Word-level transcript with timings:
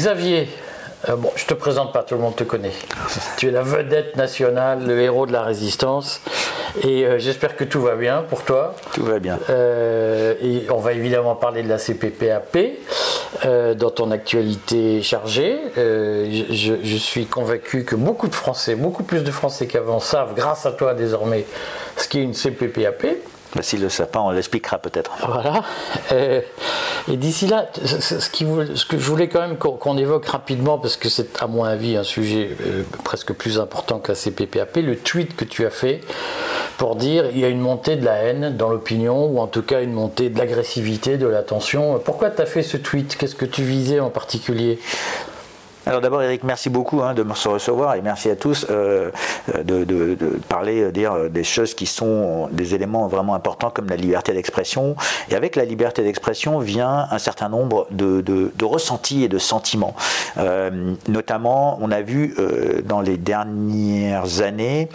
Xavier, 0.00 0.48
euh, 1.10 1.16
bon, 1.16 1.30
je 1.36 1.44
te 1.44 1.52
présente 1.52 1.92
pas, 1.92 2.02
tout 2.02 2.14
le 2.14 2.22
monde 2.22 2.34
te 2.34 2.44
connaît. 2.44 2.72
Tu 3.36 3.48
es 3.48 3.50
la 3.50 3.60
vedette 3.60 4.16
nationale, 4.16 4.86
le 4.86 4.98
héros 4.98 5.26
de 5.26 5.32
la 5.32 5.42
résistance. 5.42 6.22
Et 6.82 7.04
euh, 7.04 7.18
j'espère 7.18 7.54
que 7.54 7.64
tout 7.64 7.82
va 7.82 7.96
bien 7.96 8.22
pour 8.22 8.42
toi. 8.42 8.74
Tout 8.94 9.04
va 9.04 9.18
bien. 9.18 9.38
Euh, 9.50 10.32
et 10.40 10.70
on 10.70 10.78
va 10.78 10.94
évidemment 10.94 11.34
parler 11.34 11.62
de 11.62 11.68
la 11.68 11.76
CPPAP 11.76 12.56
dans 13.76 13.90
ton 13.90 14.10
actualité 14.10 15.02
chargée. 15.02 15.58
Je, 15.76 16.76
je, 16.82 16.96
suis 16.96 17.26
convaincu 17.26 17.84
que 17.84 17.94
beaucoup 17.94 18.28
de 18.28 18.34
Français, 18.34 18.74
beaucoup 18.74 19.02
plus 19.02 19.22
de 19.22 19.30
Français 19.30 19.66
qu'avant, 19.66 20.00
savent, 20.00 20.34
grâce 20.34 20.64
à 20.64 20.72
toi 20.72 20.94
désormais, 20.94 21.44
ce 21.98 22.08
qu'est 22.08 22.22
une 22.22 22.32
CPPAP. 22.32 23.06
Bah, 23.54 23.62
S'il 23.62 23.80
le 23.80 23.88
sait 23.88 24.06
pas, 24.06 24.20
on 24.20 24.30
l'expliquera 24.30 24.78
peut-être. 24.78 25.12
Voilà. 25.26 25.64
Et 27.08 27.16
d'ici 27.16 27.46
là, 27.46 27.68
ce, 27.84 28.28
que 28.28 28.98
je 28.98 29.10
voulais 29.10 29.28
quand 29.28 29.40
même 29.40 29.56
qu'on 29.56 29.96
évoque 29.96 30.26
rapidement, 30.26 30.78
parce 30.78 30.96
que 30.96 31.08
c'est 31.08 31.42
à 31.42 31.46
mon 31.46 31.64
avis 31.64 31.96
un 31.96 32.04
sujet 32.04 32.50
euh, 32.66 32.82
presque 33.04 33.32
plus 33.32 33.58
important 33.58 34.00
la 34.10 34.14
CPPAP, 34.14 34.76
le 34.76 34.96
tweet 34.96 35.36
que 35.36 35.44
tu 35.44 35.64
as 35.64 35.70
fait 35.70 36.00
pour 36.76 36.96
dire 36.96 37.26
il 37.32 37.38
y 37.38 37.44
a 37.44 37.48
une 37.48 37.60
montée 37.60 37.96
de 37.96 38.04
la 38.04 38.14
haine 38.16 38.56
dans 38.56 38.68
l'opinion, 38.68 39.26
ou 39.26 39.38
en 39.38 39.46
tout 39.46 39.62
cas 39.62 39.82
une 39.82 39.92
montée 39.92 40.28
de 40.28 40.38
l'agressivité, 40.38 41.16
de 41.16 41.26
la 41.26 41.42
tension. 41.42 42.00
Pourquoi 42.04 42.30
tu 42.30 42.42
as 42.42 42.46
fait 42.46 42.62
ce 42.62 42.76
tweet? 42.76 43.16
Qu'est-ce 43.16 43.36
que 43.36 43.44
tu 43.44 43.62
visais 43.62 44.00
en 44.00 44.10
particulier? 44.10 44.78
Alors 45.90 46.00
d'abord 46.00 46.22
Eric, 46.22 46.44
merci 46.44 46.70
beaucoup 46.70 47.02
hein, 47.02 47.14
de 47.14 47.24
me 47.24 47.32
recevoir 47.32 47.96
et 47.96 48.00
merci 48.00 48.30
à 48.30 48.36
tous 48.36 48.64
euh, 48.70 49.10
de, 49.64 50.16
parler, 50.48 50.82
euh, 50.82 50.92
dire 50.92 51.14
euh, 51.14 51.28
des 51.28 51.42
choses 51.42 51.74
qui 51.74 51.86
sont 51.86 52.48
des 52.52 52.76
éléments 52.76 53.08
vraiment 53.08 53.34
importants 53.34 53.70
comme 53.70 53.88
la 53.88 53.96
liberté 53.96 54.32
d'expression. 54.32 54.94
Et 55.30 55.34
avec 55.34 55.56
la 55.56 55.64
liberté 55.64 56.04
d'expression 56.04 56.60
vient 56.60 57.08
un 57.10 57.18
certain 57.18 57.48
nombre 57.48 57.88
de, 57.90 58.52
ressentis 58.62 59.24
et 59.24 59.28
de 59.28 59.38
sentiments. 59.38 59.96
notamment, 61.08 61.76
on 61.80 61.90
a 61.90 62.02
vu 62.02 62.36
dans 62.84 63.00
les 63.00 63.16
dernières 63.16 64.42
années 64.42 64.88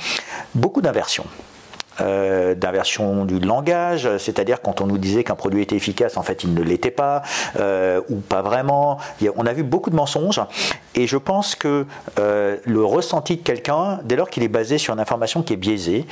beaucoup 0.54 0.82
d'inversions. 0.82 1.26
Euh, 2.02 2.56
d'inversion 2.56 3.24
du 3.24 3.40
langage, 3.40 4.10
c'est-à-dire 4.18 4.62
quand 4.62 4.82
on 4.82 4.86
nous 4.86 4.98
disait 4.98 5.24
qu'un 5.24 5.36
produit 5.36 5.62
était 5.62 5.78
efficace, 5.78 6.18
en 6.18 6.24
fait 6.24 6.44
il 6.44 6.54
ne 6.54 6.62
l'était 6.62 6.92
pas, 6.92 7.22
euh, 7.58 8.02
ou 8.10 8.18
pas 8.18 8.42
vraiment. 8.42 8.98
On 9.38 9.46
a 9.46 9.54
vu 9.54 9.64
beaucoup 9.64 9.90
de 9.90 9.96
mensonges, 9.96 10.42
et 10.94 11.08
je 11.08 11.16
pense 11.16 11.56
que 11.56 11.86
euh, 12.20 12.58
le 12.66 12.84
ressenti 12.84 13.38
de 13.38 13.42
quelqu'un, 13.42 14.00
dès 14.04 14.18
lors 14.18 14.30
qu'il 14.30 14.44
est 14.44 14.50
basé 14.50 14.78
sur 14.78 14.94
une 14.94 15.00
information 15.00 15.42
qui 15.42 15.54
est 15.54 15.58
biaisée, 15.58 16.06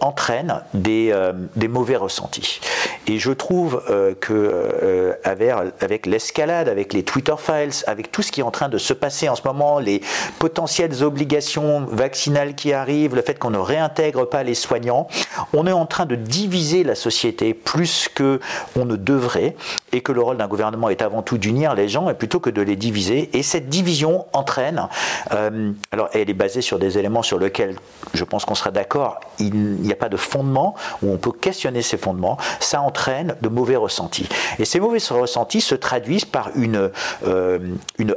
entraîne 0.00 0.60
des, 0.74 1.14
des, 1.54 1.68
mauvais 1.68 1.96
ressentis. 1.96 2.60
Et 3.06 3.18
je 3.18 3.30
trouve 3.30 3.82
que 4.20 5.16
avec, 5.24 5.52
avec 5.80 6.06
l'escalade, 6.06 6.68
avec 6.68 6.92
les 6.92 7.04
Twitter 7.04 7.34
files, 7.38 7.84
avec 7.86 8.10
tout 8.10 8.22
ce 8.22 8.32
qui 8.32 8.40
est 8.40 8.44
en 8.44 8.50
train 8.50 8.68
de 8.68 8.78
se 8.78 8.92
passer 8.92 9.28
en 9.28 9.36
ce 9.36 9.42
moment, 9.44 9.78
les 9.78 10.00
potentielles 10.38 11.02
obligations 11.02 11.86
vaccinales 11.90 12.54
qui 12.54 12.72
arrivent, 12.72 13.14
le 13.14 13.22
fait 13.22 13.38
qu'on 13.38 13.50
ne 13.50 13.58
réintègre 13.58 14.28
pas 14.28 14.42
les 14.42 14.54
soignants, 14.54 15.06
on 15.52 15.66
est 15.66 15.72
en 15.72 15.86
train 15.86 16.06
de 16.06 16.14
diviser 16.14 16.84
la 16.84 16.94
société 16.94 17.54
plus 17.54 18.08
que 18.14 18.40
on 18.76 18.84
ne 18.84 18.96
devrait, 18.96 19.56
et 19.92 20.00
que 20.00 20.12
le 20.12 20.20
rôle 20.20 20.36
d'un 20.36 20.48
gouvernement 20.48 20.88
est 20.88 21.02
avant 21.02 21.22
tout 21.22 21.38
d'unir 21.38 21.74
les 21.74 21.88
gens, 21.88 22.08
et 22.08 22.14
plutôt 22.14 22.40
que 22.40 22.50
de 22.50 22.62
les 22.62 22.76
diviser. 22.76 23.30
Et 23.36 23.42
cette 23.42 23.68
division 23.68 24.26
entraîne, 24.32 24.88
euh, 25.32 25.72
alors 25.90 26.08
elle 26.12 26.30
est 26.30 26.34
basée 26.34 26.62
sur 26.62 26.78
des 26.78 26.98
éléments 26.98 27.22
sur 27.22 27.38
lesquels 27.38 27.76
je 28.14 28.24
pense 28.24 28.44
qu'on 28.44 28.54
sera 28.54 28.70
d'accord, 28.70 29.20
il 29.38 29.54
n'y 29.54 29.92
a 29.92 29.96
pas 29.96 30.08
de 30.08 30.16
fondement 30.16 30.74
où 31.02 31.12
on 31.12 31.16
peut 31.16 31.32
questionner 31.32 31.82
ces 31.82 31.96
fondements, 31.96 32.38
ça 32.60 32.80
entraîne 32.80 33.36
de 33.40 33.48
mauvais 33.48 33.76
ressentis. 33.76 34.28
Et 34.58 34.64
ces 34.64 34.80
mauvais 34.80 34.98
ressentis 35.10 35.60
se 35.60 35.74
traduisent 35.74 36.24
par 36.24 36.50
une, 36.54 36.90
euh, 37.26 37.58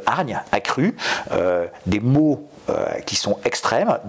hargne 0.05 0.39
accrue, 0.51 0.95
euh, 1.31 1.65
des 1.85 1.99
mots 1.99 2.47
euh, 2.69 2.99
qui 3.05 3.15
sont 3.15 3.37
extrêmes, 3.45 3.99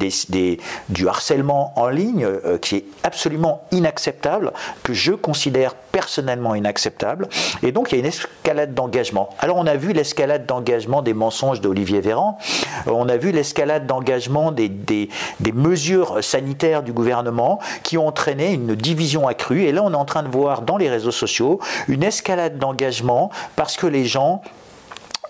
du 0.89 1.09
harcèlement 1.09 1.75
en 1.77 1.89
ligne 1.89 2.25
euh, 2.25 2.57
qui 2.57 2.77
est 2.77 2.85
absolument 3.03 3.65
inacceptable, 3.71 4.53
que 4.83 4.95
je 4.95 5.13
considère 5.13 5.75
personnellement 5.75 6.55
inacceptable. 6.55 7.29
Et 7.63 7.71
donc 7.71 7.93
il 7.93 7.97
y 7.97 7.99
a 7.99 8.01
une 8.01 8.07
escalade 8.07 8.73
d'engagement. 8.73 9.29
Alors 9.41 9.59
on 9.59 9.67
a 9.67 9.77
vu 9.77 9.93
l'escalade 9.93 10.47
d'engagement 10.47 11.03
des 11.03 11.13
mensonges 11.13 11.61
d'Olivier 11.61 12.01
Véran, 12.01 12.39
euh, 12.87 12.93
on 12.93 13.11
a 13.11 13.19
vu 13.19 13.31
l'escalade 13.31 13.87
d'engagement 13.87 14.53
des 14.53 15.11
mesures 15.53 16.25
sanitaires 16.25 16.83
du 16.83 16.95
gouvernement 16.95 17.61
qui 17.83 17.99
ont 17.99 18.07
entraîné 18.07 18.53
une 18.53 18.75
division 18.75 19.29
accrue. 19.29 19.65
Et 19.65 19.73
là 19.73 19.83
on 19.85 19.93
est 19.93 19.97
en 19.97 20.07
train 20.07 20.23
de 20.23 20.29
voir 20.29 20.63
dans 20.63 20.79
les 20.79 20.89
réseaux 20.89 21.13
sociaux 21.13 21.61
une 21.89 22.03
escalade 22.03 22.59
d'engagement 22.59 23.31
parce 23.55 23.77
que 23.77 23.87
les 23.87 24.07
gens 24.07 24.41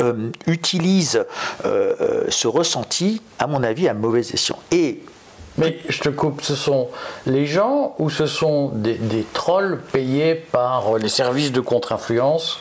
euh, 0.03 0.31
utilise 0.47 1.25
euh, 1.65 1.95
euh, 2.01 2.25
ce 2.29 2.49
ressenti, 2.49 3.23
à 3.39 3.47
mon 3.47 3.63
avis, 3.63 3.89
à 3.89 3.95
mauvais 3.95 4.21
escient. 4.21 4.59
Et 4.71 5.03
mais 5.59 5.79
je 5.89 6.01
te 6.01 6.11
coupe, 6.11 6.43
ce 6.43 6.55
sont 6.55 6.89
les 7.25 7.47
gens 7.47 7.95
ou 7.99 8.11
ce 8.11 8.27
sont 8.27 8.69
des, 8.69 8.95
des 8.95 9.25
trolls 9.33 9.81
payés 9.91 10.35
par 10.35 10.99
les 10.99 11.09
services 11.09 11.51
de 11.51 11.61
contre-influence 11.61 12.59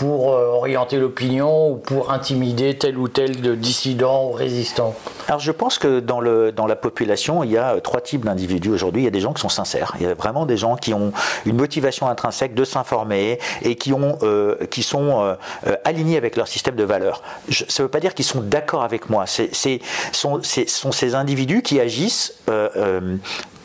pour 0.00 0.32
euh, 0.32 0.46
orienter 0.46 0.96
l'opinion 0.96 1.72
ou 1.72 1.76
pour 1.76 2.10
intimider 2.10 2.78
tel 2.78 2.96
ou 2.96 3.08
tel 3.08 3.58
dissident 3.58 4.28
ou 4.28 4.32
résistant 4.32 4.94
Alors 5.28 5.40
je 5.40 5.52
pense 5.52 5.78
que 5.78 6.00
dans, 6.00 6.20
le, 6.20 6.52
dans 6.52 6.66
la 6.66 6.74
population, 6.74 7.44
il 7.44 7.50
y 7.50 7.58
a 7.58 7.78
trois 7.82 8.00
types 8.00 8.24
d'individus 8.24 8.70
aujourd'hui. 8.70 9.02
Il 9.02 9.04
y 9.04 9.08
a 9.08 9.10
des 9.10 9.20
gens 9.20 9.34
qui 9.34 9.42
sont 9.42 9.50
sincères. 9.50 9.94
Il 10.00 10.06
y 10.06 10.10
a 10.10 10.14
vraiment 10.14 10.46
des 10.46 10.56
gens 10.56 10.76
qui 10.76 10.94
ont 10.94 11.12
une 11.44 11.56
motivation 11.56 12.08
intrinsèque 12.08 12.54
de 12.54 12.64
s'informer 12.64 13.38
et 13.60 13.74
qui, 13.74 13.92
ont, 13.92 14.16
euh, 14.22 14.64
qui 14.70 14.82
sont 14.82 15.20
euh, 15.66 15.76
alignés 15.84 16.16
avec 16.16 16.34
leur 16.34 16.48
système 16.48 16.76
de 16.76 16.84
valeurs. 16.84 17.22
ça 17.50 17.82
ne 17.82 17.82
veut 17.82 17.90
pas 17.90 18.00
dire 18.00 18.14
qu'ils 18.14 18.24
sont 18.24 18.40
d'accord 18.40 18.84
avec 18.84 19.10
moi. 19.10 19.26
Sont, 19.26 20.40
sont, 20.42 20.92
ces 20.92 21.14
individus 21.14 21.60
qui 21.60 21.78
agissent 21.78 22.32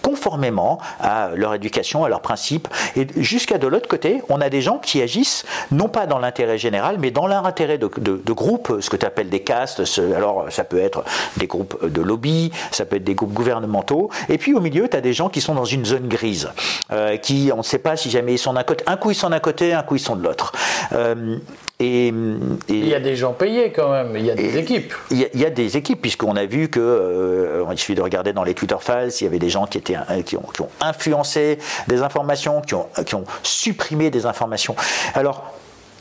conformément 0.05 0.77
à 0.99 1.31
leur 1.33 1.55
éducation, 1.55 2.03
à 2.03 2.09
leurs 2.09 2.21
principes. 2.21 2.67
Et 2.95 3.07
jusqu'à 3.17 3.57
de 3.57 3.65
l'autre 3.65 3.87
côté, 3.87 4.21
on 4.29 4.39
a 4.39 4.51
des 4.51 4.61
gens 4.61 4.77
qui 4.77 5.01
agissent 5.01 5.45
non 5.71 5.87
pas 5.87 6.05
dans 6.05 6.19
l'intérêt 6.19 6.59
général, 6.59 6.97
mais 6.99 7.09
dans 7.09 7.25
leur 7.25 7.47
intérêt 7.47 7.79
de, 7.79 7.89
de, 7.97 8.33
groupe, 8.33 8.77
ce 8.81 8.91
que 8.91 8.97
tu 8.97 9.05
appelles 9.07 9.29
des 9.29 9.39
castes. 9.39 9.81
Alors, 10.15 10.45
ça 10.49 10.63
peut 10.63 10.77
être 10.77 11.03
des 11.37 11.47
groupes 11.47 11.83
de 11.83 12.01
lobby, 12.01 12.51
ça 12.69 12.85
peut 12.85 12.97
être 12.97 13.03
des 13.03 13.15
groupes 13.15 13.33
gouvernementaux. 13.33 14.11
Et 14.29 14.37
puis 14.37 14.53
au 14.53 14.59
milieu, 14.59 14.87
tu 14.87 14.95
as 14.95 15.01
des 15.01 15.13
gens 15.13 15.29
qui 15.29 15.41
sont 15.41 15.55
dans 15.55 15.65
une 15.65 15.85
zone 15.85 16.07
grise, 16.07 16.51
euh, 16.91 17.17
qui, 17.17 17.49
on 17.51 17.57
ne 17.57 17.63
sait 17.63 17.79
pas 17.79 17.97
si 17.97 18.11
jamais 18.11 18.33
ils 18.33 18.37
sont 18.37 18.53
d'un 18.53 18.63
côté. 18.63 18.83
Un 18.85 18.97
coup, 18.97 19.09
ils 19.09 19.15
sont 19.15 19.31
d'un 19.31 19.39
côté, 19.39 19.73
un 19.73 19.81
coup, 19.81 19.95
ils 19.95 19.99
sont 19.99 20.15
de 20.15 20.23
l'autre. 20.23 20.51
Euh, 20.93 21.39
et, 21.79 22.07
il 22.69 22.87
y 22.87 22.95
a 22.95 23.01
des 23.01 23.17
gens 23.17 23.33
payés 23.33 23.71
quand 23.71 23.91
même, 23.91 24.15
il 24.15 24.25
y 24.25 24.31
a 24.31 24.35
des 24.35 24.57
équipes. 24.57 24.93
Il 25.11 25.27
y, 25.33 25.45
a, 25.45 25.49
des 25.49 25.75
équipes, 25.75 26.01
puisqu'on 26.01 26.37
a 26.37 26.45
vu 26.45 26.69
que, 26.69 26.79
euh, 26.79 27.65
il 27.69 27.77
suffit 27.77 27.95
de 27.95 28.01
regarder 28.01 28.31
dans 28.31 28.45
les 28.45 28.53
Twitter 28.53 28.77
files, 28.79 29.09
il 29.19 29.23
y 29.25 29.27
avait 29.27 29.39
des 29.39 29.49
gens 29.49 29.65
qui, 29.65 29.79
étaient, 29.79 29.97
qui, 30.25 30.37
ont, 30.37 30.45
qui 30.53 30.61
ont 30.61 30.69
influencé 30.79 31.59
des 31.87 32.01
informations, 32.01 32.61
qui 32.61 32.75
ont, 32.75 32.87
qui 33.05 33.15
ont 33.15 33.25
supprimé 33.43 34.09
des 34.09 34.25
informations. 34.25 34.75
Alors, 35.15 35.53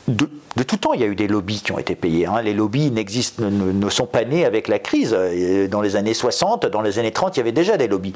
de, 0.07 0.29
tout 0.63 0.77
temps, 0.77 0.93
il 0.93 1.01
y 1.01 1.03
a 1.03 1.07
eu 1.07 1.15
des 1.15 1.27
lobbies 1.27 1.61
qui 1.61 1.71
ont 1.71 1.79
été 1.79 1.95
payés. 1.95 2.25
Hein. 2.25 2.41
Les 2.43 2.53
lobbies 2.53 2.91
n'existent, 2.91 3.43
ne, 3.43 3.89
sont 3.89 4.05
pas 4.05 4.23
nés 4.23 4.45
avec 4.45 4.67
la 4.67 4.79
crise. 4.79 5.15
Euh, 5.17 5.67
dans 5.67 5.81
les 5.81 5.95
années 5.95 6.13
60, 6.13 6.65
dans 6.67 6.81
les 6.81 6.99
années 6.99 7.11
30, 7.11 7.35
il 7.35 7.39
y 7.39 7.41
avait 7.41 7.51
déjà 7.51 7.77
des 7.77 7.87
lobbies. 7.87 8.13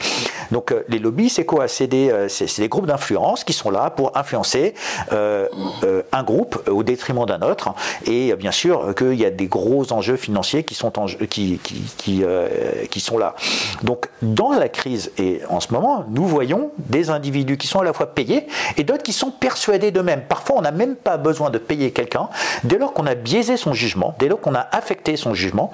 Donc 0.51 0.71
euh, 0.71 0.83
les 0.87 0.99
lobbies, 0.99 1.29
c'est 1.29 1.45
quoi? 1.45 1.67
C'est 1.67 1.87
des, 1.87 2.09
euh, 2.11 2.27
des, 2.57 2.69
groupes 2.69 2.85
d'influence 2.85 3.43
qui 3.43 3.53
sont 3.53 3.71
là 3.71 3.89
pour 3.89 4.15
influencer 4.15 4.73
un 5.11 6.23
groupe 6.23 6.61
au 6.69 6.83
détriment 6.83 7.25
d'un 7.25 7.41
autre. 7.41 7.73
Et 8.05 8.35
bien 8.35 8.51
sûr 8.51 8.93
qu'il 8.95 9.15
y 9.15 9.25
a 9.25 9.31
des 9.31 9.47
gros 9.47 9.91
enjeux 9.91 10.17
financiers 10.17 10.63
qui 10.63 10.75
sont, 10.75 10.91
qui 11.29 12.99
sont 12.99 13.17
là. 13.17 13.35
Donc 13.83 14.09
dans 14.21 14.51
la 14.51 14.69
crise 14.69 15.11
et 15.17 15.41
en 15.49 15.59
ce 15.59 15.73
moment, 15.73 16.05
nous 16.09 16.25
voyons 16.25 16.71
des 16.77 17.09
individus 17.09 17.57
qui 17.57 17.67
sont 17.67 17.79
à 17.79 17.83
la 17.83 17.93
fois 17.93 18.07
payés 18.07 18.47
et 18.77 18.83
d'autres 18.83 19.03
qui 19.03 19.13
sont 19.13 19.31
persuadés 19.31 19.91
d'eux-mêmes. 19.91 20.23
Parfois, 20.27 20.57
on 20.57 20.61
n'a 20.61 20.71
même 20.71 20.95
pas 20.95 21.17
besoin 21.17 21.49
de 21.49 21.57
payer 21.57 21.78
quelqu'un, 21.91 22.29
dès 22.63 22.77
lors 22.77 22.93
qu'on 22.93 23.05
a 23.05 23.15
biaisé 23.15 23.57
son 23.57 23.73
jugement, 23.73 24.15
dès 24.19 24.27
lors 24.27 24.39
qu'on 24.39 24.55
a 24.55 24.67
affecté 24.71 25.17
son 25.17 25.33
jugement, 25.33 25.71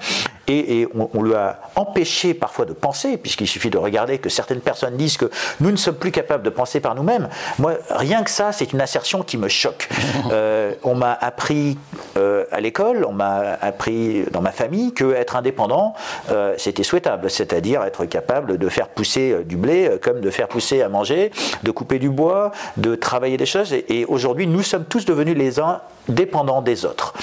et, 0.48 0.86
on, 0.94 1.22
lui 1.22 1.34
a 1.34 1.60
empêché 1.74 2.34
parfois 2.34 2.64
de 2.64 2.72
penser, 2.72 3.16
puisqu'il 3.16 3.46
suffit 3.46 3.70
de 3.70 3.78
regarder 3.78 4.18
que 4.18 4.28
certaines 4.28 4.60
personnes 4.60 4.96
disent 4.96 5.16
que 5.16 5.30
nous 5.60 5.70
ne 5.70 5.76
sommes 5.76 5.96
plus 5.96 6.12
capables 6.12 6.42
de 6.42 6.50
penser 6.50 6.80
par 6.80 6.94
nous-mêmes. 6.94 7.28
Moi, 7.58 7.74
rien 7.90 8.22
que 8.22 8.30
ça, 8.30 8.52
c'est 8.52 8.72
une 8.72 8.80
assertion 8.80 9.22
qui 9.22 9.38
me 9.38 9.48
choque. 9.48 9.88
Euh, 10.32 10.74
on 10.82 10.94
m'a 10.94 11.12
appris 11.12 11.78
euh, 12.16 12.44
à 12.50 12.60
l'école, 12.60 13.04
on 13.04 13.12
m'a 13.12 13.56
appris 13.60 14.24
dans 14.32 14.40
ma 14.40 14.50
famille 14.50 14.92
que 14.92 15.14
être 15.14 15.36
indépendant, 15.36 15.94
euh, 16.30 16.54
c'était 16.58 16.82
souhaitable, 16.82 17.30
c'est-à-dire 17.30 17.82
être 17.84 18.06
capable 18.06 18.58
de 18.58 18.68
faire 18.68 18.88
pousser 18.88 19.44
du 19.44 19.56
blé 19.56 19.98
comme 20.02 20.20
de 20.20 20.30
faire 20.30 20.48
pousser 20.48 20.82
à 20.82 20.88
manger, 20.88 21.30
de 21.62 21.70
couper 21.70 21.98
du 21.98 22.10
bois, 22.10 22.50
de 22.76 22.96
travailler 22.96 23.36
des 23.36 23.46
choses. 23.46 23.72
Et, 23.72 24.00
et 24.00 24.04
aujourd'hui, 24.04 24.46
nous 24.46 24.62
sommes 24.62 24.84
tous 24.84 25.04
devenus 25.04 25.36
les 25.36 25.60
uns 25.60 25.80
dépendant 26.08 26.62
des 26.62 26.84
autres. 26.84 27.14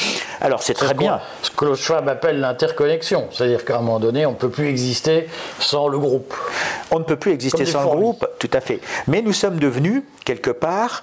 Alors 0.41 0.62
c'est 0.62 0.74
très 0.74 0.94
bien. 0.94 1.19
Ce 1.41 1.50
que 1.50 1.56
Klaus 1.56 1.80
Schwab 1.80 2.09
appelle 2.09 2.39
l'interconnexion, 2.39 3.27
c'est-à-dire 3.31 3.63
qu'à 3.65 3.77
un 3.77 3.81
moment 3.81 4.00
donné, 4.00 4.25
on 4.25 4.31
ne 4.31 4.35
peut 4.35 4.50
plus 4.50 4.68
exister 4.68 5.27
sans 5.59 5.88
le 5.88 5.97
groupe. 5.97 6.33
On 6.91 7.00
ne 7.00 7.03
peut 7.03 7.15
plus 7.15 7.31
exister 7.31 7.65
sans 7.65 7.83
le 7.83 7.97
groupe, 7.97 8.27
tout 8.39 8.51
à 8.53 8.62
fait. 8.62 8.81
Mais 9.07 9.21
nous 9.21 9.33
sommes 9.33 9.57
devenus, 9.57 10.03
quelque 10.25 10.51
part, 10.51 11.01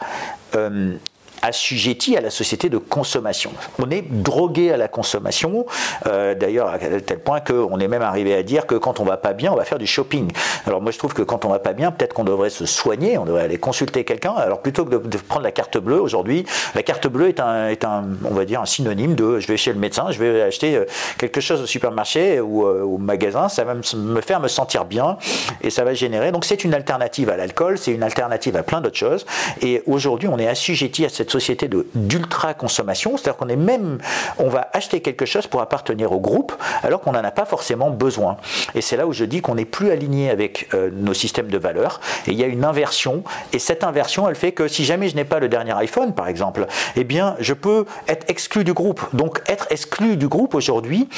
euh, 0.56 0.94
assujetti 1.42 2.16
à 2.16 2.20
la 2.20 2.30
société 2.30 2.68
de 2.68 2.78
consommation. 2.78 3.52
On 3.78 3.90
est 3.90 4.02
drogué 4.02 4.72
à 4.72 4.76
la 4.76 4.88
consommation, 4.88 5.66
euh, 6.06 6.34
d'ailleurs 6.34 6.68
à 6.68 6.78
tel 6.78 7.18
point 7.20 7.40
qu'on 7.40 7.78
est 7.78 7.88
même 7.88 8.02
arrivé 8.02 8.34
à 8.34 8.42
dire 8.42 8.66
que 8.66 8.74
quand 8.74 9.00
on 9.00 9.04
va 9.04 9.16
pas 9.16 9.32
bien, 9.32 9.52
on 9.52 9.56
va 9.56 9.64
faire 9.64 9.78
du 9.78 9.86
shopping. 9.86 10.30
Alors 10.66 10.80
moi 10.80 10.92
je 10.92 10.98
trouve 10.98 11.14
que 11.14 11.22
quand 11.22 11.44
on 11.44 11.48
va 11.48 11.58
pas 11.58 11.72
bien, 11.72 11.90
peut-être 11.92 12.14
qu'on 12.14 12.24
devrait 12.24 12.50
se 12.50 12.66
soigner, 12.66 13.18
on 13.18 13.24
devrait 13.24 13.42
aller 13.42 13.58
consulter 13.58 14.04
quelqu'un. 14.04 14.32
Alors 14.32 14.60
plutôt 14.60 14.84
que 14.84 14.96
de, 14.96 15.18
prendre 15.18 15.42
la 15.42 15.52
carte 15.52 15.78
bleue 15.78 16.00
aujourd'hui, 16.00 16.44
la 16.74 16.82
carte 16.82 17.06
bleue 17.06 17.28
est 17.28 17.40
un, 17.40 17.68
est 17.68 17.84
un, 17.84 18.04
on 18.24 18.34
va 18.34 18.44
dire 18.44 18.60
un 18.60 18.66
synonyme 18.66 19.14
de 19.14 19.38
je 19.38 19.46
vais 19.46 19.56
chez 19.56 19.72
le 19.72 19.78
médecin, 19.78 20.10
je 20.10 20.18
vais 20.18 20.42
acheter 20.42 20.76
euh, 20.76 20.84
quelque 21.18 21.40
chose 21.40 21.62
au 21.62 21.66
supermarché 21.66 22.40
ou 22.40 22.66
euh, 22.66 22.82
au 22.82 22.98
magasin, 22.98 23.48
ça 23.48 23.64
va 23.64 23.74
me 23.74 24.20
faire 24.20 24.40
me 24.40 24.48
sentir 24.48 24.84
bien 24.84 25.16
et 25.62 25.70
ça 25.70 25.84
va 25.84 25.94
générer. 25.94 26.32
Donc 26.32 26.44
c'est 26.44 26.64
une 26.64 26.74
alternative 26.74 27.30
à 27.30 27.36
l'alcool, 27.36 27.78
c'est 27.78 27.92
une 27.92 28.02
alternative 28.02 28.56
à 28.56 28.62
plein 28.62 28.80
d'autres 28.80 28.96
choses. 28.96 29.26
Et 29.62 29.82
aujourd'hui 29.86 30.28
on 30.28 30.38
est 30.38 30.48
assujetti 30.48 31.04
à 31.04 31.08
cette 31.08 31.29
société 31.30 31.68
d'ultra 31.94 32.54
consommation, 32.54 33.16
c'est-à-dire 33.16 33.36
qu'on 33.36 33.48
est 33.48 33.56
même, 33.56 33.98
on 34.38 34.48
va 34.48 34.68
acheter 34.72 35.00
quelque 35.00 35.26
chose 35.26 35.46
pour 35.46 35.60
appartenir 35.60 36.12
au 36.12 36.20
groupe 36.20 36.52
alors 36.82 37.00
qu'on 37.00 37.12
n'en 37.12 37.24
a 37.24 37.30
pas 37.30 37.44
forcément 37.44 37.90
besoin. 37.90 38.36
Et 38.74 38.80
c'est 38.80 38.96
là 38.96 39.06
où 39.06 39.12
je 39.12 39.24
dis 39.24 39.40
qu'on 39.40 39.54
n'est 39.54 39.64
plus 39.64 39.90
aligné 39.90 40.30
avec 40.30 40.68
euh, 40.74 40.90
nos 40.92 41.14
systèmes 41.14 41.48
de 41.48 41.58
valeurs 41.58 42.00
et 42.26 42.32
il 42.32 42.38
y 42.38 42.44
a 42.44 42.46
une 42.46 42.64
inversion. 42.64 43.22
Et 43.52 43.58
cette 43.58 43.84
inversion, 43.84 44.28
elle 44.28 44.34
fait 44.34 44.52
que 44.52 44.68
si 44.68 44.84
jamais 44.84 45.08
je 45.08 45.16
n'ai 45.16 45.24
pas 45.24 45.38
le 45.38 45.48
dernier 45.48 45.72
iPhone, 45.72 46.14
par 46.14 46.28
exemple, 46.28 46.66
eh 46.96 47.04
bien, 47.04 47.36
je 47.40 47.54
peux 47.54 47.86
être 48.08 48.24
exclu 48.28 48.64
du 48.64 48.72
groupe. 48.72 49.02
Donc, 49.12 49.42
être 49.46 49.66
exclu 49.70 50.16
du 50.16 50.28
groupe 50.28 50.54
aujourd'hui 50.54 51.08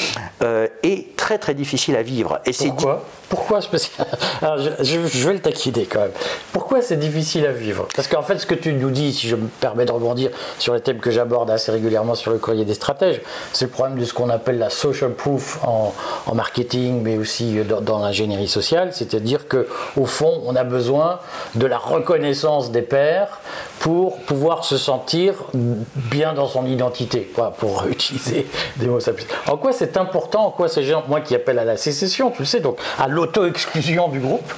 euh, 0.43 0.67
est 0.83 1.17
très 1.17 1.39
très 1.39 1.55
difficile 1.55 1.97
à 1.97 2.03
vivre. 2.03 2.41
Et 2.47 2.53
Pourquoi 2.53 3.05
Pourquoi 3.29 3.61
Alors, 4.43 4.59
je, 4.59 5.27
vais 5.27 5.35
le 5.35 5.41
taquiner 5.41 5.87
quand 5.87 6.01
même. 6.01 6.11
Pourquoi 6.53 6.83
c'est 6.83 6.97
difficile 6.97 7.47
à 7.47 7.53
vivre? 7.53 7.87
Parce 7.95 8.09
qu'en 8.09 8.23
fait, 8.23 8.39
ce 8.39 8.47
que 8.47 8.55
tu 8.55 8.73
nous 8.73 8.91
dis, 8.91 9.13
si 9.13 9.29
je 9.29 9.37
me 9.37 9.47
permets 9.47 9.85
de 9.85 9.93
rebondir 10.03 10.31
sur 10.59 10.75
les 10.75 10.81
thèmes 10.81 10.99
que 10.99 11.11
j'aborde 11.11 11.51
assez 11.51 11.71
régulièrement 11.73 12.15
sur 12.15 12.33
le 12.33 12.39
courrier 12.39 12.65
des 12.65 12.75
stratèges, 12.75 13.21
c'est 13.53 13.67
le 13.67 13.71
problème 13.71 13.99
de 13.99 14.05
ce 14.05 14.13
qu'on 14.13 14.29
appelle 14.29 14.59
la 14.59 14.71
social 14.71 15.13
proof 15.13 15.59
en, 15.65 15.93
marketing, 16.35 17.03
mais 17.03 17.19
aussi 17.19 17.61
dans, 17.69 17.81
dans 17.81 17.99
l'ingénierie 17.99 18.49
sociale, 18.49 18.91
c'est-à-dire 18.93 19.49
que 19.49 19.69
au 19.97 20.07
fond, 20.07 20.43
on 20.47 20.57
a 20.57 20.65
besoin 20.65 21.21
de 21.55 21.67
la 21.67 21.79
reconnaissance 21.79 22.71
des 22.71 22.83
pairs 22.83 23.41
pour 23.83 24.17
pouvoir 24.19 24.65
se 24.65 24.79
sentir 24.79 25.35
bien 25.53 26.35
dans 26.35 26.47
son 26.47 26.67
identité, 26.67 27.29
pour 27.59 27.85
utiliser 27.91 28.47
des 28.77 28.87
mots 28.87 29.01
simples. 29.01 29.25
En 29.49 29.57
quoi 29.57 29.73
c'est 29.73 29.97
important, 29.97 30.47
en 30.47 30.51
quoi 30.53 30.69
ces 30.69 30.85
gens, 30.85 31.03
moi 31.09 31.21
qui 31.21 31.35
appelle 31.35 31.59
à 31.59 31.65
la 31.65 31.77
sécession, 31.77 32.31
tu 32.31 32.43
le 32.43 32.45
sais, 32.47 32.61
donc 32.61 32.79
à 32.97 33.09
l'auto-exclusion 33.09 34.07
du 34.07 34.21
groupe, 34.21 34.53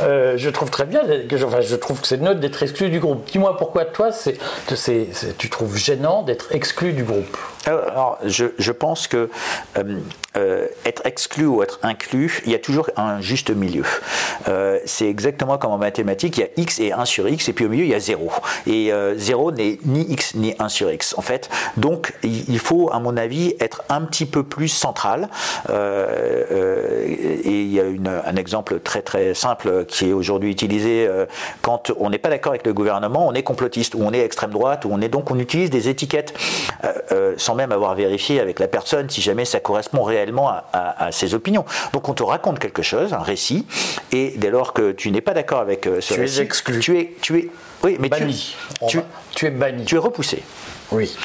euh, 0.00 0.38
je 0.38 0.48
trouve 0.48 0.70
très 0.70 0.86
bien, 0.86 1.02
que 1.28 1.44
enfin, 1.44 1.60
je 1.60 1.76
trouve 1.76 2.00
que 2.00 2.06
c'est 2.06 2.22
neutre 2.22 2.40
d'être 2.40 2.62
exclu 2.62 2.88
du 2.88 3.00
groupe. 3.00 3.26
Dis-moi 3.30 3.54
pourquoi 3.58 3.84
toi, 3.84 4.10
c'est, 4.12 4.38
tu 5.36 5.50
trouves 5.50 5.76
gênant 5.76 6.22
d'être 6.22 6.46
exclu 6.52 6.94
du 6.94 7.04
groupe 7.04 7.36
alors, 7.66 8.18
je, 8.24 8.72
pense 8.72 9.06
que 9.06 9.30
euh, 9.78 10.00
euh, 10.36 10.66
être 10.84 11.06
exclu 11.06 11.46
ou 11.46 11.62
être 11.62 11.78
inclus, 11.82 12.42
il 12.44 12.52
y 12.52 12.54
a 12.54 12.58
toujours 12.58 12.90
un 12.96 13.20
juste 13.20 13.50
milieu. 13.50 13.84
Euh, 14.48 14.78
c'est 14.84 15.08
exactement 15.08 15.56
comme 15.56 15.72
en 15.72 15.78
mathématiques, 15.78 16.36
il 16.36 16.40
y 16.40 16.44
a 16.44 16.48
x 16.56 16.80
et 16.80 16.92
1 16.92 17.04
sur 17.04 17.28
x, 17.28 17.48
et 17.48 17.52
puis 17.52 17.64
au 17.64 17.68
milieu, 17.68 17.84
il 17.84 17.90
y 17.90 17.94
a 17.94 18.00
0. 18.00 18.30
Et 18.66 18.92
0 19.16 19.52
n'est 19.52 19.78
ni 19.84 20.02
x 20.02 20.34
ni 20.34 20.54
1 20.58 20.68
sur 20.68 20.90
x, 20.90 21.14
en 21.16 21.22
fait. 21.22 21.48
Donc, 21.76 22.12
il 22.22 22.58
faut, 22.58 22.90
à 22.92 22.98
mon 22.98 23.16
avis, 23.16 23.54
être 23.60 23.82
un 23.88 24.02
petit 24.02 24.26
peu 24.26 24.42
plus 24.42 24.68
central. 24.68 25.28
et 25.70 25.74
il 27.44 27.72
y 27.72 27.80
a 27.80 27.84
un 28.26 28.36
exemple 28.36 28.80
très 28.80 29.02
très 29.02 29.34
simple 29.34 29.84
qui 29.86 30.10
est 30.10 30.12
aujourd'hui 30.12 30.50
utilisé 30.50 31.08
quand 31.62 31.92
on 31.98 32.10
n'est 32.10 32.18
pas 32.18 32.28
d'accord 32.28 32.52
avec 32.52 32.66
le 32.66 32.74
gouvernement, 32.74 33.26
on 33.26 33.32
est 33.32 33.42
complotiste, 33.42 33.94
ou 33.94 34.02
on 34.02 34.12
est 34.12 34.20
extrême 34.20 34.50
droite, 34.50 34.84
ou 34.84 34.88
on 34.92 35.00
est 35.00 35.08
donc 35.08 35.30
on 35.30 35.38
utilise 35.38 35.70
des 35.70 35.88
étiquettes 35.88 36.34
sans 37.36 37.53
même 37.54 37.72
avoir 37.72 37.94
vérifié 37.94 38.40
avec 38.40 38.58
la 38.58 38.68
personne 38.68 39.08
si 39.08 39.20
jamais 39.20 39.44
ça 39.44 39.60
correspond 39.60 40.02
réellement 40.02 40.52
à, 40.72 41.12
ses 41.12 41.34
opinions. 41.34 41.64
Donc 41.92 42.08
on 42.08 42.14
te 42.14 42.22
raconte 42.22 42.58
quelque 42.58 42.82
chose, 42.82 43.12
un 43.12 43.18
récit, 43.18 43.66
et 44.12 44.34
dès 44.36 44.50
lors 44.50 44.72
que 44.72 44.92
tu 44.92 45.10
n'es 45.10 45.20
pas 45.20 45.34
d'accord 45.34 45.60
avec 45.60 45.86
euh, 45.86 46.00
ce 46.00 46.14
tu 46.14 46.20
récit, 46.20 46.40
es 46.40 46.42
exclu. 46.42 46.80
tu 46.80 46.98
es, 46.98 47.14
tu 47.20 47.38
es, 47.38 47.48
oui, 47.82 47.96
mais 48.00 48.08
banni. 48.08 48.56
Tu, 48.88 48.98
tu, 49.34 49.46
es 49.46 49.50
banni. 49.50 49.84
Tu 49.84 49.96
es 49.96 49.98
repoussé. 49.98 50.42
Oui. 50.92 51.16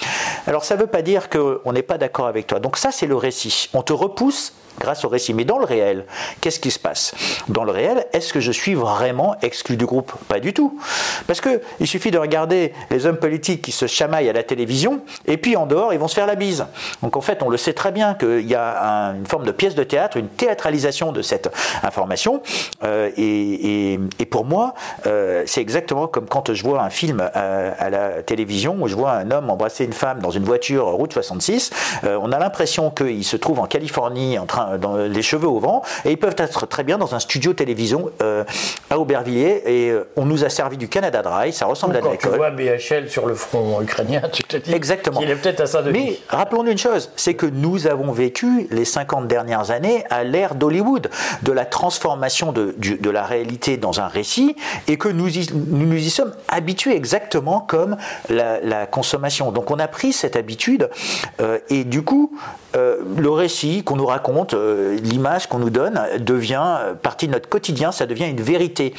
Alors 0.48 0.64
ça 0.64 0.76
ne 0.76 0.82
veut 0.82 0.88
pas 0.88 1.02
dire 1.02 1.30
qu'on 1.30 1.72
n'est 1.72 1.84
pas 1.84 1.98
d'accord 1.98 2.28
avec 2.28 2.48
toi. 2.48 2.60
Donc 2.60 2.78
ça 2.78 2.92
c'est 2.92 3.08
le 3.08 3.16
récit. 3.16 3.70
On 3.74 3.82
te 3.82 3.94
repousse 3.94 4.54
grâce 4.80 5.06
au 5.06 5.10
récit. 5.10 5.34
Mais 5.34 5.46
dans 5.46 5.60
le 5.60 5.66
réel, 5.66 6.06
qu'est-ce 6.42 6.60
qui 6.60 6.72
se 6.72 6.80
passe? 6.80 7.14
Dans 7.48 7.64
le 7.64 7.72
réel, 7.72 8.06
est-ce 8.14 8.34
que 8.34 8.40
je 8.40 8.52
suis 8.52 8.74
vraiment 8.74 9.36
exclu 9.42 9.78
du 9.78 9.86
groupe? 9.86 10.12
Pas 10.28 10.40
du 10.40 10.54
tout. 10.54 10.80
Parce 11.28 11.42
qu'il 11.42 11.88
suffit 11.88 12.12
de 12.12 12.18
regarder 12.18 12.74
les 12.90 13.06
hommes 13.06 13.18
politiques 13.18 13.62
qui 13.62 13.72
se 13.72 13.88
chamaillent 13.88 14.30
à 14.30 14.34
la 14.34 14.44
télévision, 14.44 15.02
et 15.26 15.38
puis 15.38 15.56
en 15.56 15.66
dehors, 15.66 15.94
ils 15.94 16.00
vont 16.00 16.08
se 16.08 16.16
faire 16.16 16.28
la 16.28 16.36
bise. 16.36 16.66
Donc 17.02 17.18
en 17.18 17.22
fait, 17.22 17.44
on 17.44 17.50
le 17.50 17.58
sait 17.58 17.74
très 17.74 17.92
bien 17.92 18.14
qu'il 18.14 18.48
y 18.48 18.56
a 18.56 19.14
une 19.16 19.26
forme 19.26 19.46
de 19.46 19.52
pièce 19.52 19.76
de 19.76 19.84
théâtre, 19.84 20.18
une 20.18 20.28
théâtralisation 20.28 21.12
de 21.12 21.22
cette 21.22 21.50
information. 21.84 22.42
Euh, 22.84 23.10
et, 23.18 24.00
pour 24.30 24.46
moi, 24.46 24.76
euh, 25.08 25.44
c'est 25.48 25.62
exactement 25.62 26.08
comme 26.08 26.28
quand 26.28 26.54
je 26.54 26.64
vois 26.64 26.84
un 26.84 26.92
film 26.92 27.20
à, 27.34 27.90
la 27.90 28.22
télévision 28.22 28.78
où 28.80 28.88
je 28.88 28.96
vois 28.96 29.14
un 29.14 29.32
homme 29.32 29.50
embrasser 29.50 29.86
une 29.86 29.94
femme 29.94 30.20
dans 30.20 30.30
une 30.30 30.44
voiture 30.44 30.86
route 30.86 31.14
66. 31.14 31.72
Euh, 32.04 32.20
on 32.22 32.32
a 32.32 32.38
l'impression 32.38 32.92
qu'il 32.92 33.26
se 33.26 33.38
trouve 33.38 33.60
en 33.60 33.66
Californie 33.66 34.38
en 34.38 34.46
train 34.46 34.69
dans 34.78 34.98
les 34.98 35.22
cheveux 35.22 35.48
au 35.48 35.60
vent, 35.60 35.82
et 36.06 36.12
ils 36.12 36.18
peuvent 36.18 36.36
être 36.38 36.66
très 36.66 36.84
bien 36.84 36.98
dans 36.98 37.16
un 37.16 37.20
studio 37.20 37.54
télévision 37.54 38.12
euh, 38.22 38.44
à 38.90 39.00
Aubervilliers, 39.00 39.62
et 39.66 39.90
euh, 39.90 40.08
on 40.16 40.26
nous 40.26 40.44
a 40.44 40.50
servi 40.50 40.78
du 40.78 40.88
Canada 40.88 41.22
Dry, 41.22 41.54
ça 41.54 41.66
ressemble 41.66 41.96
à 41.96 42.02
de 42.02 42.06
l'alcool. 42.06 42.32
tu 42.32 42.38
vois 42.38 42.52
BHL 42.52 43.10
sur 43.10 43.26
le 43.26 43.36
front 43.36 43.82
ukrainien, 43.82 44.22
tu 44.32 44.44
te 44.44 44.58
dis 44.58 44.74
Exactement. 44.74 45.20
qu'il 45.20 45.30
est 45.30 45.36
peut-être 45.36 45.62
à 45.62 45.66
ça 45.68 45.82
de 45.82 45.92
Mais 45.92 46.20
rappelons-nous 46.30 46.72
une 46.72 46.78
chose, 46.78 47.12
c'est 47.16 47.34
que 47.34 47.46
nous 47.46 47.88
avons 47.88 48.12
vécu 48.12 48.68
les 48.72 48.86
50 48.86 49.28
dernières 49.28 49.72
années 49.72 50.04
à 50.10 50.24
l'ère 50.24 50.56
d'Hollywood, 50.56 51.10
de 51.44 51.52
la 51.52 51.66
transformation 51.66 52.52
de, 52.52 52.76
de, 52.78 53.10
la 53.10 53.24
réalité 53.24 53.78
dans 53.78 54.00
un 54.00 54.08
récit, 54.08 54.56
et 54.88 54.98
que 54.98 55.10
nous 55.10 55.38
y, 55.38 55.48
nous, 55.54 55.96
y 55.96 56.10
sommes 56.10 56.34
habitués 56.48 56.96
exactement 56.96 57.60
comme 57.60 57.98
la, 58.30 58.86
consommation. 58.86 59.52
Donc 59.52 59.72
on 59.72 59.80
a 59.80 59.88
pris 59.88 60.14
cette 60.14 60.36
habitude, 60.36 60.90
euh, 61.42 61.60
et 61.70 61.84
du 61.84 62.04
coup, 62.04 62.38
le 62.74 63.30
récit 63.30 63.84
qu'on 63.84 63.96
nous 63.96 64.06
raconte, 64.06 64.54
euh, 64.60 64.98
l'image 65.02 65.48
qu'on 65.48 65.60
nous 65.60 65.70
donne 65.70 66.00
devient 66.20 66.78
partie 67.02 67.28
de 67.28 67.34
notre 67.34 67.50
quotidien, 67.50 67.92
ça 67.92 68.06
devient 68.06 68.28
une 68.28 68.42
vérité. 68.42 68.94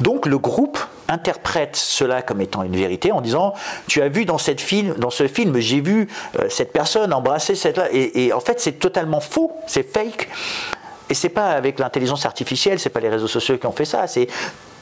Donc 0.00 0.26
le 0.26 0.38
groupe 0.38 0.78
interprète 1.08 1.76
cela 1.76 2.22
comme 2.22 2.40
étant 2.40 2.62
une 2.62 2.76
vérité 2.76 3.12
en 3.12 3.20
disant 3.20 3.54
tu 3.86 4.00
as 4.00 4.08
vu 4.08 4.24
dans 4.24 4.38
cette 4.38 4.60
film 4.60 4.94
dans 4.94 5.10
ce 5.10 5.28
film 5.28 5.58
j'ai 5.58 5.80
vu 5.80 6.08
euh, 6.38 6.46
cette 6.48 6.72
personne 6.72 7.12
embrasser 7.12 7.54
cette 7.54 7.76
là 7.76 7.88
et, 7.92 8.24
et 8.24 8.32
en 8.32 8.40
fait 8.40 8.58
c'est 8.58 8.72
totalement 8.72 9.20
faux 9.20 9.52
c'est 9.66 9.82
fake 9.82 10.28
et 11.10 11.14
c'est 11.14 11.28
pas 11.28 11.50
avec 11.50 11.78
l'intelligence 11.78 12.24
artificielle 12.24 12.78
c'est 12.78 12.88
pas 12.88 13.00
les 13.00 13.10
réseaux 13.10 13.28
sociaux 13.28 13.58
qui 13.58 13.66
ont 13.66 13.72
fait 13.72 13.84
ça 13.84 14.06
c'est 14.06 14.28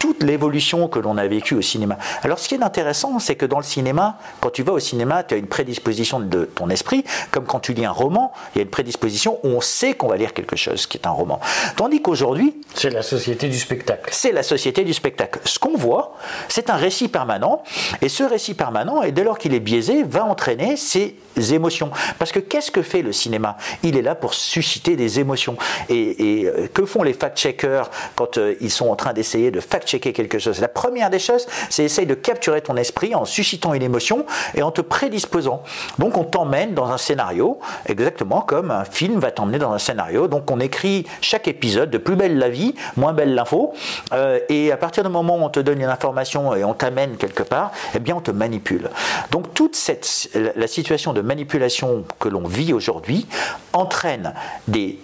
toute 0.02 0.24
l'évolution 0.24 0.88
que 0.88 0.98
l'on 0.98 1.16
a 1.16 1.28
vécue 1.28 1.54
au 1.54 1.62
cinéma. 1.62 1.96
Alors 2.24 2.40
ce 2.40 2.48
qui 2.48 2.56
est 2.56 2.62
intéressant, 2.64 3.20
c'est 3.20 3.36
que 3.36 3.46
dans 3.46 3.58
le 3.58 3.62
cinéma, 3.62 4.18
quand 4.40 4.50
tu 4.50 4.64
vas 4.64 4.72
au 4.72 4.80
cinéma, 4.80 5.22
tu 5.22 5.34
as 5.34 5.36
une 5.36 5.46
prédisposition 5.46 6.18
de 6.18 6.44
ton 6.44 6.70
esprit, 6.70 7.04
comme 7.30 7.44
quand 7.44 7.60
tu 7.60 7.72
lis 7.72 7.84
un 7.84 7.92
roman, 7.92 8.32
il 8.52 8.58
y 8.58 8.60
a 8.62 8.64
une 8.64 8.70
prédisposition 8.70 9.38
où 9.44 9.50
on 9.50 9.60
sait 9.60 9.94
qu'on 9.94 10.08
va 10.08 10.16
lire 10.16 10.34
quelque 10.34 10.56
chose 10.56 10.86
qui 10.86 10.98
est 10.98 11.06
un 11.06 11.12
roman. 11.12 11.38
Tandis 11.76 12.02
qu'aujourd'hui... 12.02 12.60
C'est 12.74 12.90
la 12.90 13.02
société 13.02 13.48
du 13.48 13.56
spectacle. 13.56 14.10
C'est 14.12 14.32
la 14.32 14.42
société 14.42 14.82
du 14.82 14.92
spectacle. 14.92 15.38
Ce 15.44 15.60
qu'on 15.60 15.76
voit, 15.76 16.16
c'est 16.48 16.68
un 16.68 16.76
récit 16.76 17.06
permanent, 17.06 17.62
et 18.00 18.08
ce 18.08 18.24
récit 18.24 18.54
permanent, 18.54 19.02
et 19.02 19.12
dès 19.12 19.22
lors 19.22 19.38
qu'il 19.38 19.54
est 19.54 19.60
biaisé, 19.60 20.02
va 20.02 20.24
entraîner 20.24 20.76
ses 20.76 21.14
émotions. 21.52 21.92
Parce 22.18 22.32
que 22.32 22.40
qu'est-ce 22.40 22.72
que 22.72 22.82
fait 22.82 23.02
le 23.02 23.12
cinéma? 23.12 23.56
Il 23.84 23.96
est 23.96 24.02
là 24.02 24.16
pour 24.16 24.34
susciter 24.34 24.96
des 24.96 25.20
émotions. 25.20 25.56
Et, 25.88 26.46
euh, 26.46 26.66
que 26.74 26.84
font 26.86 27.04
les 27.04 27.12
fact-checkers 27.12 27.88
quand 28.16 28.38
euh, 28.38 28.56
ils 28.60 28.70
sont 28.70 28.88
en 28.88 28.96
train 28.96 29.12
d'essayer 29.12 29.52
de 29.52 29.60
fact 29.60 29.91
quelque 30.00 30.38
chose. 30.38 30.60
La 30.60 30.68
première 30.68 31.10
des 31.10 31.18
choses, 31.18 31.46
c'est 31.70 31.84
essayer 31.84 32.06
de 32.06 32.14
capturer 32.14 32.60
ton 32.60 32.76
esprit 32.76 33.14
en 33.14 33.24
suscitant 33.24 33.74
une 33.74 33.82
émotion 33.82 34.24
et 34.54 34.62
en 34.62 34.70
te 34.70 34.80
prédisposant. 34.80 35.62
Donc 35.98 36.16
on 36.16 36.24
t'emmène 36.24 36.74
dans 36.74 36.90
un 36.90 36.98
scénario, 36.98 37.58
exactement 37.86 38.40
comme 38.40 38.70
un 38.70 38.84
film 38.84 39.18
va 39.18 39.30
t'emmener 39.30 39.58
dans 39.58 39.72
un 39.72 39.78
scénario. 39.78 40.28
Donc 40.28 40.50
on 40.50 40.60
écrit 40.60 41.06
chaque 41.20 41.48
épisode 41.48 41.90
de 41.90 41.98
plus 41.98 42.16
belle 42.16 42.38
la 42.38 42.48
vie, 42.48 42.74
moins 42.96 43.12
belle 43.12 43.34
l'info. 43.34 43.72
Euh, 44.12 44.38
et 44.48 44.72
à 44.72 44.76
partir 44.76 45.04
du 45.04 45.10
moment 45.10 45.36
où 45.36 45.42
on 45.42 45.50
te 45.50 45.60
donne 45.60 45.80
une 45.80 45.86
information 45.86 46.54
et 46.54 46.64
on 46.64 46.74
t'amène 46.74 47.16
quelque 47.16 47.42
part, 47.42 47.72
eh 47.94 47.98
bien 47.98 48.16
on 48.16 48.20
te 48.20 48.30
manipule. 48.30 48.90
Donc 49.30 49.54
toute 49.54 49.76
cette, 49.76 50.30
la 50.34 50.66
situation 50.66 51.12
de 51.12 51.20
manipulation 51.20 52.04
que 52.18 52.28
l'on 52.28 52.46
vit 52.46 52.72
aujourd'hui 52.72 53.26
entraîne 53.72 54.34
des 54.68 54.98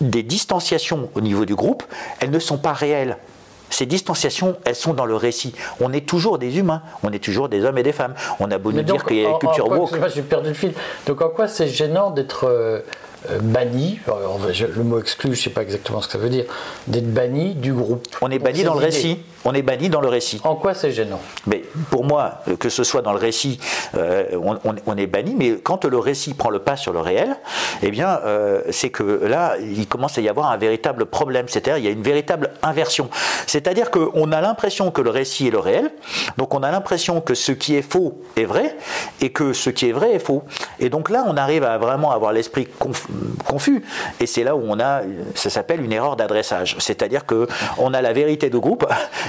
des 0.00 0.22
distanciations 0.22 1.10
au 1.14 1.20
niveau 1.20 1.44
du 1.44 1.54
groupe, 1.54 1.82
elles 2.20 2.30
ne 2.30 2.38
sont 2.38 2.58
pas 2.58 2.72
réelles. 2.72 3.16
Ces 3.70 3.86
distanciations, 3.86 4.56
elles 4.64 4.74
sont 4.74 4.94
dans 4.94 5.06
le 5.06 5.16
récit. 5.16 5.54
On 5.80 5.92
est 5.92 6.06
toujours 6.06 6.38
des 6.38 6.58
humains, 6.58 6.82
on 7.02 7.12
est 7.12 7.22
toujours 7.22 7.48
des 7.48 7.64
hommes 7.64 7.78
et 7.78 7.82
des 7.82 7.92
femmes. 7.92 8.14
On 8.40 8.50
a 8.50 8.58
beau 8.58 8.72
nous 8.72 8.82
dire 8.82 9.04
qu'il 9.04 9.18
y 9.18 9.24
a 9.24 9.30
une 9.30 9.38
culture 9.38 9.68
woke. 9.68 9.90
J'ai 10.14 10.22
perdu 10.22 10.48
le 10.48 10.54
fil. 10.54 10.72
Donc 11.06 11.22
en 11.22 11.28
quoi 11.28 11.48
c'est 11.48 11.68
gênant 11.68 12.10
d'être 12.10 12.44
euh, 12.44 12.80
banni, 13.40 14.00
le 14.06 14.82
mot 14.82 14.98
exclu, 14.98 15.34
je 15.34 15.38
ne 15.38 15.44
sais 15.44 15.50
pas 15.50 15.62
exactement 15.62 16.00
ce 16.00 16.06
que 16.06 16.12
ça 16.14 16.18
veut 16.18 16.30
dire, 16.30 16.44
d'être 16.86 17.12
banni 17.12 17.54
du 17.54 17.72
groupe. 17.72 18.06
On 18.20 18.30
est 18.30 18.38
banni 18.38 18.62
dans 18.62 18.74
le 18.74 18.80
récit. 18.80 19.18
On 19.44 19.54
est 19.54 19.62
banni 19.62 19.88
dans 19.88 20.00
le 20.00 20.08
récit. 20.08 20.40
En 20.44 20.54
quoi 20.54 20.74
c'est 20.74 20.92
gênant? 20.92 21.20
Mais 21.46 21.62
pour 21.90 22.04
moi, 22.04 22.42
que 22.58 22.68
ce 22.68 22.84
soit 22.84 23.02
dans 23.02 23.12
le 23.12 23.18
récit, 23.18 23.58
on, 23.94 24.96
est 24.96 25.06
banni, 25.06 25.34
mais 25.36 25.52
quand 25.62 25.84
le 25.84 25.98
récit 25.98 26.34
prend 26.34 26.50
le 26.50 26.58
pas 26.58 26.76
sur 26.76 26.92
le 26.92 27.00
réel, 27.00 27.36
eh 27.82 27.90
bien, 27.90 28.20
c'est 28.70 28.90
que 28.90 29.24
là, 29.24 29.56
il 29.58 29.86
commence 29.86 30.18
à 30.18 30.20
y 30.20 30.28
avoir 30.28 30.50
un 30.50 30.56
véritable 30.56 31.06
problème. 31.06 31.46
C'est-à-dire, 31.48 31.78
il 31.78 31.84
y 31.84 31.88
a 31.88 31.90
une 31.90 32.02
véritable 32.02 32.50
inversion. 32.62 33.08
C'est-à-dire 33.46 33.90
qu'on 33.90 34.32
a 34.32 34.40
l'impression 34.40 34.90
que 34.90 35.00
le 35.00 35.10
récit 35.10 35.48
est 35.48 35.50
le 35.50 35.58
réel, 35.58 35.90
donc 36.36 36.54
on 36.54 36.62
a 36.62 36.70
l'impression 36.70 37.20
que 37.20 37.34
ce 37.34 37.52
qui 37.52 37.76
est 37.76 37.82
faux 37.82 38.20
est 38.36 38.44
vrai, 38.44 38.76
et 39.20 39.30
que 39.30 39.52
ce 39.52 39.70
qui 39.70 39.88
est 39.88 39.92
vrai 39.92 40.14
est 40.14 40.18
faux. 40.18 40.42
Et 40.78 40.88
donc 40.88 41.10
là, 41.10 41.24
on 41.26 41.36
arrive 41.36 41.64
à 41.64 41.78
vraiment 41.78 42.10
avoir 42.12 42.32
l'esprit 42.32 42.68
confus, 43.46 43.82
et 44.20 44.26
c'est 44.26 44.44
là 44.44 44.54
où 44.56 44.62
on 44.66 44.78
a, 44.80 45.02
ça 45.34 45.50
s'appelle 45.50 45.82
une 45.82 45.92
erreur 45.92 46.16
d'adressage. 46.16 46.76
C'est-à-dire 46.78 47.26
que 47.26 47.48
on 47.78 47.94
a 47.94 48.02
la 48.02 48.12
vérité 48.12 48.50
de 48.50 48.58
groupe, 48.58 48.86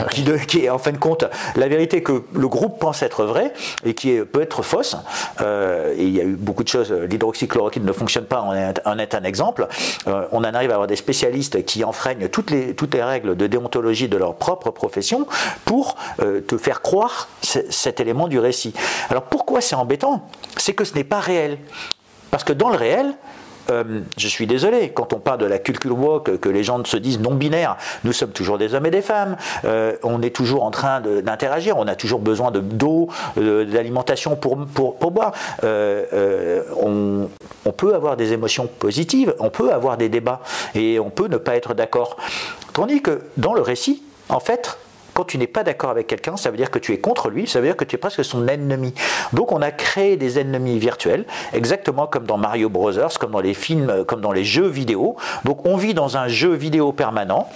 qui, 0.47 0.65
est 0.65 0.69
en 0.69 0.77
fin 0.77 0.91
de 0.91 0.97
compte 0.97 1.25
la 1.55 1.67
vérité 1.67 2.03
que 2.03 2.23
le 2.33 2.47
groupe 2.47 2.79
pense 2.79 3.01
être 3.01 3.25
vraie, 3.25 3.53
et 3.85 3.93
qui 3.93 4.19
peut 4.19 4.41
être 4.41 4.63
fausse. 4.63 4.95
Euh, 5.41 5.93
il 5.97 6.09
y 6.09 6.21
a 6.21 6.23
eu 6.23 6.35
beaucoup 6.35 6.63
de 6.63 6.69
choses, 6.69 6.91
l'hydroxychloroquine 6.91 7.85
ne 7.85 7.91
fonctionne 7.91 8.25
pas, 8.25 8.41
en 8.41 8.99
est, 8.99 9.15
un 9.15 9.23
exemple. 9.23 9.67
Euh, 10.07 10.25
on 10.31 10.39
en 10.39 10.53
arrive 10.53 10.71
à 10.71 10.75
avoir 10.75 10.87
des 10.87 10.95
spécialistes 10.95 11.65
qui 11.65 11.83
enfreignent 11.83 12.27
toutes 12.29 12.51
les, 12.51 12.75
toutes 12.75 12.93
les 12.93 13.03
règles 13.03 13.35
de 13.35 13.47
déontologie 13.47 14.07
de 14.07 14.17
leur 14.17 14.35
propre 14.35 14.71
profession 14.71 15.27
pour 15.65 15.95
euh, 16.21 16.41
te 16.41 16.57
faire 16.57 16.81
croire 16.81 17.29
cet 17.41 17.99
élément 17.99 18.27
du 18.27 18.39
récit. 18.39 18.73
Alors 19.09 19.23
pourquoi 19.23 19.61
c'est 19.61 19.75
embêtant? 19.75 20.27
C'est 20.57 20.73
que 20.73 20.85
ce 20.85 20.95
n'est 20.95 21.03
pas 21.03 21.19
réel. 21.19 21.57
Parce 22.29 22.43
que 22.43 22.53
dans 22.53 22.69
le 22.69 22.77
réel, 22.77 23.13
euh, 23.71 24.01
je 24.17 24.27
suis 24.27 24.47
désolé, 24.47 24.89
quand 24.89 25.13
on 25.13 25.19
parle 25.19 25.39
de 25.39 25.45
la 25.45 25.59
culture 25.59 25.97
woke, 25.97 26.37
que 26.39 26.49
les 26.49 26.63
gens 26.63 26.83
se 26.85 26.97
disent 26.97 27.19
non 27.19 27.33
binaires, 27.33 27.77
nous 28.03 28.13
sommes 28.13 28.31
toujours 28.31 28.57
des 28.57 28.73
hommes 28.73 28.85
et 28.85 28.91
des 28.91 29.01
femmes, 29.01 29.37
euh, 29.65 29.95
on 30.03 30.21
est 30.21 30.35
toujours 30.35 30.63
en 30.63 30.71
train 30.71 31.01
d'interagir, 31.01 31.77
on 31.77 31.87
a 31.87 31.95
toujours 31.95 32.19
besoin 32.19 32.51
d'eau, 32.51 33.09
d'alimentation 33.35 34.35
pour, 34.35 34.55
boire. 35.11 35.33
on, 35.63 37.29
on 37.65 37.71
peut 37.71 37.95
avoir 37.95 38.17
des 38.17 38.33
émotions 38.33 38.67
positives, 38.67 39.33
on 39.39 39.49
peut 39.49 39.71
avoir 39.71 39.97
des 39.97 40.09
débats 40.09 40.41
et 40.75 40.99
on 40.99 41.09
peut 41.09 41.27
ne 41.27 41.37
pas 41.37 41.55
être 41.55 41.73
d'accord. 41.73 42.17
Tandis 42.73 43.01
que 43.01 43.21
dans 43.37 43.53
le 43.53 43.61
récit, 43.61 44.03
en 44.29 44.39
fait, 44.39 44.77
quand 45.13 45.25
tu 45.25 45.37
n'es 45.37 45.47
pas 45.47 45.63
d'accord 45.63 45.89
avec 45.89 46.07
quelqu'un, 46.07 46.37
ça 46.37 46.51
veut 46.51 46.57
dire 46.57 46.71
que 46.71 46.79
tu 46.79 46.93
es 46.93 46.99
contre 46.99 47.29
lui, 47.29 47.47
ça 47.47 47.59
veut 47.59 47.67
dire 47.67 47.75
que 47.75 47.83
tu 47.83 47.95
es 47.95 47.99
presque 47.99 48.23
son 48.23 48.47
ennemi. 48.47 48.93
Donc 49.33 49.51
on 49.51 49.61
a 49.61 49.71
créé 49.71 50.17
des 50.17 50.39
ennemis 50.39 50.79
virtuels, 50.79 51.25
exactement 51.53 52.07
comme 52.07 52.25
dans 52.25 52.37
Mario 52.37 52.69
Brothers, 52.69 53.19
comme 53.19 53.31
dans 53.31 53.41
les 53.41 53.53
films, 53.53 54.05
comme 54.05 54.21
dans 54.21 54.31
les 54.31 54.45
jeux 54.45 54.67
vidéo. 54.67 55.15
Donc 55.45 55.65
on 55.65 55.77
vit 55.77 55.93
dans 55.93 56.17
un 56.17 56.27
jeu 56.27 56.53
vidéo 56.53 56.91
permanent 56.91 57.49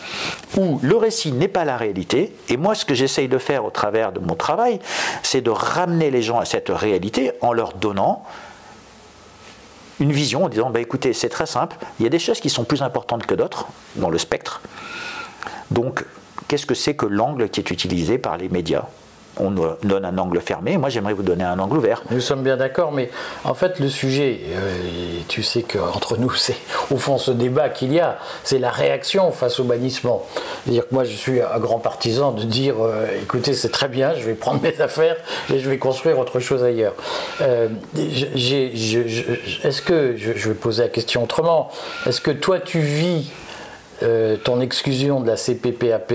où 0.57 0.79
le 0.81 0.95
récit 0.95 1.31
n'est 1.31 1.47
pas 1.47 1.65
la 1.65 1.77
réalité. 1.77 2.35
Et 2.49 2.57
moi, 2.57 2.75
ce 2.75 2.85
que 2.85 2.93
j'essaye 2.93 3.27
de 3.27 3.37
faire 3.37 3.65
au 3.65 3.69
travers 3.69 4.11
de 4.11 4.19
mon 4.19 4.35
travail, 4.35 4.79
c'est 5.23 5.41
de 5.41 5.49
ramener 5.49 6.11
les 6.11 6.21
gens 6.21 6.39
à 6.39 6.45
cette 6.45 6.69
réalité 6.69 7.31
en 7.41 7.53
leur 7.53 7.73
donnant 7.73 8.23
une 9.99 10.11
vision 10.11 10.45
en 10.45 10.49
disant 10.49 10.69
bah, 10.69 10.81
écoutez, 10.81 11.13
c'est 11.13 11.29
très 11.29 11.45
simple, 11.45 11.77
il 11.99 12.03
y 12.03 12.05
a 12.05 12.09
des 12.09 12.19
choses 12.19 12.39
qui 12.39 12.49
sont 12.49 12.63
plus 12.63 12.81
importantes 12.81 13.25
que 13.25 13.33
d'autres 13.33 13.67
dans 13.95 14.09
le 14.09 14.17
spectre. 14.17 14.61
Donc, 15.71 16.03
qu'est-ce 16.47 16.65
que 16.65 16.75
c'est 16.75 16.95
que 16.95 17.05
l'angle 17.05 17.49
qui 17.49 17.59
est 17.59 17.71
utilisé 17.71 18.17
par 18.17 18.37
les 18.37 18.49
médias? 18.49 18.85
On 19.37 19.51
donne 19.51 20.05
un 20.05 20.17
angle 20.17 20.39
fermé. 20.39 20.77
Moi, 20.77 20.89
j'aimerais 20.89 21.13
vous 21.13 21.23
donner 21.23 21.43
un 21.43 21.59
angle 21.59 21.77
ouvert. 21.77 22.03
Nous 22.09 22.21
sommes 22.21 22.41
bien 22.41 22.55
d'accord, 22.55 22.93
mais 22.93 23.09
en 23.43 23.53
fait, 23.53 23.79
le 23.79 23.89
sujet, 23.89 24.39
euh, 24.47 24.77
tu 25.27 25.43
sais 25.43 25.63
qu'entre 25.63 26.17
nous, 26.17 26.31
c'est 26.35 26.55
au 26.89 26.97
fond 26.97 27.17
ce 27.17 27.31
débat 27.31 27.67
qu'il 27.69 27.91
y 27.91 27.99
a, 27.99 28.17
c'est 28.43 28.59
la 28.59 28.71
réaction 28.71 29.31
face 29.31 29.59
au 29.59 29.65
bannissement. 29.65 30.25
C'est-à-dire 30.63 30.87
que 30.87 30.93
moi, 30.93 31.03
je 31.03 31.15
suis 31.15 31.41
un 31.41 31.59
grand 31.59 31.79
partisan 31.79 32.31
de 32.31 32.43
dire 32.43 32.75
euh, 32.79 33.07
écoutez, 33.21 33.53
c'est 33.53 33.71
très 33.71 33.89
bien, 33.89 34.13
je 34.15 34.23
vais 34.23 34.35
prendre 34.35 34.61
mes 34.61 34.79
affaires 34.79 35.17
et 35.53 35.59
je 35.59 35.69
vais 35.69 35.79
construire 35.79 36.17
autre 36.17 36.39
chose 36.39 36.63
ailleurs. 36.63 36.93
Euh, 37.41 37.67
est-ce 37.97 39.81
que, 39.81 40.15
je, 40.15 40.47
vais 40.47 40.55
poser 40.55 40.83
la 40.83 40.89
question 40.89 41.23
autrement, 41.23 41.69
est-ce 42.05 42.21
que 42.21 42.31
toi, 42.31 42.59
tu 42.59 42.79
vis 42.79 43.29
euh, 44.03 44.37
ton 44.37 44.61
exclusion 44.61 45.21
de 45.21 45.27
la 45.27 45.35
CPPAP, 45.35 46.13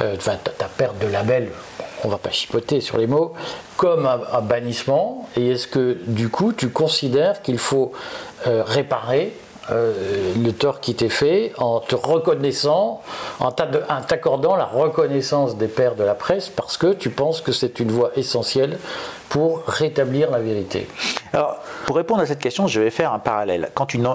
euh, 0.00 0.16
ta, 0.16 0.66
perte 0.66 0.98
de 0.98 1.06
label, 1.06 1.48
on 2.04 2.08
va 2.08 2.18
pas 2.18 2.30
chipoter 2.30 2.80
sur 2.80 2.98
les 2.98 3.06
mots, 3.06 3.32
comme 3.76 4.06
un, 4.06 4.40
bannissement. 4.40 5.28
Et 5.36 5.52
est-ce 5.52 5.66
que 5.66 5.98
du 6.06 6.28
coup 6.28 6.52
tu 6.52 6.68
considères 6.68 7.42
qu'il 7.42 7.58
faut 7.58 7.92
euh, 8.46 8.62
réparer 8.64 9.32
le 9.70 10.50
tort 10.52 10.80
qui 10.80 10.94
t'est 10.94 11.10
fait 11.10 11.52
en 11.58 11.80
te 11.80 11.94
reconnaissant, 11.94 13.02
en 13.38 13.52
t'accordant 13.52 14.56
la 14.56 14.64
reconnaissance 14.64 15.58
des 15.58 15.68
pères 15.68 15.94
de 15.94 16.04
la 16.04 16.14
presse 16.14 16.48
parce 16.48 16.78
que 16.78 16.94
tu 16.94 17.10
penses 17.10 17.42
que 17.42 17.52
c'est 17.52 17.78
une 17.78 17.90
voie 17.90 18.10
essentielle 18.16 18.78
pour 19.28 19.62
rétablir 19.66 20.30
la 20.30 20.40
vérité 20.40 20.88
Alors, 21.32 21.58
pour 21.86 21.96
répondre 21.96 22.20
à 22.20 22.26
cette 22.26 22.38
question, 22.38 22.66
je 22.66 22.80
vais 22.80 22.90
faire 22.90 23.12
un 23.12 23.18
parallèle. 23.18 23.70
Quand 23.74 23.94
une, 23.94 24.08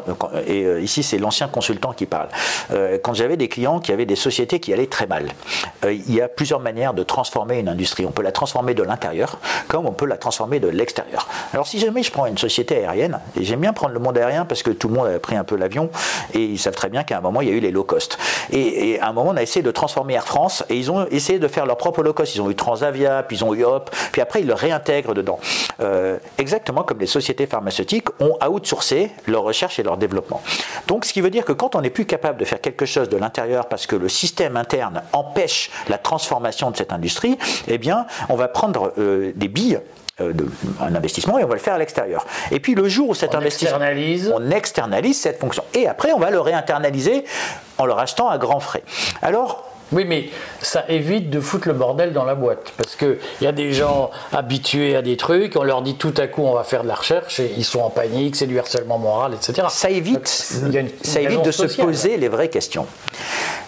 et 0.48 0.64
euh, 0.64 0.82
ici, 0.82 1.04
c'est 1.04 1.18
l'ancien 1.18 1.48
consultant 1.48 1.94
qui 1.94 2.06
parle. 2.06 2.30
Euh, 2.72 2.98
quand 3.02 3.14
j'avais 3.14 3.38
des 3.38 3.50
clients 3.50 3.80
qui 3.80 3.92
avaient 3.92 4.06
des 4.06 4.16
sociétés 4.16 4.60
qui 4.60 4.74
allaient 4.74 4.88
très 4.88 5.08
mal, 5.08 5.30
euh, 5.86 5.94
il 5.94 6.14
y 6.14 6.22
a 6.22 6.28
plusieurs 6.28 6.60
manières 6.60 6.94
de 6.94 7.04
transformer 7.04 7.60
une 7.60 7.70
industrie. 7.70 8.06
On 8.06 8.12
peut 8.12 8.22
la 8.22 8.32
transformer 8.32 8.74
de 8.74 8.84
l'intérieur, 8.84 9.38
comme 9.68 9.86
on 9.86 9.92
peut 9.92 10.06
la 10.06 10.18
transformer 10.18 10.60
de 10.60 10.68
l'extérieur. 10.68 11.28
Alors, 11.54 11.68
si 11.68 11.80
jamais 11.80 12.04
je 12.04 12.12
prends 12.12 12.26
une 12.26 12.38
société 12.38 12.78
aérienne, 12.78 13.20
et 13.40 13.44
j'aime 13.44 13.62
bien 13.62 13.74
prendre 13.74 13.94
le 13.94 14.00
monde 14.00 14.18
aérien 14.18 14.46
parce 14.46 14.64
que 14.64 14.72
tout 14.72 14.88
le 14.88 14.96
monde 14.96 15.08
a 15.08 15.20
pris 15.20 15.36
un 15.36 15.44
peu 15.44 15.56
l'avion, 15.56 15.90
et 16.34 16.44
ils 16.44 16.60
savent 16.60 16.76
très 16.76 16.90
bien 16.90 17.04
qu'à 17.04 17.18
un 17.18 17.22
moment, 17.22 17.42
il 17.42 17.50
y 17.50 17.52
a 17.52 17.56
eu 17.56 17.60
les 17.60 17.72
low 17.72 17.84
cost. 17.84 18.18
Et, 18.52 19.00
à 19.00 19.10
un 19.10 19.14
moment, 19.14 19.32
on 19.32 19.38
a 19.38 19.42
essayé 19.42 19.64
de 19.64 19.72
transformer 19.72 20.14
Air 20.14 20.26
France, 20.26 20.64
et 20.70 20.78
ils 20.78 20.92
ont 20.92 21.06
essayé 21.08 21.40
de 21.40 21.48
faire 21.48 21.66
leur 21.66 21.78
propre 21.78 22.04
low 22.04 22.14
cost. 22.14 22.36
Ils 22.36 22.42
ont 22.42 22.50
eu 22.50 22.56
Transavia, 22.56 23.24
puis 23.24 23.38
ils 23.38 23.44
ont 23.44 23.54
eu 23.54 23.64
Hop, 23.64 23.90
puis 24.12 24.22
après, 24.22 24.42
ils 24.42 24.48
le 24.48 24.54
réintègrent 24.54 25.03
dedans. 25.12 25.40
Euh, 25.82 26.18
exactement 26.38 26.84
comme 26.84 27.00
les 27.00 27.08
sociétés 27.08 27.46
pharmaceutiques 27.46 28.08
ont 28.20 28.38
outsourcé 28.48 29.12
leur 29.28 29.44
recherche 29.44 29.80
et 29.80 29.84
leur 29.84 29.98
développement. 29.98 30.42
Donc, 30.88 31.06
ce 31.06 31.14
qui 31.14 31.22
veut 31.22 31.30
dire 31.30 31.46
que 31.46 31.52
quand 31.52 31.76
on 31.76 31.82
n'est 31.82 31.90
plus 31.90 32.06
capable 32.06 32.40
de 32.40 32.46
faire 32.46 32.62
quelque 32.62 32.86
chose 32.86 33.10
de 33.10 33.18
l'intérieur 33.18 33.68
parce 33.68 33.88
que 33.88 33.96
le 33.96 34.10
système 34.10 34.56
interne 34.56 35.04
empêche 35.12 35.70
la 35.90 35.98
transformation 35.98 36.72
de 36.72 36.78
cette 36.78 36.94
industrie, 36.94 37.38
eh 37.68 37.78
bien, 37.78 38.06
on 38.30 38.36
va 38.36 38.48
prendre 38.48 38.94
euh, 38.98 39.34
des 39.36 39.48
billes 39.48 39.80
euh, 40.22 40.32
de, 40.32 40.48
un 40.80 40.94
investissement 40.94 41.40
et 41.40 41.44
on 41.44 41.48
va 41.48 41.56
le 41.56 41.60
faire 41.60 41.74
à 41.74 41.80
l'extérieur. 41.80 42.26
Et 42.52 42.60
puis 42.60 42.76
le 42.76 42.88
jour 42.88 43.10
où 43.10 43.16
cet 43.16 43.34
investissement, 43.34 43.80
on 44.36 44.52
externalise 44.52 45.20
cette 45.20 45.40
fonction. 45.40 45.64
Et 45.74 45.88
après, 45.88 46.14
on 46.14 46.20
va 46.20 46.30
le 46.30 46.40
réinternaliser 46.40 47.26
en 47.80 47.86
le 47.86 47.94
rachetant 47.94 48.30
à 48.30 48.38
grands 48.38 48.60
frais. 48.60 48.84
Alors, 49.24 49.73
oui, 49.92 50.06
mais 50.06 50.30
ça 50.62 50.86
évite 50.90 51.30
de 51.30 51.40
foutre 51.40 51.68
le 51.68 51.74
bordel 51.74 52.14
dans 52.14 52.26
la 52.26 52.36
boîte. 52.36 52.74
Parce 52.78 52.96
qu'il 52.96 53.18
y 53.42 53.48
a 53.48 53.52
des 53.52 53.74
gens 53.74 54.12
habitués 54.32 54.96
à 54.96 55.02
des 55.02 55.18
trucs, 55.18 55.56
on 55.56 55.64
leur 55.64 55.82
dit 55.82 55.96
tout 55.96 56.14
à 56.18 56.28
coup 56.28 56.42
on 56.42 56.54
va 56.54 56.64
faire 56.64 56.84
de 56.84 56.88
la 56.88 56.96
recherche 56.96 57.40
et 57.40 57.54
ils 57.58 57.66
sont 57.66 57.82
en 57.82 57.90
panique, 57.90 58.36
c'est 58.36 58.48
du 58.48 58.58
harcèlement 58.58 58.98
moral, 58.98 59.34
etc. 59.34 59.68
Ça 59.70 59.90
évite, 59.90 60.28
ça 60.28 61.22
évite 61.22 61.44
de 61.44 61.52
se 61.52 61.66
poser 61.66 62.18
les 62.18 62.28
vraies 62.28 62.50
questions. 62.50 62.88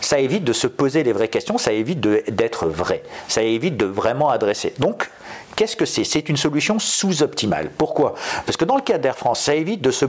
Ça 0.01 0.19
évite 0.19 0.43
de 0.43 0.53
se 0.53 0.67
poser 0.67 1.03
les 1.03 1.13
vraies 1.13 1.27
questions, 1.27 1.57
ça 1.57 1.71
évite 1.71 1.99
d'être 1.99 2.67
vrai. 2.67 3.01
Ça 3.27 3.41
évite 3.41 3.77
de 3.77 3.85
vraiment 3.85 4.29
adresser. 4.29 4.73
Donc, 4.77 5.09
Qu'est-ce 5.55 5.75
que 5.75 5.85
c'est? 5.85 6.03
C'est 6.03 6.27
une 6.27 6.37
solution 6.37 6.79
sous-optimale. 6.79 7.71
Pourquoi? 7.77 8.15
Parce 8.45 8.57
que 8.57 8.65
dans 8.65 8.75
le 8.75 8.81
cas 8.81 8.97
d'Air 8.97 9.15
France, 9.15 9.39
ça 9.39 9.55
évite 9.55 9.81
de 9.81 9.91
se, 9.91 10.05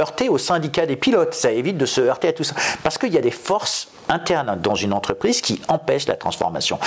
heurter 0.00 0.28
au 0.28 0.38
syndicat 0.38 0.86
des 0.86 0.96
pilotes, 0.96 1.34
ça 1.34 1.50
évite 1.50 1.76
de 1.76 1.86
se 1.86 2.00
heurter 2.00 2.28
à 2.28 2.32
tout 2.32 2.44
ça. 2.44 2.54
Parce 2.82 2.96
qu'il 2.98 3.12
y 3.12 3.18
a 3.18 3.20
des 3.20 3.30
forces 3.30 3.88
internes 4.08 4.58
dans 4.60 4.74
une 4.74 4.92
entreprise 4.92 5.40
qui 5.40 5.60
empêchent 5.68 6.06
la 6.06 6.16
transformation. 6.16 6.78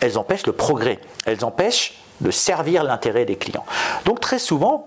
Elles 0.00 0.18
empêchent 0.18 0.46
le 0.46 0.52
progrès, 0.52 1.00
elles 1.26 1.44
empêchent 1.44 1.94
de 2.20 2.30
servir 2.30 2.84
l'intérêt 2.84 3.24
des 3.24 3.36
clients. 3.36 3.64
Donc 4.04 4.20
très 4.20 4.38
souvent, 4.38 4.86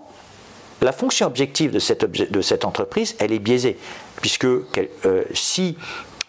la 0.80 0.92
fonction 0.92 1.26
objective 1.26 1.72
de 1.72 1.78
cette, 1.78 2.04
de 2.04 2.40
cette 2.40 2.64
entreprise, 2.64 3.16
elle 3.18 3.32
est 3.32 3.38
biaisée, 3.38 3.76
puisque 4.20 4.46
euh, 4.46 5.24
si 5.34 5.76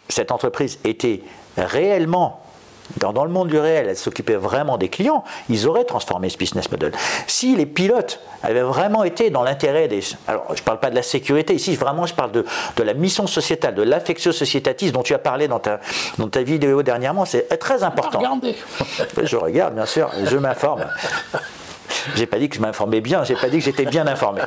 cette 0.09 0.31
entreprise 0.31 0.79
était 0.83 1.21
réellement 1.55 2.41
dans, 2.97 3.23
le 3.23 3.29
monde 3.29 3.47
du 3.47 3.57
réel, 3.57 3.87
elle 3.89 3.97
s'occupait 3.97 4.35
vraiment 4.35 4.77
des 4.77 4.89
clients, 4.89 5.23
ils 5.49 5.67
auraient 5.67 5.85
transformé 5.85 6.29
ce 6.29 6.37
business 6.37 6.71
model. 6.71 6.91
Si 7.27 7.55
les 7.55 7.65
pilotes 7.65 8.19
avaient 8.43 8.61
vraiment 8.61 9.03
été 9.03 9.29
dans 9.29 9.43
l'intérêt 9.43 9.87
des... 9.87 10.01
Alors, 10.27 10.45
je 10.55 10.61
ne 10.61 10.65
parle 10.65 10.79
pas 10.79 10.89
de 10.89 10.95
la 10.95 11.03
sécurité, 11.03 11.53
ici, 11.53 11.75
vraiment, 11.75 12.05
je 12.05 12.13
parle 12.13 12.31
de, 12.31 12.45
de 12.75 12.83
la 12.83 12.93
mission 12.93 13.27
sociétale, 13.27 13.75
de 13.75 13.83
l'affectio 13.83 14.31
societatis 14.31 14.91
dont 14.91 15.03
tu 15.03 15.13
as 15.13 15.19
parlé 15.19 15.47
dans 15.47 15.59
ta, 15.59 15.79
dans 16.17 16.29
ta 16.29 16.41
vidéo 16.41 16.83
dernièrement, 16.83 17.25
c'est 17.25 17.47
très 17.59 17.83
important. 17.83 18.19
Regardez. 18.19 18.55
Je 19.23 19.35
regarde, 19.35 19.75
bien 19.75 19.85
sûr, 19.85 20.09
je 20.25 20.37
m'informe. 20.37 20.85
J'ai 22.15 22.25
pas 22.25 22.37
dit 22.37 22.49
que 22.49 22.55
je 22.55 22.61
m'informais 22.61 23.01
bien, 23.01 23.23
j'ai 23.23 23.35
pas 23.35 23.47
dit 23.49 23.57
que 23.59 23.63
j'étais 23.63 23.85
bien 23.85 24.07
informé. 24.07 24.41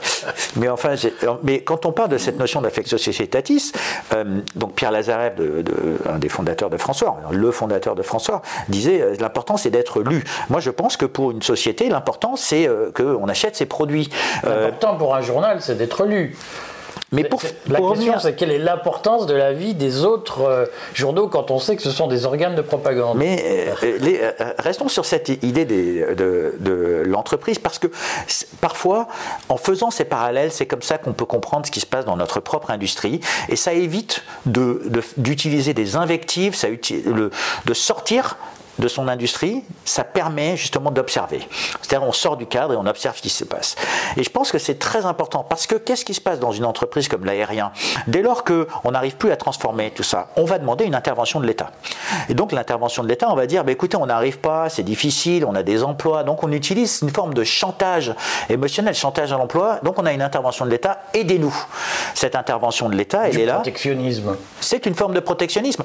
Mais 0.57 0.69
enfin, 0.69 0.95
mais 1.43 1.61
quand 1.61 1.87
on 1.87 1.93
parle 1.93 2.11
de 2.11 2.19
cette 2.19 2.39
notion 2.39 2.61
d'affectio 2.61 2.99
societatis, 2.99 3.73
euh, 4.15 4.41
donc 4.55 4.75
Pierre 4.75 4.91
Lazarev, 4.91 5.35
un 6.09 6.19
des 6.19 6.29
fondateurs 6.29 6.71
de 6.71 6.77
François, 6.77 7.19
le 7.31 7.51
fondateur 7.51 7.95
de 7.95 8.03
François, 8.03 8.43
disait 8.69 9.01
euh, 9.01 9.15
l'important 9.21 9.57
c'est 9.57 9.71
d'être 9.71 10.03
lu. 10.03 10.25
Moi, 10.51 10.61
je 10.61 10.71
pense 10.71 10.97
que 10.97 11.07
pour 11.07 11.31
une 11.31 11.43
société, 11.43 11.89
l'important 11.89 12.37
c'est 12.37 12.69
euh, 12.69 12.91
qu'on 12.93 13.29
achète 13.29 13.57
ses 13.57 13.67
produits. 13.67 14.11
L'important 14.45 14.97
pour 14.97 15.15
un 15.15 15.23
journal, 15.23 15.59
c'est 15.61 15.77
d'être 15.77 16.05
lu. 16.05 16.37
Mais 17.11 17.25
pour, 17.25 17.43
la 17.69 17.79
question, 17.81 18.19
c'est 18.19 18.35
quelle 18.35 18.51
est 18.51 18.59
l'importance 18.59 19.27
de 19.27 19.35
la 19.35 19.53
vie 19.53 19.75
des 19.75 20.05
autres 20.05 20.43
euh, 20.43 20.67
journaux 20.95 21.29
quand 21.29 21.51
on 21.51 21.59
sait 21.59 21.77
que 21.77 21.83
ce 21.83 21.91
sont 21.91 22.07
des 22.07 22.25
organes 22.25 22.55
de 22.55 22.63
propagande 22.63 23.19
Mais 23.19 23.75
euh, 23.83 23.99
euh, 24.03 24.53
restons 24.59 24.89
sur 24.89 25.05
cette 25.05 25.29
idée 25.29 25.67
de, 25.67 27.03
l'entreprise, 27.05 27.59
parce 27.59 27.79
que 27.79 27.89
parfois, 28.61 29.09
en 29.49 29.59
faisant 29.59 29.91
ces 29.91 30.05
parallèles, 30.05 30.53
c'est 30.53 30.67
comme 30.67 30.83
ça 30.83 30.97
qu'on 30.97 31.13
peut 31.13 31.27
comprendre 31.27 31.67
ce 31.67 31.71
qui 31.71 31.81
se 31.81 31.87
passe 31.87 32.07
dans 32.07 32.17
notre 32.17 32.41
propre 32.41 32.71
industrie, 32.71 33.21
et 33.49 33.57
ça 33.57 33.75
évite 33.75 34.23
d'utiliser 34.47 35.75
des 35.75 35.97
invectives, 35.97 36.55
ça, 36.55 36.69
de 36.69 37.75
sortir 37.75 38.37
de 38.79 38.89
son 38.89 39.09
industrie, 39.09 39.65
ça 39.85 40.05
permet 40.05 40.57
justement 40.57 40.91
d'observer. 40.91 41.47
C'est-à-dire 41.83 42.07
on 42.07 42.13
sort 42.13 42.37
du 42.37 42.47
cadre 42.47 42.75
et 42.75 42.77
on 42.77 42.87
observe 42.87 43.17
ce 43.17 43.23
qui 43.23 43.29
se 43.29 43.45
passe. 43.45 43.77
Et 44.17 44.23
je 44.23 44.31
pense 44.31 44.51
que 44.51 44.59
c'est 44.59 44.79
très 44.79 45.05
important 45.05 45.45
parce 45.49 45.67
que 45.67 45.75
qu'est-ce 45.75 46.05
qui 46.05 46.15
se 46.15 46.21
passe 46.21 46.41
dans 46.41 46.53
une 46.53 46.65
entreprise 46.65 47.09
comme 47.09 47.25
l'aérien? 47.25 47.73
Dès 48.07 48.23
lors 48.23 48.45
qu'on 48.45 48.91
n'arrive 48.91 49.17
plus 49.17 49.31
à 49.31 49.37
transformer 49.37 49.91
tout 49.91 50.03
ça, 50.03 50.29
on 50.37 50.45
va 50.45 50.59
demander 50.59 50.85
une 50.85 50.95
intervention 50.95 51.41
de 51.41 51.47
l'État. 51.47 51.71
Et 52.29 52.35
donc 52.35 52.53
l'intervention 52.53 53.03
de 53.03 53.09
l'État, 53.09 53.31
on 53.31 53.35
va 53.35 53.47
dire, 53.47 53.65
bah, 53.65 53.73
écoutez, 53.73 53.97
on 53.97 54.07
n'arrive 54.07 54.39
pas, 54.39 54.69
c'est 54.69 54.83
difficile, 54.83 55.45
on 55.45 55.55
a 55.55 55.63
des 55.63 55.83
emplois, 55.83 56.25
donc 56.25 56.43
on 56.43 56.53
utilise 56.53 57.01
une 57.03 57.11
forme 57.11 57.35
de 57.35 57.45
chantage 57.45 58.15
émotionnel, 58.49 58.95
chantage 58.95 59.33
à 59.33 59.37
l'emploi, 59.37 59.81
donc 59.83 59.99
on 59.99 60.07
a 60.07 60.13
une 60.13 60.23
intervention 60.23 60.65
de 60.65 60.71
l'État, 60.71 61.03
aidez-nous. 61.15 61.55
Cette 62.15 62.37
intervention 62.37 62.89
de 62.89 62.95
l'État, 62.95 63.29
elle 63.29 63.39
est 63.39 63.47
là. 63.47 63.55
Protectionnisme. 63.57 64.37
C'est 64.61 64.87
une 64.87 64.95
forme 64.95 65.15
de 65.15 65.21
protectionnisme, 65.21 65.83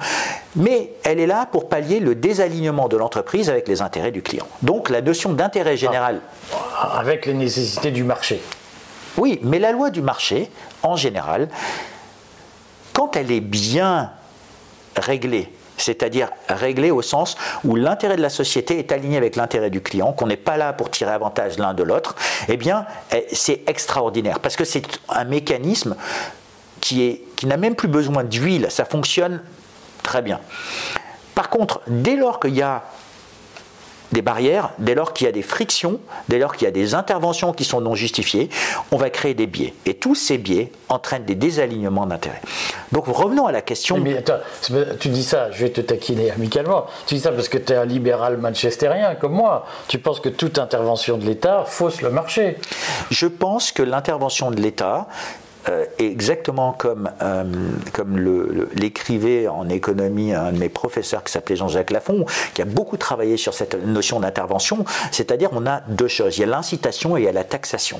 mais 0.55 0.93
elle 1.03 1.19
est 1.19 1.27
là 1.27 1.47
pour 1.51 1.67
pallier 1.67 1.99
le 1.99 2.15
désalignement 2.15 2.76
de 2.87 2.97
l'entreprise 2.97 3.49
avec 3.49 3.67
les 3.67 3.81
intérêts 3.81 4.11
du 4.11 4.21
client. 4.21 4.47
Donc 4.61 4.89
la 4.89 5.01
notion 5.01 5.33
d'intérêt 5.33 5.75
général. 5.75 6.21
Ah, 6.53 6.99
avec 6.99 7.25
les 7.25 7.33
nécessités 7.33 7.91
du 7.91 8.03
marché. 8.03 8.41
Oui, 9.17 9.39
mais 9.41 9.57
la 9.57 9.71
loi 9.71 9.89
du 9.89 10.01
marché, 10.01 10.51
en 10.83 10.95
général, 10.95 11.49
quand 12.93 13.15
elle 13.15 13.31
est 13.31 13.41
bien 13.41 14.11
réglée, 14.95 15.51
c'est-à-dire 15.77 16.29
réglée 16.49 16.91
au 16.91 17.01
sens 17.01 17.35
où 17.63 17.75
l'intérêt 17.75 18.15
de 18.15 18.21
la 18.21 18.29
société 18.29 18.79
est 18.79 18.91
aligné 18.91 19.17
avec 19.17 19.35
l'intérêt 19.35 19.69
du 19.69 19.81
client, 19.81 20.13
qu'on 20.13 20.27
n'est 20.27 20.37
pas 20.37 20.57
là 20.57 20.73
pour 20.73 20.89
tirer 20.89 21.11
avantage 21.11 21.57
l'un 21.57 21.73
de 21.73 21.83
l'autre, 21.83 22.15
eh 22.47 22.57
bien, 22.57 22.85
eh, 23.11 23.27
c'est 23.31 23.61
extraordinaire 23.67 24.39
parce 24.39 24.55
que 24.55 24.65
c'est 24.65 24.83
un 25.09 25.23
mécanisme 25.23 25.95
qui, 26.81 27.03
est, 27.03 27.23
qui 27.35 27.47
n'a 27.47 27.57
même 27.57 27.75
plus 27.75 27.87
besoin 27.87 28.23
d'huile, 28.23 28.67
ça 28.69 28.85
fonctionne 28.85 29.41
très 30.03 30.21
bien. 30.21 30.39
Par 31.37 31.51
contre, 31.51 31.81
dès 31.85 32.15
lors 32.15 32.39
qu'il 32.39 32.55
y 32.55 32.63
a 32.63 32.81
des 34.11 34.23
barrières, 34.23 34.71
dès 34.79 34.95
lors 34.95 35.13
qu'il 35.13 35.25
y 35.25 35.27
a 35.27 35.31
des 35.31 35.43
frictions, 35.43 35.99
dès 36.29 36.39
lors 36.39 36.55
qu'il 36.55 36.65
y 36.65 36.67
a 36.67 36.71
des 36.71 36.95
interventions 36.95 37.53
qui 37.53 37.63
sont 37.63 37.79
non 37.79 37.93
justifiées, 37.93 38.49
on 38.89 38.97
va 38.97 39.11
créer 39.11 39.35
des 39.35 39.45
biais. 39.45 39.75
Et 39.85 39.93
tous 39.93 40.15
ces 40.15 40.39
biais 40.39 40.71
entraînent 40.89 41.25
des 41.25 41.35
désalignements 41.35 42.07
d'intérêts. 42.07 42.41
Donc 42.91 43.05
revenons 43.05 43.45
à 43.45 43.51
la 43.51 43.61
question. 43.61 43.99
Mais 43.99 44.17
attends, 44.17 44.39
tu 44.99 45.09
dis 45.09 45.23
ça, 45.23 45.51
je 45.51 45.65
vais 45.65 45.69
te 45.69 45.81
taquiner 45.81 46.31
amicalement. 46.31 46.87
Tu 47.05 47.13
dis 47.13 47.21
ça 47.21 47.31
parce 47.31 47.49
que 47.49 47.59
tu 47.59 47.71
es 47.71 47.75
un 47.75 47.85
libéral 47.85 48.37
manchestérien 48.37 49.13
comme 49.13 49.33
moi. 49.33 49.67
Tu 49.87 49.99
penses 49.99 50.19
que 50.19 50.29
toute 50.29 50.57
intervention 50.57 51.19
de 51.19 51.25
l'État 51.25 51.65
fausse 51.67 52.01
le 52.01 52.09
marché. 52.09 52.57
Je 53.11 53.27
pense 53.27 53.71
que 53.71 53.83
l'intervention 53.83 54.49
de 54.49 54.59
l'État 54.59 55.05
euh, 55.69 55.85
exactement 55.99 56.73
comme, 56.73 57.09
euh, 57.21 57.43
comme 57.93 58.17
l'écrivait 58.73 59.47
en 59.47 59.67
économie 59.69 60.33
un 60.33 60.51
de 60.51 60.57
mes 60.57 60.69
professeurs 60.69 61.23
qui 61.23 61.31
s'appelait 61.31 61.55
Jean-Jacques 61.55 61.91
Lafont, 61.91 62.25
qui 62.53 62.61
a 62.61 62.65
beaucoup 62.65 62.97
travaillé 62.97 63.37
sur 63.37 63.53
cette 63.53 63.75
notion 63.85 64.19
d'intervention, 64.19 64.85
c'est-à-dire 65.11 65.49
on 65.53 65.65
a 65.65 65.81
deux 65.87 66.07
choses, 66.07 66.37
il 66.37 66.41
y 66.41 66.43
a 66.43 66.47
l'incitation 66.47 67.17
et 67.17 67.21
il 67.21 67.25
y 67.25 67.27
a 67.27 67.31
la 67.33 67.43
taxation. 67.43 67.99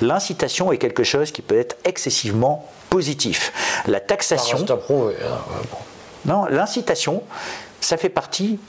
L'incitation 0.00 0.72
est 0.72 0.78
quelque 0.78 1.04
chose 1.04 1.32
qui 1.32 1.42
peut 1.42 1.58
être 1.58 1.76
excessivement 1.84 2.68
positif. 2.90 3.52
La 3.86 4.00
taxation... 4.00 4.58
Hein, 4.58 4.76
non, 6.24 6.44
l'incitation, 6.46 7.22
ça 7.80 7.96
fait 7.96 8.08
partie 8.08 8.60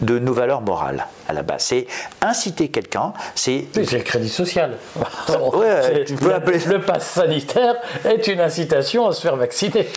de 0.00 0.18
nos 0.18 0.32
valeurs 0.32 0.60
morales 0.60 1.06
à 1.28 1.32
la 1.32 1.42
base. 1.42 1.62
C'est 1.62 1.86
inciter 2.20 2.68
quelqu'un, 2.68 3.12
c'est... 3.34 3.66
c'est 3.72 3.92
le 3.92 4.00
crédit 4.00 4.28
social. 4.28 4.76
le 5.28 6.78
pass 6.78 7.06
sanitaire 7.10 7.76
est 8.04 8.26
une 8.28 8.40
incitation 8.40 9.06
à 9.08 9.12
se 9.12 9.22
faire 9.22 9.36
vacciner. 9.36 9.88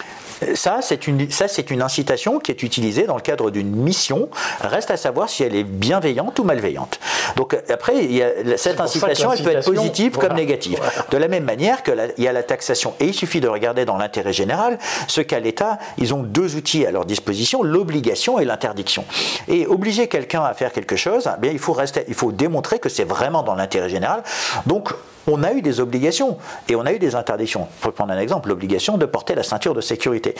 Ça, 0.55 0.79
c'est 0.81 1.07
une, 1.07 1.29
ça, 1.29 1.47
c'est 1.47 1.69
une 1.71 1.81
incitation 1.81 2.39
qui 2.39 2.51
est 2.51 2.63
utilisée 2.63 3.03
dans 3.03 3.15
le 3.15 3.21
cadre 3.21 3.51
d'une 3.51 3.75
mission. 3.75 4.29
Reste 4.61 4.91
à 4.91 4.97
savoir 4.97 5.29
si 5.29 5.43
elle 5.43 5.55
est 5.55 5.63
bienveillante 5.63 6.39
ou 6.39 6.43
malveillante. 6.43 6.99
Donc 7.35 7.57
après, 7.69 8.03
il 8.03 8.13
y 8.13 8.23
a, 8.23 8.57
cette 8.57 8.79
incitation, 8.79 9.31
elle 9.31 9.43
peut 9.43 9.51
être 9.51 9.65
positive 9.65 10.17
comme 10.17 10.33
négative. 10.33 10.79
De 11.11 11.17
la 11.17 11.27
même 11.27 11.43
manière 11.43 11.83
qu'il 11.83 12.13
y 12.17 12.27
a 12.27 12.31
la 12.31 12.43
taxation. 12.43 12.93
Et 12.99 13.05
il 13.05 13.13
suffit 13.13 13.39
de 13.39 13.47
regarder 13.47 13.85
dans 13.85 13.97
l'intérêt 13.97 14.33
général 14.33 14.77
ce 15.07 15.21
qu'à 15.21 15.39
l'État, 15.39 15.77
ils 15.97 16.13
ont 16.13 16.23
deux 16.23 16.55
outils 16.55 16.85
à 16.85 16.91
leur 16.91 17.05
disposition, 17.05 17.63
l'obligation 17.63 18.39
et 18.39 18.45
l'interdiction. 18.45 19.05
Et 19.47 19.67
obliger 19.67 20.07
quelqu'un 20.07 20.43
à 20.43 20.53
faire 20.53 20.71
quelque 20.71 20.95
chose, 20.95 21.29
eh 21.35 21.39
bien, 21.39 21.51
il 21.51 21.59
faut 21.59 21.73
rester, 21.73 22.03
il 22.07 22.13
faut 22.13 22.31
démontrer 22.31 22.79
que 22.79 22.89
c'est 22.89 23.03
vraiment 23.03 23.43
dans 23.43 23.55
l'intérêt 23.55 23.89
général. 23.89 24.23
Donc, 24.65 24.89
on 25.27 25.43
a 25.43 25.53
eu 25.53 25.61
des 25.61 25.79
obligations 25.79 26.37
et 26.69 26.75
on 26.75 26.85
a 26.85 26.93
eu 26.93 26.99
des 26.99 27.15
interdictions. 27.15 27.67
Pour 27.81 27.93
prendre 27.93 28.13
un 28.13 28.19
exemple, 28.19 28.49
l'obligation 28.49 28.97
de 28.97 29.05
porter 29.05 29.35
la 29.35 29.43
ceinture 29.43 29.73
de 29.73 29.81
sécurité. 29.81 30.35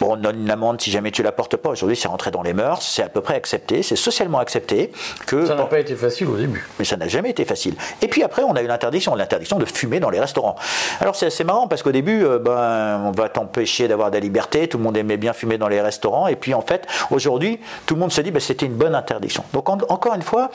Bon, 0.00 0.12
on 0.12 0.16
donne 0.16 0.40
une 0.42 0.50
amende 0.50 0.80
si 0.80 0.90
jamais 0.90 1.10
tu 1.10 1.22
la 1.22 1.32
portes 1.32 1.56
pas. 1.56 1.70
Aujourd'hui, 1.70 1.96
c'est 1.96 2.08
rentré 2.08 2.30
dans 2.30 2.42
les 2.42 2.52
mœurs, 2.52 2.82
c'est 2.82 3.02
à 3.02 3.08
peu 3.08 3.20
près 3.20 3.34
accepté, 3.34 3.82
c'est 3.82 3.96
socialement 3.96 4.38
accepté. 4.38 4.92
que 5.26 5.46
Ça 5.46 5.54
n'a 5.54 5.64
pas 5.64 5.78
été 5.78 5.94
facile 5.94 6.28
au 6.28 6.36
début. 6.36 6.66
Mais 6.78 6.84
ça 6.84 6.96
n'a 6.96 7.08
jamais 7.08 7.30
été 7.30 7.44
facile. 7.44 7.74
Et 8.02 8.08
puis 8.08 8.22
après, 8.22 8.42
on 8.42 8.54
a 8.54 8.62
eu 8.62 8.66
l'interdiction, 8.66 9.14
l'interdiction 9.14 9.58
de 9.58 9.64
fumer 9.64 10.00
dans 10.00 10.10
les 10.10 10.20
restaurants. 10.20 10.56
Alors 11.00 11.16
c'est 11.16 11.26
assez 11.26 11.44
marrant 11.44 11.68
parce 11.68 11.82
qu'au 11.82 11.92
début, 11.92 12.24
euh, 12.24 12.38
ben, 12.38 13.00
on 13.04 13.12
va 13.12 13.28
t'empêcher 13.28 13.88
d'avoir 13.88 14.10
de 14.10 14.16
la 14.16 14.20
liberté, 14.20 14.68
tout 14.68 14.78
le 14.78 14.84
monde 14.84 14.96
aimait 14.96 15.16
bien 15.16 15.32
fumer 15.32 15.58
dans 15.58 15.68
les 15.68 15.80
restaurants, 15.80 16.26
et 16.26 16.36
puis 16.36 16.54
en 16.54 16.60
fait, 16.60 16.86
aujourd'hui, 17.10 17.60
tout 17.86 17.94
le 17.94 18.00
monde 18.00 18.12
se 18.12 18.20
dit 18.20 18.30
que 18.30 18.34
ben, 18.34 18.40
c'était 18.40 18.66
une 18.66 18.74
bonne 18.76 18.94
interdiction. 18.94 19.44
Donc 19.52 19.68
encore 19.68 20.14
une 20.14 20.22
fois, 20.22 20.50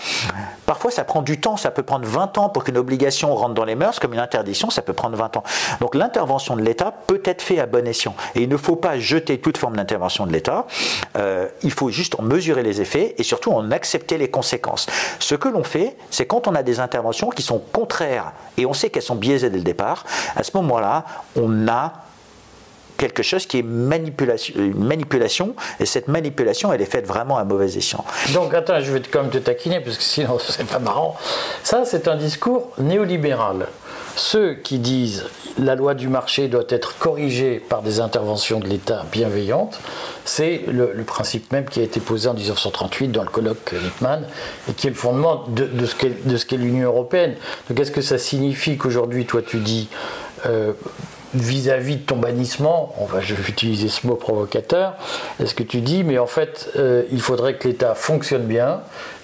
parfois 0.65 0.91
ça 0.91 1.04
prend 1.04 1.21
du 1.21 1.39
temps, 1.39 1.58
ça 1.58 1.71
peut 1.71 1.84
prendre 1.84 2.06
20 2.06 2.38
ans 2.38 2.49
pour 2.49 2.63
qu'une 2.63 2.77
obligation 2.77 3.36
rentre 3.36 3.54
dans 3.54 3.65
les 3.65 3.75
mœurs, 3.75 3.99
comme 3.99 4.13
une 4.13 4.19
interdiction, 4.19 4.69
ça 4.69 4.82
peut 4.82 4.93
prendre 4.93 5.17
20 5.17 5.38
ans. 5.38 5.43
Donc 5.80 5.95
l'intervention 5.95 6.56
de 6.56 6.62
l'État 6.62 6.91
peut 6.91 7.21
être 7.25 7.41
faite 7.41 7.60
à 7.60 7.65
bon 7.65 7.88
escient. 7.88 8.15
Et 8.36 8.43
il 8.43 8.49
ne 8.49 8.58
faut 8.58 8.75
pas 8.75 8.99
jeter 8.99 9.31
toute 9.39 9.58
forme 9.58 9.76
d'intervention 9.76 10.26
de 10.26 10.32
l'État. 10.32 10.65
Euh, 11.17 11.48
il 11.63 11.72
faut 11.72 11.89
juste 11.89 12.20
en 12.20 12.24
mesurer 12.24 12.63
les 12.63 12.82
effets 12.82 13.15
et 13.17 13.24
surtout 13.24 13.52
en 13.52 13.72
accepter 13.72 14.17
les 14.17 14.30
conséquences. 14.30 14.88
Ce 15.20 15.36
que 15.36 15.48
l'on 15.48 15.63
fait, 15.63 15.96
c'est 16.10 16.26
quand 16.26 16.48
on 16.48 16.56
a 16.56 16.63
des 16.63 16.80
interventions 16.80 17.30
qui 17.30 17.41
sont 17.41 17.62
contraires 17.72 18.34
et 18.58 18.65
on 18.65 18.74
sait 18.74 18.89
qu'elles 18.89 19.04
sont 19.04 19.15
biaisées 19.15 19.50
dès 19.50 19.58
le 19.58 19.63
départ, 19.63 20.06
à 20.36 20.44
ce 20.44 20.56
moment-là, 20.58 21.06
on 21.36 21.67
a 21.67 21.94
quelque 23.02 23.24
chose 23.24 23.48
qui 23.48 23.58
est 23.58 23.63
manipulation, 23.63 24.54
une 24.58 24.86
manipulation, 24.86 25.56
et 25.80 25.88
cette 25.88 26.08
manipulation, 26.08 26.72
elle 26.72 26.82
est 26.82 26.91
faite 26.91 27.08
vraiment 27.08 27.38
à 27.38 27.44
mauvais 27.44 27.76
escient. 27.76 28.06
Donc, 28.32 28.54
attends, 28.54 28.80
je 28.80 28.91
vais 28.91 29.02
quand 29.02 29.24
même 29.24 29.32
te 29.32 29.39
taquiner, 29.39 29.80
parce 29.80 29.98
que 29.98 30.04
sinon, 30.04 30.38
c'est 30.48 30.67
pas 30.67 30.78
marrant. 30.78 31.17
Ça, 31.63 31.84
c'est 31.84 32.08
un 32.08 32.15
discours 32.15 32.70
néolibéral. 32.78 33.67
Ceux 34.15 34.54
qui 34.56 34.80
disent 34.80 35.26
la 35.58 35.76
loi 35.76 35.93
du 35.93 36.08
marché 36.08 36.47
doit 36.47 36.65
être 36.69 36.97
corrigée 36.97 37.60
par 37.60 37.82
des 37.82 38.00
interventions 38.00 38.60
de 38.60 38.67
l'État 38.67 39.06
bienveillantes, 39.12 39.80
c'est 40.26 40.62
le, 40.67 41.04
principe 41.04 41.52
même 41.52 41.65
qui 41.65 41.80
a 41.80 41.84
été 41.84 42.00
posé 42.00 42.30
en 42.30 42.34
1938 42.34 43.10
dans 43.10 43.24
le 43.24 43.30
colloque 43.30 43.71
Lippmann 43.71 44.26
et 44.69 44.74
qui 44.74 44.88
est 44.88 44.91
le 44.91 44.95
fondement 44.95 45.45
de, 45.47 45.86
ce 45.86 46.45
qu'est 46.45 46.58
l'Union 46.58 46.88
européenne. 46.88 47.36
Donc 47.69 47.80
est-ce 47.80 47.91
que 47.91 48.02
ça 48.02 48.17
signifie 48.17 48.78
qu'aujourd'hui, 48.78 49.26
toi, 49.26 49.41
tu 49.41 49.58
dis 49.58 49.89
euh, 50.45 50.74
vis-à-vis 51.34 51.98
de 51.98 52.02
ton 52.02 52.17
bannissement, 52.17 52.94
on 53.00 53.06
va, 53.06 53.22
je 53.22 53.36
vais 53.36 53.44
utiliser 53.50 53.89
ce 53.89 54.08
mot 54.08 54.15
provocateur, 54.15 54.96
est-ce 55.39 55.56
que 55.56 55.63
tu 55.63 55.82
dis, 55.82 56.04
mais 56.04 56.17
en 56.17 56.28
fait, 56.28 56.70
euh, 56.76 57.04
il 57.12 57.22
faudrait 57.22 57.56
que 57.56 57.67
l'État 57.67 57.96
fonctionne 57.96 58.44
bien 58.44 58.82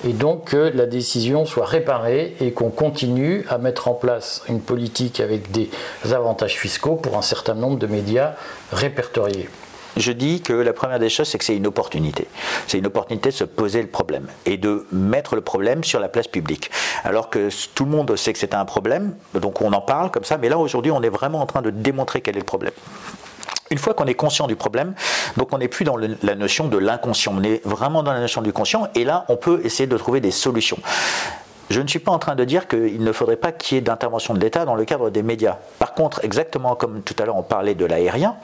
et 0.07 0.13
donc 0.13 0.51
que 0.51 0.71
la 0.73 0.85
décision 0.85 1.45
soit 1.45 1.65
réparée 1.65 2.35
et 2.39 2.51
qu'on 2.51 2.69
continue 2.69 3.45
à 3.49 3.57
mettre 3.57 3.87
en 3.87 3.93
place 3.93 4.43
une 4.47 4.61
politique 4.61 5.19
avec 5.19 5.51
des 5.51 5.69
avantages 6.11 6.57
fiscaux 6.57 6.95
pour 6.95 7.17
un 7.17 7.21
certain 7.21 7.55
nombre 7.55 7.77
de 7.77 7.87
médias 7.87 8.33
répertoriés 8.71 9.49
je 9.99 10.11
dis 10.11 10.41
que 10.41 10.53
la 10.53 10.73
première 10.73 10.99
des 10.99 11.09
choses, 11.09 11.27
c'est 11.27 11.37
que 11.37 11.43
c'est 11.43 11.55
une 11.55 11.67
opportunité. 11.67 12.27
C'est 12.67 12.77
une 12.77 12.85
opportunité 12.87 13.29
de 13.29 13.35
se 13.35 13.43
poser 13.43 13.81
le 13.81 13.87
problème 13.87 14.27
et 14.45 14.57
de 14.57 14.85
mettre 14.91 15.35
le 15.35 15.41
problème 15.41 15.83
sur 15.83 15.99
la 15.99 16.09
place 16.09 16.27
publique. 16.27 16.69
Alors 17.03 17.29
que 17.29 17.49
tout 17.73 17.85
le 17.85 17.91
monde 17.91 18.15
sait 18.15 18.33
que 18.33 18.39
c'est 18.39 18.53
un 18.53 18.65
problème, 18.65 19.15
donc 19.33 19.61
on 19.61 19.73
en 19.73 19.81
parle 19.81 20.11
comme 20.11 20.23
ça, 20.23 20.37
mais 20.37 20.49
là 20.49 20.57
aujourd'hui, 20.57 20.91
on 20.91 21.01
est 21.01 21.09
vraiment 21.09 21.41
en 21.41 21.45
train 21.45 21.61
de 21.61 21.69
démontrer 21.69 22.21
quel 22.21 22.35
est 22.35 22.39
le 22.39 22.45
problème. 22.45 22.73
Une 23.69 23.77
fois 23.77 23.93
qu'on 23.93 24.05
est 24.05 24.13
conscient 24.13 24.47
du 24.47 24.55
problème, 24.55 24.93
donc 25.35 25.49
on 25.51 25.57
n'est 25.57 25.67
plus 25.67 25.83
dans 25.83 25.97
la 25.97 26.35
notion 26.35 26.67
de 26.67 26.77
l'inconscient, 26.77 27.33
on 27.35 27.43
est 27.43 27.61
vraiment 27.65 28.01
dans 28.01 28.13
la 28.13 28.21
notion 28.21 28.41
du 28.41 28.53
conscient, 28.53 28.87
et 28.95 29.03
là 29.03 29.25
on 29.27 29.35
peut 29.35 29.61
essayer 29.65 29.87
de 29.87 29.97
trouver 29.97 30.21
des 30.21 30.31
solutions. 30.31 30.77
Je 31.69 31.81
ne 31.81 31.87
suis 31.87 31.99
pas 31.99 32.11
en 32.11 32.19
train 32.19 32.35
de 32.35 32.43
dire 32.45 32.67
qu'il 32.67 33.03
ne 33.03 33.11
faudrait 33.11 33.35
pas 33.35 33.51
qu'il 33.51 33.75
y 33.75 33.77
ait 33.79 33.81
d'intervention 33.81 34.33
de 34.33 34.39
l'État 34.39 34.65
dans 34.65 34.75
le 34.75 34.85
cadre 34.85 35.09
des 35.09 35.23
médias. 35.23 35.57
Par 35.79 35.93
contre, 35.93 36.23
exactement 36.23 36.75
comme 36.75 37.01
tout 37.01 37.15
à 37.19 37.25
l'heure 37.25 37.35
on 37.35 37.43
parlait 37.43 37.75
de 37.75 37.85
l'aérien, 37.85 38.35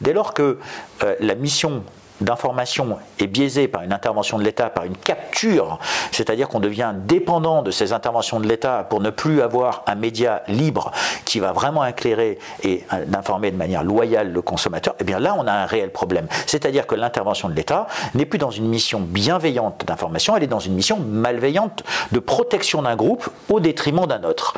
dès 0.00 0.12
lors 0.12 0.32
que 0.32 0.58
euh, 1.04 1.14
la 1.20 1.34
mission 1.34 1.84
d'information 2.20 2.98
est 3.18 3.26
biaisé 3.26 3.68
par 3.68 3.82
une 3.82 3.92
intervention 3.92 4.38
de 4.38 4.44
l'État, 4.44 4.70
par 4.70 4.84
une 4.84 4.96
capture, 4.96 5.78
c'est-à-dire 6.12 6.48
qu'on 6.48 6.60
devient 6.60 6.92
dépendant 6.94 7.62
de 7.62 7.70
ces 7.70 7.92
interventions 7.92 8.40
de 8.40 8.46
l'État 8.46 8.86
pour 8.88 9.00
ne 9.00 9.10
plus 9.10 9.42
avoir 9.42 9.82
un 9.86 9.94
média 9.94 10.42
libre 10.48 10.92
qui 11.24 11.40
va 11.40 11.52
vraiment 11.52 11.84
éclairer 11.84 12.38
et 12.62 12.84
euh, 12.92 13.04
d'informer 13.06 13.50
de 13.50 13.56
manière 13.56 13.84
loyale 13.84 14.32
le 14.32 14.42
consommateur, 14.42 14.94
eh 15.00 15.04
bien 15.04 15.18
là, 15.18 15.34
on 15.38 15.46
a 15.46 15.52
un 15.52 15.66
réel 15.66 15.90
problème. 15.90 16.26
C'est-à-dire 16.46 16.86
que 16.86 16.94
l'intervention 16.94 17.48
de 17.48 17.54
l'État 17.54 17.86
n'est 18.14 18.26
plus 18.26 18.38
dans 18.38 18.50
une 18.50 18.68
mission 18.68 19.00
bienveillante 19.00 19.84
d'information, 19.86 20.36
elle 20.36 20.42
est 20.42 20.48
dans 20.48 20.60
une 20.60 20.74
mission 20.74 20.98
malveillante 20.98 21.82
de 22.12 22.18
protection 22.18 22.82
d'un 22.82 22.96
groupe 22.96 23.28
au 23.48 23.60
détriment 23.60 24.06
d'un 24.06 24.22
autre. 24.24 24.54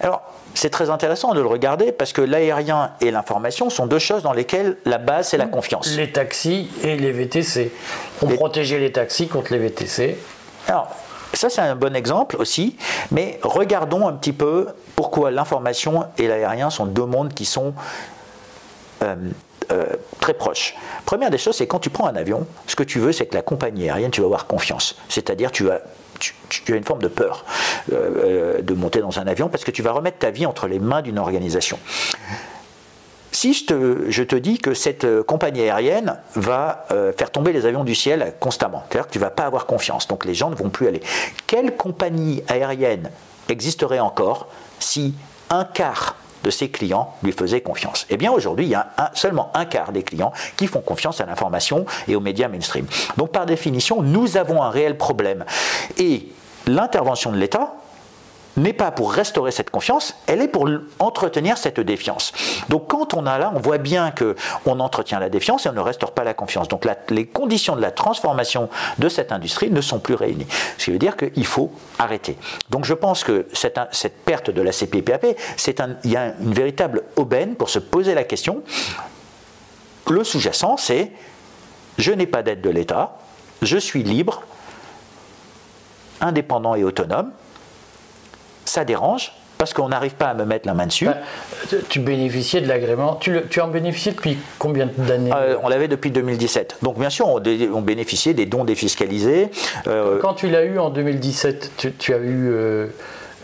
Alors, 0.00 0.22
c'est 0.54 0.70
très 0.70 0.90
intéressant 0.90 1.34
de 1.34 1.40
le 1.40 1.46
regarder 1.46 1.92
parce 1.92 2.12
que 2.12 2.20
l'aérien 2.20 2.92
et 3.00 3.10
l'information 3.10 3.70
sont 3.70 3.86
deux 3.86 3.98
choses 3.98 4.22
dans 4.22 4.32
lesquelles 4.32 4.76
la 4.84 4.98
base 4.98 5.28
c'est 5.28 5.36
la 5.36 5.46
confiance. 5.46 5.94
Les 5.96 6.10
taxis 6.10 6.70
et 6.82 6.96
les 6.96 7.12
VTC. 7.12 7.72
On 8.22 8.28
protégeait 8.28 8.78
les 8.78 8.92
taxis 8.92 9.28
contre 9.28 9.52
les 9.52 9.58
VTC. 9.58 10.16
Alors, 10.66 10.88
ça 11.34 11.50
c'est 11.50 11.60
un 11.60 11.76
bon 11.76 11.94
exemple 11.94 12.36
aussi, 12.36 12.76
mais 13.10 13.38
regardons 13.42 14.06
un 14.08 14.12
petit 14.12 14.32
peu 14.32 14.68
pourquoi 14.96 15.30
l'information 15.30 16.04
et 16.16 16.28
l'aérien 16.28 16.70
sont 16.70 16.86
deux 16.86 17.06
mondes 17.06 17.34
qui 17.34 17.44
sont 17.44 17.74
euh, 19.02 19.14
euh, 19.70 19.84
très 20.20 20.34
proches. 20.34 20.74
Première 21.04 21.30
des 21.30 21.38
choses, 21.38 21.56
c'est 21.56 21.66
quand 21.66 21.78
tu 21.78 21.90
prends 21.90 22.06
un 22.06 22.16
avion, 22.16 22.46
ce 22.66 22.74
que 22.74 22.82
tu 22.82 22.98
veux, 23.00 23.12
c'est 23.12 23.26
que 23.26 23.34
la 23.34 23.42
compagnie 23.42 23.84
aérienne, 23.90 24.10
tu 24.10 24.20
vas 24.20 24.26
avoir 24.26 24.46
confiance. 24.46 24.96
C'est-à-dire, 25.08 25.52
tu 25.52 25.70
as 25.70 25.82
tu, 26.18 26.72
as 26.72 26.76
une 26.76 26.84
forme 26.84 27.02
de 27.02 27.08
peur 27.08 27.44
euh, 27.92 28.60
de 28.62 28.74
monter 28.74 29.00
dans 29.00 29.18
un 29.18 29.26
avion 29.26 29.48
parce 29.48 29.64
que 29.64 29.70
tu 29.70 29.82
vas 29.82 29.92
remettre 29.92 30.18
ta 30.18 30.30
vie 30.30 30.46
entre 30.46 30.66
les 30.66 30.78
mains 30.78 31.02
d'une 31.02 31.18
organisation. 31.18 31.78
Si 33.30 33.54
je 33.54 34.22
te, 34.22 34.34
dis 34.36 34.58
que 34.58 34.74
cette 34.74 35.04
euh, 35.04 35.22
compagnie 35.22 35.60
aérienne 35.62 36.18
va 36.34 36.86
euh, 36.90 37.12
faire 37.12 37.30
tomber 37.30 37.52
les 37.52 37.66
avions 37.66 37.84
du 37.84 37.94
ciel 37.94 38.34
constamment, 38.40 38.84
c'est-à-dire 38.88 39.06
que 39.06 39.12
tu 39.12 39.18
ne 39.18 39.24
vas 39.24 39.30
pas 39.30 39.44
avoir 39.44 39.66
confiance, 39.66 40.08
donc 40.08 40.24
les 40.24 40.34
gens 40.34 40.50
ne 40.50 40.56
vont 40.56 40.70
plus 40.70 40.88
aller. 40.88 41.00
Quelle 41.46 41.76
compagnie 41.76 42.42
aérienne 42.48 43.10
existerait 43.48 44.00
encore 44.00 44.48
si 44.80 45.14
un 45.50 45.64
quart 45.64 46.16
de 46.48 46.50
ses 46.50 46.70
clients 46.70 47.12
lui 47.22 47.32
faisaient 47.32 47.60
confiance. 47.60 48.06
Eh 48.08 48.16
bien 48.16 48.32
aujourd'hui, 48.32 48.64
il 48.64 48.70
y 48.70 48.74
a 48.74 48.88
seulement 49.12 49.50
un 49.52 49.66
quart 49.66 49.92
des 49.92 50.02
clients 50.02 50.32
qui 50.56 50.66
font 50.66 50.80
confiance 50.80 51.20
à 51.20 51.26
l'information 51.26 51.84
et 52.08 52.16
aux 52.16 52.20
médias 52.20 52.48
mainstream. 52.48 52.86
Donc 53.18 53.32
par 53.32 53.44
définition, 53.44 54.00
nous 54.00 54.38
avons 54.38 54.62
un 54.62 54.70
réel 54.70 54.96
problème. 54.96 55.44
Et 55.98 56.28
l'intervention 56.66 57.32
de 57.32 57.36
l'État, 57.36 57.74
n'est 58.58 58.72
pas 58.72 58.90
pour 58.90 59.12
restaurer 59.12 59.50
cette 59.50 59.70
confiance, 59.70 60.14
elle 60.26 60.42
est 60.42 60.48
pour 60.48 60.68
entretenir 60.98 61.58
cette 61.58 61.80
défiance. 61.80 62.32
Donc 62.68 62.88
quand 62.88 63.14
on 63.14 63.26
a 63.26 63.38
là, 63.38 63.52
on 63.54 63.60
voit 63.60 63.78
bien 63.78 64.10
que 64.10 64.36
on 64.66 64.80
entretient 64.80 65.20
la 65.20 65.28
défiance 65.28 65.66
et 65.66 65.68
on 65.68 65.72
ne 65.72 65.80
restaure 65.80 66.12
pas 66.12 66.24
la 66.24 66.34
confiance. 66.34 66.68
Donc 66.68 66.86
les 67.10 67.26
conditions 67.26 67.76
de 67.76 67.80
la 67.80 67.90
transformation 67.90 68.68
de 68.98 69.08
cette 69.08 69.32
industrie 69.32 69.70
ne 69.70 69.80
sont 69.80 69.98
plus 69.98 70.14
réunies. 70.14 70.46
Ce 70.78 70.86
qui 70.86 70.90
veut 70.90 70.98
dire 70.98 71.16
qu'il 71.16 71.46
faut 71.46 71.72
arrêter. 71.98 72.36
Donc 72.70 72.84
je 72.84 72.94
pense 72.94 73.24
que 73.24 73.46
cette, 73.52 73.78
cette 73.92 74.24
perte 74.24 74.50
de 74.50 74.62
la 74.62 74.72
CPPAP, 74.72 75.26
c'est 75.56 75.80
un, 75.80 75.96
il 76.04 76.10
y 76.10 76.16
a 76.16 76.34
une 76.40 76.52
véritable 76.52 77.04
aubaine 77.16 77.54
pour 77.54 77.70
se 77.70 77.78
poser 77.78 78.14
la 78.14 78.24
question. 78.24 78.62
Le 80.08 80.24
sous-jacent, 80.24 80.76
c'est 80.76 81.12
je 81.98 82.12
n'ai 82.12 82.26
pas 82.26 82.42
d'aide 82.42 82.60
de 82.60 82.70
l'État, 82.70 83.18
je 83.60 83.76
suis 83.76 84.02
libre, 84.02 84.42
indépendant 86.20 86.74
et 86.74 86.84
autonome, 86.84 87.32
ça 88.68 88.84
dérange 88.84 89.32
parce 89.58 89.74
qu'on 89.74 89.88
n'arrive 89.88 90.14
pas 90.14 90.26
à 90.26 90.34
me 90.34 90.44
mettre 90.44 90.66
la 90.66 90.74
main 90.74 90.86
dessus. 90.86 91.06
Bah, 91.06 91.16
tu 91.88 91.98
bénéficiais 91.98 92.60
de 92.60 92.68
l'agrément. 92.68 93.16
Tu, 93.16 93.36
tu, 93.50 93.60
en 93.60 93.68
bénéficiais 93.68 94.12
depuis 94.12 94.38
combien 94.58 94.88
d'années 94.96 95.32
euh, 95.34 95.56
On 95.64 95.68
l'avait 95.68 95.88
depuis 95.88 96.12
2017. 96.12 96.78
Donc 96.82 96.98
bien 96.98 97.10
sûr, 97.10 97.28
on, 97.28 97.80
bénéficiait 97.80 98.34
des 98.34 98.46
dons 98.46 98.64
défiscalisés. 98.64 99.50
Euh, 99.88 100.20
Quand 100.20 100.34
tu 100.34 100.48
l'as 100.48 100.62
eu 100.62 100.78
en 100.78 100.90
2017, 100.90 101.72
tu, 101.76 101.92
tu 101.92 102.14
as 102.14 102.18
eu... 102.18 102.48
Euh, 102.50 102.86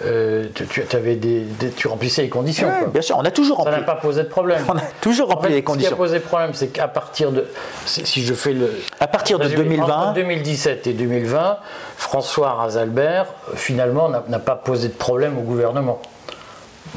euh, 0.05 0.47
tu, 0.55 0.97
avais 0.97 1.17
des, 1.17 1.45
tu 1.77 1.88
remplissais 1.88 2.23
les 2.23 2.29
conditions. 2.29 2.69
Bien 2.93 3.03
sûr, 3.03 3.17
on 3.19 3.25
a 3.25 3.31
toujours 3.31 3.59
rempli. 3.59 3.73
Ça 3.73 3.79
n'a 3.81 3.85
pas 3.85 3.95
posé 3.97 4.23
de 4.23 4.29
problème. 4.29 4.62
On 4.69 4.77
a 4.77 4.83
toujours 5.01 5.29
rempli 5.29 5.53
les 5.53 5.62
conditions. 5.62 5.90
Ce 5.90 5.95
qui 5.95 6.01
a 6.01 6.05
posé 6.05 6.21
problème, 6.21 6.51
c'est 6.55 6.69
qu'à 6.69 6.88
partir 6.88 7.33
de, 7.33 7.47
si 7.87 8.25
je 8.25 8.35
fais 8.35 8.53
le, 8.53 8.71
à 9.01 9.07
partir 9.07 9.38
de 9.38 9.49
2020, 9.49 9.85
entre 9.85 10.14
2017 10.14 10.87
et 10.87 10.93
2020, 10.93 11.59
François 11.97 12.53
Razalbert 12.55 13.27
finalement 13.55 14.09
n'a 14.09 14.38
pas 14.38 14.57
posé 14.57 14.88
de 14.88 14.95
problème 14.95 15.38
au 15.38 15.43
gouvernement. 15.43 16.01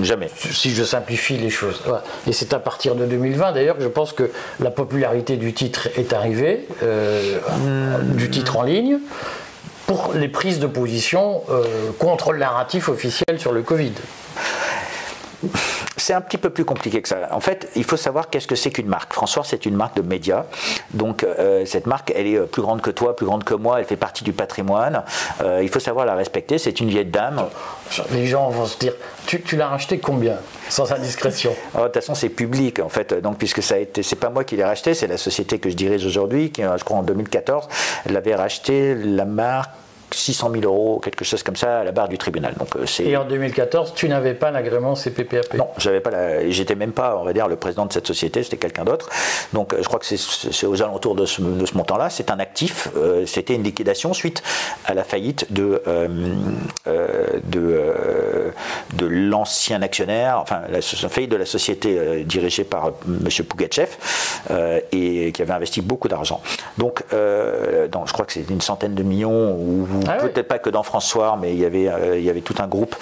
Jamais. 0.01 0.29
Si 0.35 0.71
je 0.75 0.83
simplifie 0.83 1.37
les 1.37 1.49
choses. 1.49 1.81
Et 2.27 2.33
c'est 2.33 2.53
à 2.53 2.59
partir 2.59 2.95
de 2.95 3.05
2020 3.05 3.53
d'ailleurs 3.53 3.77
que 3.77 3.83
je 3.83 3.87
pense 3.87 4.13
que 4.13 4.29
la 4.59 4.69
popularité 4.69 5.37
du 5.37 5.53
titre 5.53 5.87
est 5.97 6.13
arrivée, 6.13 6.67
euh, 6.83 7.39
du 8.03 8.29
titre 8.29 8.57
en 8.57 8.63
ligne 8.63 8.99
pour 9.87 10.13
les 10.13 10.27
prises 10.27 10.59
de 10.59 10.67
position 10.67 11.41
euh, 11.49 11.91
contre 11.97 12.33
le 12.33 12.39
narratif 12.39 12.89
officiel 12.89 13.39
sur 13.39 13.53
le 13.53 13.63
Covid 13.63 13.93
c'est 15.97 16.13
un 16.13 16.21
petit 16.21 16.37
peu 16.37 16.49
plus 16.49 16.65
compliqué 16.65 17.01
que 17.01 17.07
ça. 17.07 17.29
En 17.31 17.39
fait, 17.39 17.69
il 17.75 17.83
faut 17.83 17.97
savoir 17.97 18.29
qu'est-ce 18.29 18.47
que 18.47 18.55
c'est 18.55 18.71
qu'une 18.71 18.87
marque. 18.87 19.13
François, 19.13 19.43
c'est 19.43 19.65
une 19.65 19.75
marque 19.75 19.95
de 19.95 20.01
médias. 20.01 20.45
Donc, 20.93 21.23
euh, 21.23 21.65
cette 21.65 21.85
marque, 21.85 22.11
elle 22.15 22.27
est 22.27 22.39
plus 22.47 22.61
grande 22.61 22.81
que 22.81 22.89
toi, 22.89 23.15
plus 23.15 23.25
grande 23.25 23.43
que 23.43 23.53
moi. 23.53 23.79
Elle 23.79 23.85
fait 23.85 23.97
partie 23.97 24.23
du 24.23 24.33
patrimoine. 24.33 25.03
Euh, 25.41 25.61
il 25.61 25.69
faut 25.69 25.79
savoir 25.79 26.05
la 26.05 26.15
respecter. 26.15 26.57
C'est 26.57 26.79
une 26.79 26.89
vieille 26.89 27.05
dame. 27.05 27.45
Les 28.11 28.27
gens 28.27 28.49
vont 28.49 28.65
se 28.65 28.77
dire 28.77 28.93
Tu, 29.25 29.41
l'as 29.55 29.67
racheté 29.67 29.99
combien 29.99 30.37
Sans 30.69 30.91
indiscrétion? 30.91 31.55
Oh, 31.75 31.79
de 31.79 31.83
toute 31.83 31.95
façon, 31.95 32.15
c'est 32.15 32.29
public, 32.29 32.79
en 32.79 32.89
fait. 32.89 33.13
Donc, 33.13 33.37
puisque 33.37 33.61
ça 33.61 33.75
a 33.75 33.77
été. 33.79 34.03
C'est 34.03 34.15
pas 34.15 34.29
moi 34.29 34.43
qui 34.43 34.55
l'ai 34.55 34.65
racheté, 34.65 34.93
c'est 34.93 35.07
la 35.07 35.17
société 35.17 35.59
que 35.59 35.69
je 35.69 35.75
dirige 35.75 36.05
aujourd'hui, 36.05 36.51
qui, 36.51 36.63
je 36.63 36.83
crois, 36.83 36.97
en 36.97 37.03
2014, 37.03 37.67
elle 38.05 38.17
avait 38.17 38.35
racheté 38.35 38.95
la 38.95 39.25
marque 39.25 39.71
600 40.11 40.51
000 40.51 40.63
euros, 40.63 40.99
quelque 40.99 41.25
chose 41.25 41.43
comme 41.43 41.55
ça, 41.55 41.79
à 41.79 41.83
la 41.83 41.91
barre 41.91 42.07
du 42.07 42.17
tribunal. 42.17 42.53
Donc, 42.57 42.75
euh, 42.75 42.85
Et 43.03 43.17
en 43.17 43.25
2014, 43.25 43.93
tu 43.93 44.07
n'avais 44.07 44.33
pas 44.33 44.51
l'agrément 44.51 44.95
CPPAP 44.95 45.53
Non, 45.55 45.67
j'avais 45.77 45.99
pas. 45.99 46.11
La... 46.11 46.49
J'étais 46.49 46.75
même 46.75 46.93
pas, 46.93 47.17
on 47.17 47.23
va 47.23 47.33
dire, 47.33 47.47
le 47.47 47.55
président 47.55 47.85
de 47.85 47.93
cette 47.93 48.07
société. 48.07 48.43
C'était 48.43 48.57
quelqu'un 48.57 48.85
d'autre. 48.85 49.09
Donc, 49.53 49.73
euh, 49.73 49.79
je 49.81 49.87
crois 49.87 49.99
que 49.99 50.05
c'est 50.05 50.65
aux 50.67 50.81
alentours 50.81 51.15
de 51.15 51.25
ce, 51.25 51.41
montant-là. 51.75 52.09
C'est 52.09 52.31
un 52.31 52.39
actif. 52.39 52.89
Euh, 52.95 53.25
c'était 53.25 53.55
une 53.55 53.63
liquidation 53.63 54.13
suite 54.13 54.43
à 54.85 54.93
la 54.93 55.03
faillite 55.03 55.51
de 55.51 55.81
de, 57.43 58.53
de 58.93 59.05
l'ancien 59.05 59.81
actionnaire, 59.81 60.39
enfin, 60.39 60.61
la, 60.69 60.81
faillite 60.81 61.31
de 61.31 61.35
la 61.35 61.45
société 61.45 62.23
dirigée 62.23 62.63
par 62.63 62.91
M. 63.07 63.45
Pougatchev 63.47 63.89
et 64.91 65.31
qui 65.31 65.41
avait 65.41 65.53
investi 65.53 65.81
beaucoup 65.81 66.07
d'argent. 66.07 66.41
Donc, 66.77 67.03
je 67.11 68.13
crois 68.13 68.25
que 68.25 68.33
c'est 68.33 68.49
une 68.49 68.61
centaine 68.61 68.95
de 68.95 69.03
millions 69.03 69.53
ou 69.53 69.87
ah 70.07 70.13
peut-être 70.15 70.47
pas 70.47 70.59
que 70.59 70.69
dans 70.69 70.83
François, 70.83 71.37
mais 71.39 71.53
il 71.53 71.59
y 71.59 71.65
avait, 71.65 71.87
euh, 71.87 72.17
il 72.17 72.23
y 72.23 72.29
avait 72.29 72.41
tout 72.41 72.55
un 72.59 72.67
groupe 72.67 72.95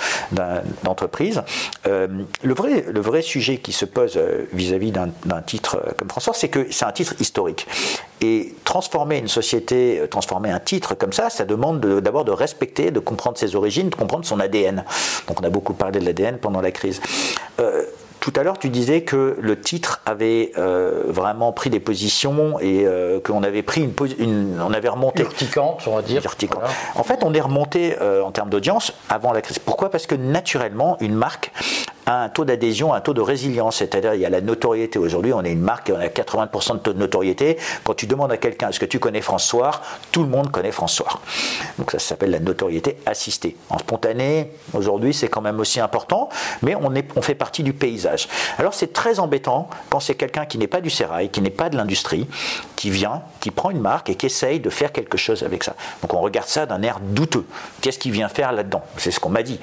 d'entreprises. 0.83 1.41
Euh, 1.87 2.07
le, 2.43 2.53
vrai, 2.53 2.85
le 2.91 2.99
vrai 2.99 3.21
sujet 3.21 3.57
qui 3.57 3.71
se 3.71 3.85
pose 3.85 4.17
euh, 4.17 4.47
vis-à-vis 4.53 4.91
d'un 4.91 5.41
titre 5.45 5.79
comme 5.97 6.09
François, 6.09 6.33
c'est 6.33 6.49
que 6.49 6.67
c'est 6.71 6.85
un 6.85 6.91
titre 6.91 7.15
historique. 7.19 7.67
Et 8.21 8.55
transformer 8.63 9.17
une 9.17 9.27
société, 9.27 10.01
transformer 10.09 10.49
un 10.49 10.59
titre 10.59 10.95
comme 10.95 11.13
ça, 11.13 11.29
ça 11.29 11.45
demande 11.45 11.79
d'abord 12.01 12.25
de, 12.25 12.31
respecter, 12.31 12.91
de 12.91 12.99
comprendre 12.99 13.37
ses 13.37 13.55
origines, 13.55 13.89
de 13.89 13.95
comprendre 13.95 14.25
son 14.25 14.39
ADN. 14.39 14.83
Donc 15.27 15.41
on 15.41 15.43
a 15.43 15.49
beaucoup 15.49 15.73
parlé 15.73 15.99
de 15.99 16.05
l'ADN 16.05 16.37
pendant 16.37 16.61
la 16.61 16.71
crise. 16.71 17.01
Tout 18.25 18.33
à 18.37 18.41
l'heure, 18.41 18.57
tu 18.57 18.69
disais 18.69 19.03
que 19.03 19.37
le 19.39 19.61
titre 19.61 20.01
avait 20.07 20.51
euh, 20.57 21.03
vraiment 21.09 21.51
pris 21.51 21.69
des 21.69 21.79
positions 21.79 22.59
et 22.59 22.83
euh, 22.83 23.19
qu'on 23.19 23.43
avait 23.43 23.61
pris 23.61 23.83
une, 23.83 23.93
une, 24.17 24.59
on 24.59 24.73
avait 24.73 24.89
remonté. 24.89 25.21
Urticante, 25.21 25.83
on 25.85 25.97
va 25.97 26.01
dire. 26.01 26.23
En 26.95 27.03
fait, 27.03 27.19
on 27.23 27.35
est 27.35 27.39
remonté 27.39 27.95
euh, 28.01 28.23
en 28.23 28.31
termes 28.31 28.49
d'audience 28.49 28.93
avant 29.09 29.31
la 29.31 29.43
crise. 29.43 29.59
Pourquoi? 29.59 29.91
Parce 29.91 30.07
que 30.07 30.15
naturellement, 30.15 30.97
une 31.01 31.13
marque 31.13 31.51
un 32.05 32.29
taux 32.29 32.45
d'adhésion, 32.45 32.93
un 32.93 33.01
taux 33.01 33.13
de 33.13 33.21
résilience. 33.21 33.77
C'est-à-dire, 33.77 34.13
il 34.13 34.21
y 34.21 34.25
a 34.25 34.29
la 34.29 34.41
notoriété. 34.41 34.99
Aujourd'hui, 34.99 35.33
on 35.33 35.43
est 35.43 35.51
une 35.51 35.61
marque 35.61 35.89
et 35.89 35.93
on 35.93 35.99
a 35.99 36.07
80% 36.07 36.73
de 36.73 36.77
taux 36.79 36.93
de 36.93 36.99
notoriété. 36.99 37.57
Quand 37.83 37.93
tu 37.93 38.07
demandes 38.07 38.31
à 38.31 38.37
quelqu'un 38.37 38.69
est-ce 38.69 38.79
que 38.79 38.85
tu 38.85 38.99
connais 38.99 39.21
François, 39.21 39.71
tout 40.11 40.23
le 40.23 40.29
monde 40.29 40.51
connaît 40.51 40.71
François. 40.71 41.19
Donc 41.77 41.91
ça 41.91 41.99
s'appelle 41.99 42.31
la 42.31 42.39
notoriété 42.39 42.97
assistée. 43.05 43.55
En 43.69 43.77
spontané, 43.77 44.51
aujourd'hui, 44.73 45.13
c'est 45.13 45.27
quand 45.27 45.41
même 45.41 45.59
aussi 45.59 45.79
important, 45.79 46.29
mais 46.61 46.75
on, 46.75 46.93
est, 46.95 47.07
on 47.15 47.21
fait 47.21 47.35
partie 47.35 47.63
du 47.63 47.73
paysage. 47.73 48.27
Alors 48.57 48.73
c'est 48.73 48.93
très 48.93 49.19
embêtant 49.19 49.69
quand 49.89 49.99
c'est 49.99 50.15
quelqu'un 50.15 50.45
qui 50.45 50.57
n'est 50.57 50.67
pas 50.67 50.81
du 50.81 50.89
sérail, 50.89 51.29
qui 51.29 51.41
n'est 51.41 51.49
pas 51.49 51.69
de 51.69 51.77
l'industrie, 51.77 52.27
qui 52.75 52.89
vient, 52.89 53.23
qui 53.39 53.51
prend 53.51 53.71
une 53.71 53.79
marque 53.79 54.09
et 54.09 54.15
qui 54.15 54.25
essaye 54.25 54.59
de 54.59 54.69
faire 54.69 54.91
quelque 54.91 55.17
chose 55.17 55.43
avec 55.43 55.63
ça. 55.63 55.75
Donc 56.01 56.13
on 56.13 56.21
regarde 56.21 56.47
ça 56.47 56.65
d'un 56.65 56.81
air 56.81 56.99
douteux. 57.01 57.45
Qu'est-ce 57.81 57.99
qu'il 57.99 58.11
vient 58.11 58.29
faire 58.29 58.51
là-dedans? 58.51 58.83
C'est 58.97 59.11
ce 59.11 59.19
qu'on 59.19 59.29
m'a 59.29 59.43
dit. 59.43 59.59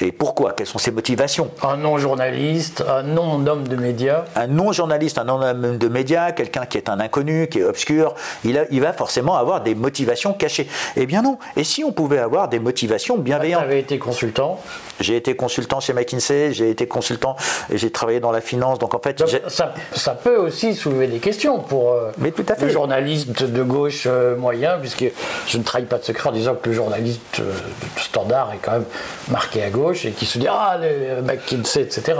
Et 0.00 0.12
pourquoi? 0.12 0.52
Quelles 0.52 0.66
sont 0.66 0.78
ses 0.78 0.90
motivations? 0.90 1.50
Un 1.76 1.82
non-journaliste, 1.82 2.82
un 2.88 3.02
non-homme 3.02 3.68
de 3.68 3.76
médias. 3.76 4.24
Un 4.34 4.46
non-journaliste, 4.46 5.18
un 5.18 5.24
non-homme 5.24 5.76
de 5.76 5.88
médias, 5.88 6.32
quelqu'un 6.32 6.64
qui 6.64 6.78
est 6.78 6.88
un 6.88 7.00
inconnu, 7.00 7.48
qui 7.48 7.58
est 7.58 7.64
obscur, 7.64 8.14
il, 8.44 8.66
il, 8.70 8.80
va 8.80 8.94
forcément 8.94 9.36
avoir 9.36 9.62
des 9.62 9.74
motivations 9.74 10.32
cachées. 10.32 10.68
Eh 10.96 11.04
bien 11.04 11.20
non. 11.20 11.36
Et 11.54 11.64
si 11.64 11.84
on 11.84 11.92
pouvait 11.92 12.18
avoir 12.18 12.48
des 12.48 12.60
motivations 12.60 13.18
bienveillantes? 13.18 13.60
Tu 13.60 13.66
avais 13.66 13.80
été 13.80 13.98
consultant 13.98 14.58
J'ai 15.00 15.16
été 15.16 15.36
consultant 15.36 15.80
chez 15.80 15.92
McKinsey, 15.92 16.54
j'ai 16.54 16.70
été 16.70 16.88
consultant 16.88 17.36
et 17.70 17.76
j'ai 17.76 17.90
travaillé 17.90 18.20
dans 18.20 18.32
la 18.32 18.40
finance. 18.40 18.78
Donc 18.78 18.94
en 18.94 18.98
fait, 18.98 19.22
ça, 19.48 19.74
ça, 19.92 20.14
peut 20.14 20.36
aussi 20.36 20.74
soulever 20.74 21.08
des 21.08 21.18
questions 21.18 21.58
pour 21.58 21.92
euh, 21.92 22.10
Mais 22.16 22.30
tout 22.30 22.46
à 22.48 22.54
fait. 22.54 22.64
le 22.64 22.72
journaliste 22.72 23.44
de 23.44 23.62
gauche 23.62 24.04
euh, 24.06 24.34
moyen, 24.34 24.78
puisque 24.80 25.04
je 25.46 25.58
ne 25.58 25.62
trahis 25.62 25.84
pas 25.84 25.98
de 25.98 26.04
secret 26.04 26.30
en 26.30 26.32
disant 26.32 26.54
que 26.54 26.70
le 26.70 26.74
journaliste 26.74 27.40
euh, 27.40 27.52
standard 27.98 28.52
est 28.54 28.64
quand 28.64 28.72
même 28.72 28.86
marqué 29.30 29.62
à 29.62 29.68
gauche 29.68 30.06
et 30.06 30.12
qui 30.12 30.24
se 30.24 30.38
dit 30.38 30.46
ah 30.48 30.78
le 30.80 31.20
McKinsey, 31.20 31.64
etc 31.76 32.14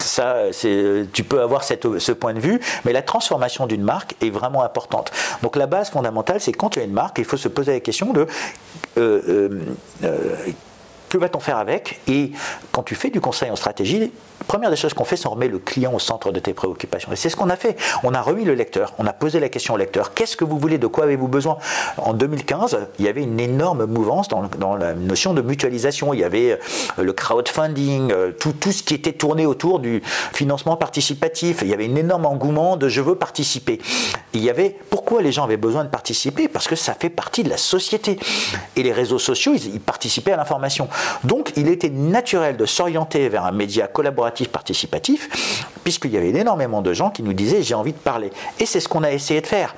ça, 0.00 0.36
tu 1.12 1.24
peux 1.24 1.40
avoir 1.40 1.64
cette, 1.64 1.98
ce 1.98 2.12
point 2.12 2.34
de 2.34 2.40
vue, 2.40 2.60
mais 2.84 2.92
la 2.92 3.02
transformation 3.02 3.66
d'une 3.66 3.82
marque 3.82 4.14
est 4.20 4.30
vraiment 4.30 4.62
importante. 4.62 5.10
Donc 5.42 5.56
la 5.56 5.66
base 5.66 5.90
fondamentale, 5.90 6.40
c'est 6.40 6.52
quand 6.52 6.70
tu 6.70 6.80
as 6.80 6.84
une 6.84 6.92
marque, 6.92 7.18
il 7.18 7.24
faut 7.24 7.36
se 7.36 7.48
poser 7.48 7.72
la 7.72 7.80
question 7.80 8.12
de 8.12 8.26
que 11.14 11.18
va-t-on 11.18 11.38
faire 11.38 11.58
avec 11.58 12.00
Et 12.08 12.32
quand 12.72 12.82
tu 12.82 12.96
fais 12.96 13.08
du 13.08 13.20
conseil 13.20 13.48
en 13.48 13.56
stratégie, 13.56 14.12
première 14.48 14.70
des 14.70 14.76
choses 14.76 14.94
qu'on 14.94 15.04
fait, 15.04 15.16
c'est 15.16 15.28
on 15.28 15.30
remet 15.30 15.46
le 15.46 15.60
client 15.60 15.94
au 15.94 16.00
centre 16.00 16.32
de 16.32 16.40
tes 16.40 16.52
préoccupations. 16.54 17.12
Et 17.12 17.16
c'est 17.16 17.28
ce 17.28 17.36
qu'on 17.36 17.50
a 17.50 17.56
fait. 17.56 17.76
On 18.02 18.14
a 18.14 18.20
remis 18.20 18.44
le 18.44 18.54
lecteur, 18.54 18.92
on 18.98 19.06
a 19.06 19.12
posé 19.12 19.38
la 19.38 19.48
question 19.48 19.74
au 19.74 19.76
lecteur. 19.76 20.12
Qu'est-ce 20.12 20.36
que 20.36 20.44
vous 20.44 20.58
voulez 20.58 20.76
De 20.76 20.88
quoi 20.88 21.04
avez-vous 21.04 21.28
besoin? 21.28 21.58
En 21.98 22.14
2015, 22.14 22.78
il 22.98 23.04
y 23.04 23.08
avait 23.08 23.22
une 23.22 23.38
énorme 23.38 23.86
mouvance 23.86 24.26
dans, 24.28 24.76
la 24.76 24.94
notion 24.94 25.34
de 25.34 25.40
mutualisation. 25.40 26.12
Il 26.14 26.20
y 26.20 26.24
avait 26.24 26.52
euh, 26.98 27.02
le 27.02 27.12
crowdfunding, 27.12 28.10
euh, 28.10 28.32
tout, 28.32 28.52
tout 28.52 28.72
ce 28.72 28.82
qui 28.82 28.94
était 28.94 29.12
tourné 29.12 29.46
autour 29.46 29.78
du 29.78 30.02
financement 30.32 30.76
participatif. 30.76 31.60
Il 31.62 31.68
y 31.68 31.74
avait 31.74 31.86
un 31.86 31.94
énorme 31.94 32.26
engouement 32.26 32.76
de 32.76 32.88
je 32.88 33.00
veux 33.00 33.14
participer. 33.14 33.80
Il 34.32 34.42
y 34.42 34.50
avait 34.50 34.76
pourquoi 34.90 35.22
les 35.22 35.30
gens 35.30 35.44
avaient 35.44 35.56
besoin 35.56 35.84
de 35.84 35.90
participer? 35.90 36.48
Parce 36.48 36.66
que 36.66 36.74
ça 36.74 36.94
fait 36.94 37.10
partie 37.10 37.44
de 37.44 37.50
la 37.50 37.56
société. 37.56 38.18
Et 38.74 38.82
les 38.82 38.92
réseaux 38.92 39.20
sociaux, 39.20 39.54
ils 39.54 39.80
participaient 39.80 40.32
à 40.32 40.36
l'information. 40.36 40.88
Donc, 41.24 41.52
il 41.56 41.68
était 41.68 41.90
naturel 41.90 42.56
de 42.56 42.66
s'orienter 42.66 43.28
vers 43.28 43.44
un 43.44 43.52
média 43.52 43.86
collaboratif 43.86 44.48
participatif, 44.48 45.68
puisqu'il 45.82 46.12
y 46.12 46.16
avait 46.16 46.30
énormément 46.30 46.82
de 46.82 46.92
gens 46.92 47.10
qui 47.10 47.22
nous 47.22 47.32
disaient 47.32 47.62
j'ai 47.62 47.74
envie 47.74 47.92
de 47.92 47.98
parler. 47.98 48.30
Et 48.60 48.66
c'est 48.66 48.80
ce 48.80 48.88
qu'on 48.88 49.02
a 49.02 49.12
essayé 49.12 49.40
de 49.40 49.46
faire. 49.46 49.74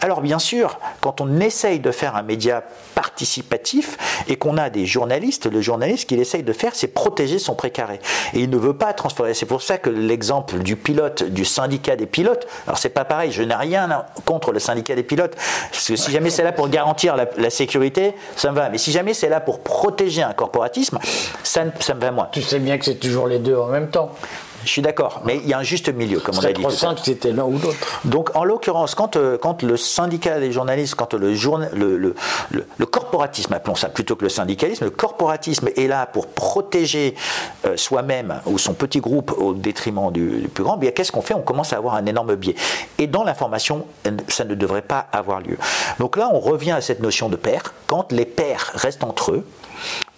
Alors 0.00 0.20
bien 0.20 0.38
sûr, 0.38 0.78
quand 1.00 1.20
on 1.20 1.40
essaye 1.40 1.80
de 1.80 1.90
faire 1.90 2.16
un 2.16 2.22
média 2.22 2.64
participatif 2.94 4.24
et 4.28 4.36
qu'on 4.36 4.56
a 4.56 4.70
des 4.70 4.86
journalistes, 4.86 5.46
le 5.46 5.60
journaliste 5.60 6.08
qu'il 6.08 6.20
essaye 6.20 6.42
de 6.42 6.52
faire, 6.52 6.74
c'est 6.74 6.88
protéger 6.88 7.38
son 7.38 7.54
précaré. 7.54 8.00
Et 8.34 8.40
il 8.40 8.50
ne 8.50 8.56
veut 8.56 8.76
pas 8.76 8.92
transformer. 8.92 9.34
C'est 9.34 9.46
pour 9.46 9.62
ça 9.62 9.78
que 9.78 9.90
l'exemple 9.90 10.58
du 10.58 10.76
pilote, 10.76 11.22
du 11.22 11.44
syndicat 11.44 11.96
des 11.96 12.06
pilotes, 12.06 12.46
alors 12.66 12.78
c'est 12.78 12.88
pas 12.88 13.04
pareil, 13.04 13.32
je 13.32 13.42
n'ai 13.42 13.54
rien 13.54 14.04
contre 14.24 14.52
le 14.52 14.58
syndicat 14.58 14.94
des 14.94 15.02
pilotes, 15.02 15.36
parce 15.70 15.88
que 15.88 15.96
si 15.96 16.10
jamais 16.10 16.30
c'est 16.30 16.42
là 16.42 16.52
pour 16.52 16.68
garantir 16.68 17.16
la, 17.16 17.50
sécurité, 17.50 18.14
ça 18.36 18.50
me 18.50 18.56
va. 18.56 18.70
Mais 18.70 18.78
si 18.78 18.92
jamais 18.92 19.14
c'est 19.14 19.28
là 19.28 19.40
pour 19.40 19.60
protéger 19.60 20.22
un 20.22 20.32
corporatisme, 20.62 20.98
ça, 21.42 21.64
ça 21.80 21.94
me 21.94 22.00
va 22.00 22.10
moins. 22.10 22.28
Tu 22.32 22.42
sais 22.42 22.58
bien 22.58 22.78
que 22.78 22.84
c'est 22.84 22.96
toujours 22.96 23.26
les 23.26 23.38
deux 23.38 23.56
en 23.56 23.68
même 23.68 23.88
temps. 23.88 24.12
Je 24.64 24.70
suis 24.70 24.82
d'accord, 24.82 25.22
mais 25.24 25.38
il 25.38 25.48
y 25.48 25.54
a 25.54 25.58
un 25.58 25.64
juste 25.64 25.88
milieu, 25.88 26.20
comme 26.20 26.36
on 26.36 26.44
a 26.44 26.52
dit. 26.52 26.62
C'est 26.70 26.94
que 26.94 27.00
c'était 27.02 27.32
l'un 27.32 27.42
ou 27.42 27.58
l'autre. 27.58 27.76
Donc, 28.04 28.30
en 28.36 28.44
l'occurrence, 28.44 28.94
quand, 28.94 29.16
euh, 29.16 29.36
quand 29.36 29.64
le 29.64 29.76
syndicat 29.76 30.38
des 30.38 30.52
journalistes, 30.52 30.94
quand 30.94 31.14
le, 31.14 31.32
le, 31.32 31.96
le, 31.96 32.14
le, 32.78 32.86
corporatisme, 32.86 33.52
appelons 33.54 33.74
ça 33.74 33.88
plutôt 33.88 34.14
que 34.14 34.22
le 34.22 34.28
syndicalisme, 34.28 34.84
le 34.84 34.90
corporatisme 34.90 35.68
est 35.76 35.88
là 35.88 36.06
pour 36.06 36.28
protéger 36.28 37.16
euh, 37.66 37.76
soi-même 37.76 38.40
ou 38.46 38.56
son 38.56 38.74
petit 38.74 39.00
groupe 39.00 39.34
au 39.36 39.52
détriment 39.52 40.12
du, 40.12 40.48
plus 40.54 40.62
grand, 40.62 40.76
bien 40.76 40.92
qu'est-ce 40.92 41.10
qu'on 41.10 41.22
fait? 41.22 41.34
On 41.34 41.42
commence 41.42 41.72
à 41.72 41.76
avoir 41.78 41.94
un 41.94 42.06
énorme 42.06 42.36
biais. 42.36 42.54
Et 42.98 43.08
dans 43.08 43.24
l'information, 43.24 43.86
ça 44.28 44.44
ne 44.44 44.54
devrait 44.54 44.82
pas 44.82 45.08
avoir 45.12 45.40
lieu. 45.40 45.58
Donc 45.98 46.16
là, 46.16 46.30
on 46.32 46.38
revient 46.38 46.70
à 46.70 46.80
cette 46.80 47.00
notion 47.00 47.28
de 47.28 47.36
pair. 47.36 47.74
Quand 47.88 48.12
les 48.12 48.26
pairs 48.26 48.70
restent 48.74 49.02
entre 49.02 49.32
eux, 49.32 49.44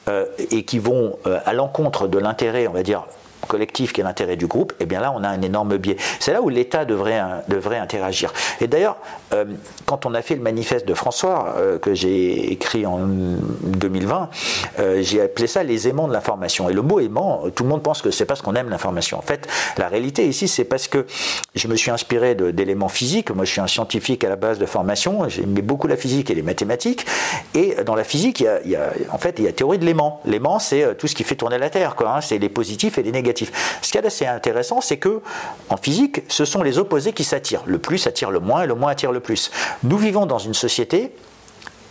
euh, 0.09 0.27
et 0.51 0.65
qui 0.65 0.79
vont 0.79 1.19
euh, 1.27 1.39
à 1.45 1.53
l'encontre 1.53 2.09
de 2.09 2.19
l'intérêt, 2.19 2.67
on 2.67 2.73
va 2.73 2.83
dire, 2.83 3.05
collectif 3.49 3.93
qui 3.93 4.01
est 4.01 4.05
l'intérêt 4.05 4.37
du 4.37 4.47
groupe, 4.47 4.73
et 4.73 4.85
eh 4.85 4.87
bien 4.87 5.01
là, 5.01 5.13
on 5.15 5.23
a 5.23 5.29
un 5.29 5.43
énorme 5.43 5.77
biais. 5.77 5.97
C'est 6.19 6.33
là 6.33 6.41
où 6.41 6.49
l'État 6.49 6.85
devrait, 6.85 7.23
devrait 7.49 7.79
interagir. 7.79 8.33
Et 8.61 8.67
d'ailleurs, 8.67 8.97
euh, 9.35 9.45
quand 9.87 10.07
on 10.07 10.15
a 10.15 10.23
fait 10.23 10.35
le 10.35 10.41
manifeste 10.41 10.87
de 10.87 10.95
François, 10.95 11.55
euh, 11.59 11.79
que 11.79 11.95
j'ai 11.95 12.53
écrit 12.53 12.87
en 12.87 12.99
2020, 12.99 14.31
euh, 14.79 15.03
j'ai 15.03 15.21
appelé 15.21 15.47
ça 15.47 15.63
les 15.63 15.89
aimants 15.89 16.09
de 16.09 16.13
l'information. 16.13 16.69
Et 16.69 16.73
le 16.73 16.83
mot 16.83 17.01
aimant, 17.01 17.45
tout 17.55 17.65
le 17.65 17.69
monde 17.69 17.83
pense 17.83 18.01
que 18.03 18.11
c'est 18.11 18.25
parce 18.25 18.43
qu'on 18.43 18.55
aime 18.55 18.71
l'information. 18.71 19.19
En 19.19 19.23
fait, 19.23 19.49
la 19.77 19.89
réalité 19.89 20.27
ici, 20.27 20.49
c'est 20.49 20.65
parce 20.65 20.89
que 20.89 21.07
je 21.55 21.69
me 21.69 21.77
suis 21.77 21.91
inspiré 21.91 22.35
d'éléments 22.35 22.89
physiques. 22.89 23.31
Moi, 23.31 23.45
je 23.45 23.53
suis 23.53 23.61
un 23.61 23.67
scientifique 23.67 24.25
à 24.25 24.29
la 24.29 24.37
base 24.37 24.59
de 24.59 24.67
formation. 24.67 25.29
J'aimais 25.29 25.63
beaucoup 25.63 25.87
la 25.87 25.97
physique 25.97 26.31
et 26.31 26.35
les 26.35 26.43
mathématiques. 26.43 27.07
Et 27.55 27.77
dans 27.85 27.95
la 27.95 28.05
physique, 28.05 28.45
il 28.65 28.71
y 28.71 28.77
a, 28.77 28.91
en 29.11 29.19
fait, 29.19 29.37
il 29.39 29.45
y 29.45 29.49
a 29.49 29.53
théorie 29.53 29.79
de 29.79 29.85
l'aimant. 29.85 30.21
L'aimant, 30.25 30.59
c'est 30.59 30.97
tout 30.97 31.07
ce 31.07 31.15
qui 31.15 31.25
fait 31.25 31.37
tourner 31.37 31.59
la 31.59 31.71
Terre. 31.71 31.95
Hein. 32.01 32.21
C'est 32.21 32.39
les 32.39 32.49
positifs 32.49 32.99
et 32.99 33.03
les 33.03 33.13
négatifs. 33.13 33.79
Ce 33.83 33.91
qui 33.91 33.99
est 33.99 34.07
assez 34.07 34.27
intéressant, 34.27 34.81
c'est 34.81 34.97
que 34.97 35.21
en 35.69 35.77
physique, 35.77 36.23
ce 36.29 36.45
sont 36.45 36.63
les 36.63 36.79
opposés 36.79 37.13
qui 37.13 37.25
s'attirent. 37.25 37.63
Le 37.67 37.79
plus 37.79 38.07
attire 38.07 38.31
le 38.31 38.41
moins 38.41 38.63
et 38.63 38.67
le 38.67 38.75
moins 38.75 38.91
attire 38.91 39.13
le 39.13 39.21
plus. 39.25 39.51
Nous 39.83 39.99
vivons 39.99 40.27
dans 40.27 40.39
une 40.39 40.55
société 40.55 41.13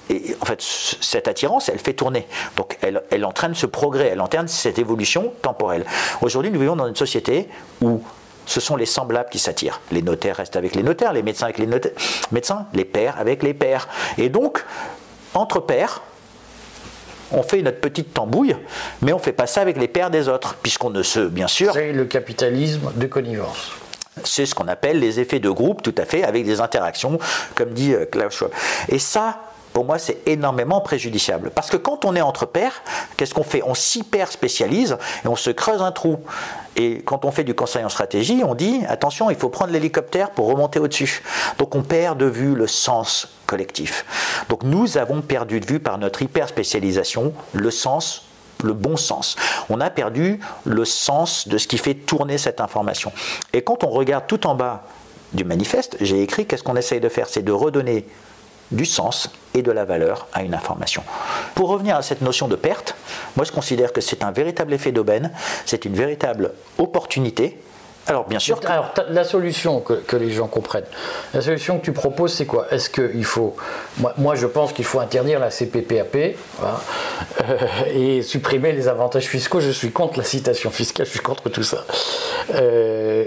et 0.10 0.36
en 0.42 0.46
fait, 0.46 0.62
cette 0.62 1.28
attirance, 1.28 1.70
elle 1.70 1.80
fait 1.80 1.94
tourner. 1.94 2.28
Donc, 2.58 2.78
elle, 2.82 3.04
elle 3.10 3.26
entraîne 3.26 3.56
ce 3.56 3.66
progrès, 3.66 4.10
elle 4.10 4.22
entraîne 4.22 4.48
cette 4.48 4.78
évolution 4.78 5.34
temporelle. 5.42 5.86
Aujourd'hui, 6.22 6.52
nous 6.52 6.60
vivons 6.60 6.76
dans 6.76 6.88
une 6.88 6.96
société 6.96 7.48
où 7.82 8.02
ce 8.46 8.60
sont 8.60 8.76
les 8.76 8.86
semblables 8.86 9.30
qui 9.30 9.40
s'attirent. 9.40 9.80
Les 9.92 10.02
notaires 10.02 10.36
restent 10.38 10.58
avec 10.58 10.76
les 10.76 10.84
notaires, 10.84 11.14
les 11.14 11.24
médecins 11.24 11.46
avec 11.46 11.58
les 11.58 11.68
médecins, 12.32 12.66
les 12.74 12.86
pères 12.86 13.18
avec 13.18 13.44
les 13.44 13.54
pères. 13.54 13.88
Et 14.18 14.28
donc, 14.28 14.66
entre 15.34 15.62
pères, 15.62 16.02
on 17.32 17.42
fait 17.42 17.62
notre 17.62 17.80
petite 17.80 18.14
tambouille, 18.14 18.56
mais 19.02 19.14
on 19.14 19.18
ne 19.18 19.22
fait 19.22 19.32
pas 19.32 19.48
ça 19.48 19.62
avec 19.62 19.78
les 19.78 19.88
pères 19.88 20.12
des 20.12 20.28
autres, 20.28 20.56
puisqu'on 20.62 20.90
ne 20.90 21.02
se, 21.02 21.22
bien 21.22 21.48
sûr. 21.48 21.74
C'est 21.74 21.94
le 21.94 22.06
capitalisme 22.06 22.92
de 22.94 23.08
connivence. 23.08 23.72
C'est 24.24 24.46
ce 24.46 24.56
qu'on 24.56 24.68
appelle 24.68 25.00
les 25.00 25.20
effets 25.20 25.40
de 25.40 25.50
groupe, 25.50 25.82
tout 25.82 25.96
à 25.98 26.06
fait, 26.06 26.24
avec 26.24 26.46
des 26.46 26.62
interactions, 26.62 27.20
comme 27.56 27.74
dit 27.74 27.94
euh, 27.94 28.06
Klaus 28.06 28.34
Schwab. 28.34 28.52
Et 28.90 29.00
ça, 29.00 29.40
pour 29.74 29.86
moi, 29.86 29.98
c'est 29.98 30.20
énormément 30.28 30.82
préjudiciable. 30.82 31.50
Parce 31.50 31.70
que 31.70 31.78
quand 31.78 32.06
on 32.06 32.16
est 32.16 32.22
entre 32.22 32.46
pairs, 32.46 32.84
qu'est-ce 33.18 33.34
qu'on 33.34 33.44
fait? 33.44 33.64
On 33.66 33.74
s'hyper 33.74 34.32
spécialise 34.32 34.98
et 35.26 35.28
on 35.28 35.36
se 35.36 35.50
creuse 35.50 35.82
un 35.82 35.92
trou. 35.92 36.20
Et 36.76 37.02
quand 37.02 37.26
on 37.26 37.32
fait 37.32 37.44
du 37.44 37.56
conseil 37.56 37.84
en 37.84 37.90
stratégie, 37.90 38.44
on 38.46 38.54
dit 38.54 38.82
attention, 38.88 39.32
il 39.32 39.36
faut 39.36 39.50
prendre 39.50 39.72
l'hélicoptère 39.74 40.30
pour 40.30 40.48
remonter 40.48 40.80
au-dessus. 40.80 41.24
Donc 41.58 41.76
on 41.76 41.82
perd 41.82 42.20
de 42.20 42.26
vue 42.26 42.54
le 42.54 42.68
sens 42.68 43.28
collectif. 43.48 44.06
Donc 44.48 44.64
nous 44.64 44.98
avons 44.98 45.22
perdu 45.22 45.60
de 45.60 45.66
vue 45.66 45.80
par 45.80 45.98
notre 45.98 46.22
hyper 46.22 46.48
spécialisation 46.48 47.34
le 47.54 47.72
sens 47.72 48.26
le 48.64 48.74
bon 48.74 48.98
sens. 48.98 49.36
On 49.70 49.80
a 49.80 49.90
perdu 49.90 50.40
le 50.64 50.86
sens 50.86 51.48
de 51.48 51.58
ce 51.58 51.68
qui 51.68 51.78
fait 51.78 51.94
tourner 51.94 52.38
cette 52.38 52.62
information. 52.62 53.12
Et 53.54 53.62
quand 53.62 53.84
on 53.84 53.90
regarde 53.90 54.26
tout 54.28 54.48
en 54.48 54.56
bas 54.56 54.84
du 55.34 55.44
manifeste, 55.44 55.98
j'ai 56.02 56.22
écrit 56.22 56.46
qu'est-ce 56.46 56.64
qu'on 56.64 56.76
essaye 56.76 57.00
de 57.00 57.10
faire 57.10 57.28
C'est 57.28 57.44
de 57.44 57.52
redonner 57.52 58.06
du 58.72 58.86
sens 58.86 59.30
et 59.54 59.62
de 59.62 59.72
la 59.72 59.86
valeur 59.86 60.28
à 60.34 60.44
une 60.44 60.54
information. 60.54 61.04
Pour 61.56 61.70
revenir 61.70 61.96
à 61.96 62.02
cette 62.02 62.22
notion 62.22 62.48
de 62.48 62.56
perte, 62.56 62.96
moi 63.36 63.46
je 63.46 63.52
considère 63.52 63.94
que 63.94 64.02
c'est 64.02 64.24
un 64.24 64.32
véritable 64.32 64.74
effet 64.74 64.92
d'aubaine, 64.92 65.32
c'est 65.66 65.86
une 65.86 65.94
véritable 65.94 66.54
opportunité 66.78 67.60
alors 68.08 68.28
bien 68.28 68.40
sûr. 68.40 68.60
Alors 68.66 68.94
la 69.10 69.24
solution 69.24 69.80
que, 69.80 70.16
les 70.18 70.32
gens 70.32 70.48
comprennent, 70.48 70.84
la 71.34 71.42
solution 71.42 71.80
que 71.80 71.86
tu 71.86 71.94
proposes, 71.94 72.34
c'est 72.34 72.46
quoi? 72.46 72.68
Est-ce 72.72 72.90
qu'il 72.90 73.24
faut, 73.24 73.56
moi, 74.18 74.36
je 74.36 74.46
pense 74.46 74.74
qu'il 74.74 74.86
faut 74.86 75.00
interdire 75.00 75.40
la 75.40 75.50
CPPAP 75.50 76.16
euh, 76.16 76.34
et 77.94 78.22
supprimer 78.22 78.74
les 78.74 78.88
avantages 78.88 79.28
fiscaux. 79.28 79.62
Je 79.62 79.72
suis 79.72 79.92
contre 79.92 80.18
la 80.18 80.26
citation 80.26 80.70
fiscale, 80.70 81.06
je 81.06 81.12
suis 81.12 81.20
contre 81.20 81.50
tout 81.50 81.64
ça. 81.64 81.86
Euh, 82.56 83.26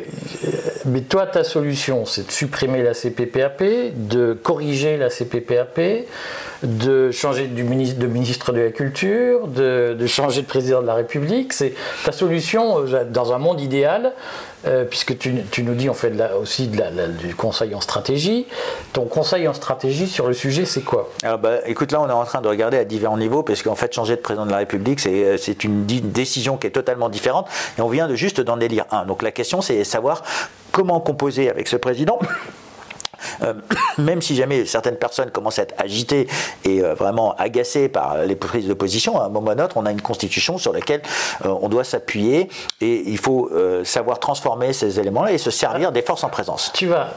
mais 0.85 1.01
toi, 1.01 1.27
ta 1.27 1.43
solution, 1.43 2.05
c'est 2.05 2.27
de 2.27 2.33
supprimer 2.33 2.83
la 2.83 2.93
CPPAP, 2.93 3.62
de 3.95 4.35
corriger 4.35 4.99
la 4.99 5.09
CPPAP, 5.09 6.07
de 6.62 7.11
changer 7.11 7.47
de 7.47 8.07
ministre 8.07 8.53
de 8.53 8.61
la 8.61 8.71
Culture, 8.71 9.47
de, 9.49 9.97
changer 10.07 10.43
de 10.43 10.47
président 10.47 10.81
de 10.83 10.87
la 10.87 10.95
République. 10.95 11.53
C'est 11.53 11.75
ta 12.05 12.12
solution 12.12 12.87
euh, 12.87 13.05
dans 13.05 13.33
un 13.33 13.39
monde 13.39 13.61
idéal, 13.61 14.12
euh, 14.66 14.85
puisque 14.85 15.16
tu, 15.18 15.33
nous 15.62 15.74
dis 15.74 15.88
on 15.88 15.94
fait 15.94 16.12
aussi 16.40 16.68
du 16.68 17.35
conseil 17.35 17.74
en 17.74 17.81
stratégie. 17.81 18.46
Ton 18.92 19.05
conseil 19.05 19.46
en 19.48 19.55
stratégie 19.55 20.07
sur 20.07 20.26
le 20.26 20.35
sujet, 20.35 20.64
c'est 20.64 20.83
quoi? 20.83 21.11
Alors 21.22 21.38
bah, 21.38 21.59
écoute, 21.66 21.92
là 21.92 22.00
on 22.00 22.09
est 22.09 22.12
en 22.12 22.24
train 22.24 22.40
de 22.40 22.48
regarder 22.48 22.79
à 22.79 22.85
différents 22.85 23.18
niveaux, 23.18 23.42
parce 23.42 23.62
qu'en 23.62 23.76
fait 23.76 23.92
changer 23.92 24.16
de 24.16 24.20
président 24.20 24.46
de 24.46 24.50
la 24.50 24.59
République, 24.59 25.00
c'est 25.00 25.24
euh, 25.24 25.37
une, 25.64 25.87
une 25.88 26.11
décision 26.11 26.57
qui 26.57 26.66
est 26.66 26.70
totalement 26.70 27.09
différente, 27.09 27.48
et 27.79 27.83
on 27.83 27.88
vient 27.88 28.09
de 28.09 28.14
juste 28.14 28.40
d'en 28.40 28.61
élire 28.61 28.85
un. 28.90 29.05
Donc 29.05 29.22
la 29.22 29.31
question 29.31 29.61
c'est 29.61 29.85
savoir 29.85 30.22
comment 30.72 31.00
composer 31.00 31.48
avec 31.48 31.68
ce 31.68 31.76
président 31.76 32.18
euh, 33.42 33.55
même 33.98 34.22
si 34.22 34.35
jamais 34.35 34.66
certaines 34.66 34.96
personnes 34.96 35.31
commencent 35.31 35.59
à 35.59 35.62
être 35.62 35.74
agitées 35.79 36.26
et 36.64 36.83
euh, 36.83 36.94
vraiment 36.94 37.35
agacées 37.37 37.88
par 37.88 38.18
les 38.24 38.37
prises 38.37 38.68
de 38.68 38.74
position, 38.74 39.20
à 39.20 39.26
un 39.26 39.29
moment 39.29 39.46
ou 39.46 39.50
à 39.50 39.52
un 39.52 39.64
autre, 39.64 39.76
on 39.76 39.87
a 39.87 39.90
une 39.90 40.02
constitution 40.02 40.59
sur 40.59 40.72
laquelle 40.72 41.02
on 41.44 41.68
doit 41.68 41.85
s'appuyer 41.85 42.48
et 42.81 43.02
il 43.09 43.18
faut 43.18 43.50
savoir 43.85 44.18
transformer 44.18 44.72
ces 44.72 44.98
éléments-là 44.98 45.33
et 45.33 45.38
se 45.38 45.50
servir 45.50 45.92
des 45.92 46.02
forces 46.02 46.24
en 46.24 46.29
présence. 46.29 46.70
Tu 46.74 46.87
vas 46.87 47.11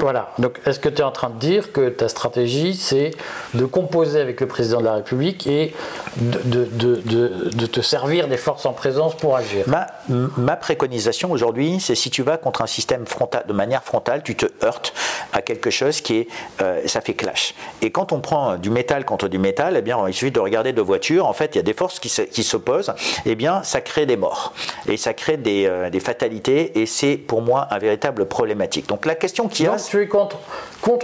voilà. 0.00 0.30
Donc, 0.38 0.60
est-ce 0.66 0.78
que 0.78 0.88
tu 0.88 1.00
es 1.00 1.04
en 1.04 1.10
train 1.10 1.30
de 1.30 1.38
dire 1.38 1.72
que 1.72 1.88
ta 1.88 2.08
stratégie, 2.08 2.74
c'est 2.74 3.12
de 3.54 3.64
composer 3.64 4.20
avec 4.20 4.40
le 4.40 4.46
président 4.46 4.80
de 4.80 4.84
la 4.84 4.94
République 4.94 5.46
et 5.46 5.74
de, 6.16 6.64
de, 6.64 7.66
te 7.66 7.80
servir 7.80 8.28
des 8.28 8.36
forces 8.36 8.66
en 8.66 8.72
présence 8.72 9.14
pour 9.16 9.36
agir? 9.36 9.64
Ma, 9.66 9.86
ma 10.08 10.56
préconisation 10.56 11.30
aujourd'hui, 11.30 11.80
c'est 11.80 11.94
si 11.94 12.10
tu 12.10 12.22
vas 12.22 12.36
contre 12.36 12.62
un 12.62 12.66
système 12.66 13.04
de 13.46 13.52
manière 13.52 13.82
frontale, 13.82 14.22
tu 14.22 14.36
te 14.36 14.46
heurtes 14.64 14.92
à 15.32 15.42
quelque 15.42 15.70
chose 15.70 16.00
qui 16.00 16.18
est. 16.18 16.28
Euh, 16.60 16.80
ça 16.86 17.00
fait 17.00 17.14
clash. 17.14 17.54
Et 17.80 17.90
quand 17.90 18.12
on 18.12 18.20
prend 18.20 18.56
du 18.56 18.70
métal 18.70 19.04
contre 19.04 19.28
du 19.28 19.38
métal, 19.38 19.76
eh 19.78 19.82
bien, 19.82 19.98
il 20.06 20.14
suffit 20.14 20.30
de 20.30 20.40
regarder 20.40 20.72
deux 20.72 20.82
voitures. 20.82 21.26
En 21.26 21.32
fait, 21.32 21.54
il 21.54 21.56
y 21.56 21.60
a 21.60 21.62
des 21.62 21.74
forces 21.74 22.00
qui 22.00 22.42
s'opposent. 22.42 22.92
Eh 23.24 23.34
bien, 23.34 23.62
ça 23.62 23.80
crée 23.80 24.06
des 24.06 24.16
morts. 24.16 24.52
Et 24.88 24.96
ça 24.96 25.14
crée 25.14 25.36
des, 25.36 25.66
euh, 25.66 25.90
des 25.90 26.00
fatalités. 26.00 26.80
Et 26.80 26.86
c'est 26.86 27.16
pour 27.16 27.42
moi 27.42 27.68
un 27.70 27.78
véritable 27.78 28.26
problématique. 28.26 28.88
Donc, 28.88 29.06
la 29.06 29.14
question 29.14 29.48
qui 29.48 29.66
a 29.66 29.78
tu 29.88 30.02
es 30.02 30.08
contre, 30.08 30.38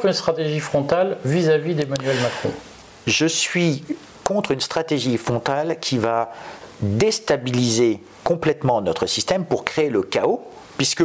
une 0.04 0.12
stratégie 0.12 0.60
frontale 0.60 1.18
vis-à-vis 1.24 1.74
d'Emmanuel 1.74 2.16
Macron. 2.20 2.50
Je 3.06 3.26
suis 3.26 3.84
contre 4.24 4.50
une 4.50 4.60
stratégie 4.60 5.16
frontale 5.16 5.78
qui 5.80 5.98
va 5.98 6.32
déstabiliser 6.80 8.00
complètement 8.24 8.80
notre 8.80 9.06
système 9.06 9.44
pour 9.44 9.64
créer 9.64 9.90
le 9.90 10.02
chaos, 10.02 10.42
puisque 10.76 11.04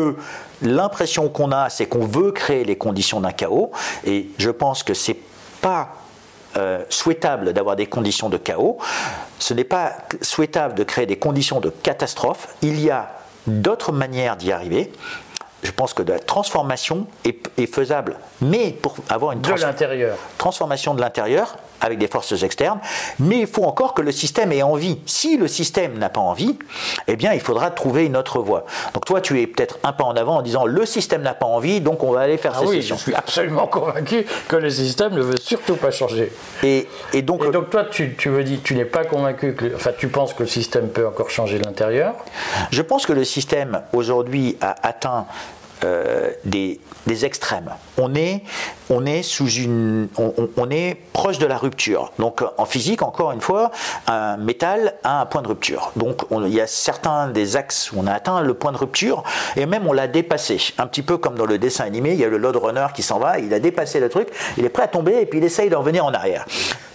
l'impression 0.61 1.29
qu'on 1.29 1.51
a, 1.51 1.69
c'est 1.69 1.85
qu'on 1.85 2.05
veut 2.05 2.31
créer 2.31 2.63
les 2.63 2.77
conditions 2.77 3.21
d'un 3.21 3.31
chaos, 3.31 3.71
et 4.05 4.29
je 4.37 4.49
pense 4.49 4.83
que 4.83 4.93
c'est 4.93 5.17
pas 5.61 5.95
euh, 6.57 6.83
souhaitable 6.89 7.53
d'avoir 7.53 7.75
des 7.75 7.87
conditions 7.87 8.29
de 8.29 8.37
chaos, 8.37 8.77
ce 9.39 9.53
n'est 9.53 9.63
pas 9.63 9.93
souhaitable 10.21 10.75
de 10.75 10.83
créer 10.83 11.05
des 11.05 11.17
conditions 11.17 11.59
de 11.59 11.69
catastrophe, 11.69 12.49
il 12.61 12.79
y 12.79 12.89
a 12.89 13.11
d'autres 13.47 13.91
manières 13.91 14.37
d'y 14.37 14.51
arriver 14.51 14.91
je 15.63 15.71
pense 15.71 15.93
que 15.93 16.03
la 16.03 16.19
transformation 16.19 17.07
est, 17.25 17.65
faisable, 17.65 18.17
mais 18.41 18.71
pour 18.71 18.95
avoir 19.09 19.31
une 19.31 19.41
transformation 20.37 20.93
de 20.93 21.01
l'intérieur, 21.01 21.55
avec 21.83 21.99
des 21.99 22.07
forces 22.07 22.41
externes, 22.41 22.79
mais 23.19 23.41
il 23.41 23.47
faut 23.47 23.65
encore 23.65 23.93
que 23.93 24.01
le 24.01 24.11
système 24.11 24.51
ait 24.51 24.63
envie. 24.63 24.99
Si 25.05 25.37
le 25.37 25.47
système 25.47 25.97
n'a 25.97 26.09
pas 26.09 26.21
envie, 26.21 26.57
eh 27.07 27.15
bien, 27.15 27.33
il 27.33 27.41
faudra 27.41 27.69
trouver 27.71 28.05
une 28.05 28.17
autre 28.17 28.39
voie. 28.39 28.65
Donc 28.93 29.05
toi, 29.05 29.21
tu 29.21 29.41
es 29.41 29.47
peut-être 29.47 29.77
un 29.83 29.91
pas 29.93 30.05
en 30.05 30.15
avant 30.15 30.37
en 30.37 30.41
disant 30.41 30.65
le 30.65 30.85
système 30.85 31.21
n'a 31.21 31.33
pas 31.33 31.45
envie, 31.45 31.81
donc 31.81 32.03
on 32.03 32.11
va 32.11 32.21
aller 32.21 32.37
faire 32.37 32.53
ah 32.55 32.63
oui, 32.65 32.81
Je 32.81 32.95
suis 32.95 33.13
absolument 33.13 33.67
convaincu 33.67 34.25
que 34.47 34.55
le 34.55 34.69
système 34.69 35.13
ne 35.13 35.21
veut 35.21 35.37
surtout 35.37 35.75
pas 35.75 35.91
changer. 35.91 36.31
Et, 36.63 36.87
donc, 37.21 37.51
donc 37.51 37.69
toi, 37.69 37.83
tu, 37.83 38.15
tu 38.15 38.29
me 38.29 38.43
dis, 38.43 38.59
tu 38.59 38.75
n'es 38.75 38.85
pas 38.85 39.03
convaincu 39.03 39.53
que, 39.53 39.75
enfin, 39.75 39.91
tu 39.97 40.07
penses 40.07 40.33
que 40.33 40.43
le 40.43 40.49
système 40.49 40.89
peut 40.89 41.05
encore 41.05 41.29
changer 41.29 41.59
l'intérieur? 41.59 42.15
Je 42.71 42.81
pense 42.81 43.05
que 43.05 43.13
le 43.13 43.25
système 43.25 43.81
aujourd'hui 43.93 44.57
a 44.61 44.75
atteint 44.87 45.25
euh, 45.83 46.31
des, 46.45 46.79
extrêmes. 47.25 47.69
On 47.97 48.15
est, 48.15 48.41
on 48.89 49.05
est 49.05 49.21
sous 49.21 49.47
une, 49.47 50.07
on, 50.17 50.69
est 50.71 50.97
proche 51.13 51.37
de 51.37 51.45
la 51.45 51.57
rupture. 51.57 52.11
Donc 52.17 52.41
en 52.57 52.65
physique, 52.65 53.03
encore 53.03 53.31
une 53.31 53.41
fois, 53.41 53.69
un 54.07 54.37
métal 54.37 54.95
a 55.03 55.21
un 55.21 55.25
point 55.27 55.43
de 55.43 55.47
rupture. 55.47 55.91
Donc 55.95 56.25
il 56.31 56.47
y 56.49 56.59
a 56.59 56.65
certains 56.65 57.27
des 57.27 57.55
axes 57.55 57.91
où 57.91 57.97
on 57.99 58.07
a 58.07 58.13
atteint 58.13 58.41
le 58.41 58.55
point 58.55 58.71
de 58.71 58.77
rupture 58.77 59.23
et 59.55 59.67
même 59.67 59.85
on 59.85 59.93
l'a 59.93 60.07
dépassé. 60.07 60.57
Un 60.79 60.87
petit 60.87 61.03
peu 61.03 61.17
comme 61.17 61.35
dans 61.35 61.45
le 61.45 61.59
dessin 61.59 61.83
animé, 61.83 62.13
il 62.13 62.19
y 62.19 62.25
a 62.25 62.29
le 62.29 62.37
load 62.37 62.55
runner 62.55 62.87
qui 62.95 63.03
s'en 63.03 63.19
va, 63.19 63.37
il 63.37 63.53
a 63.53 63.59
dépassé 63.59 63.99
le 63.99 64.09
truc, 64.09 64.29
il 64.57 64.65
est 64.65 64.69
prêt 64.69 64.83
à 64.83 64.87
tomber 64.87 65.19
et 65.21 65.25
puis 65.27 65.37
il 65.37 65.45
essaye 65.45 65.69
de 65.69 65.75
revenir 65.75 66.03
en 66.05 66.13
arrière. 66.13 66.45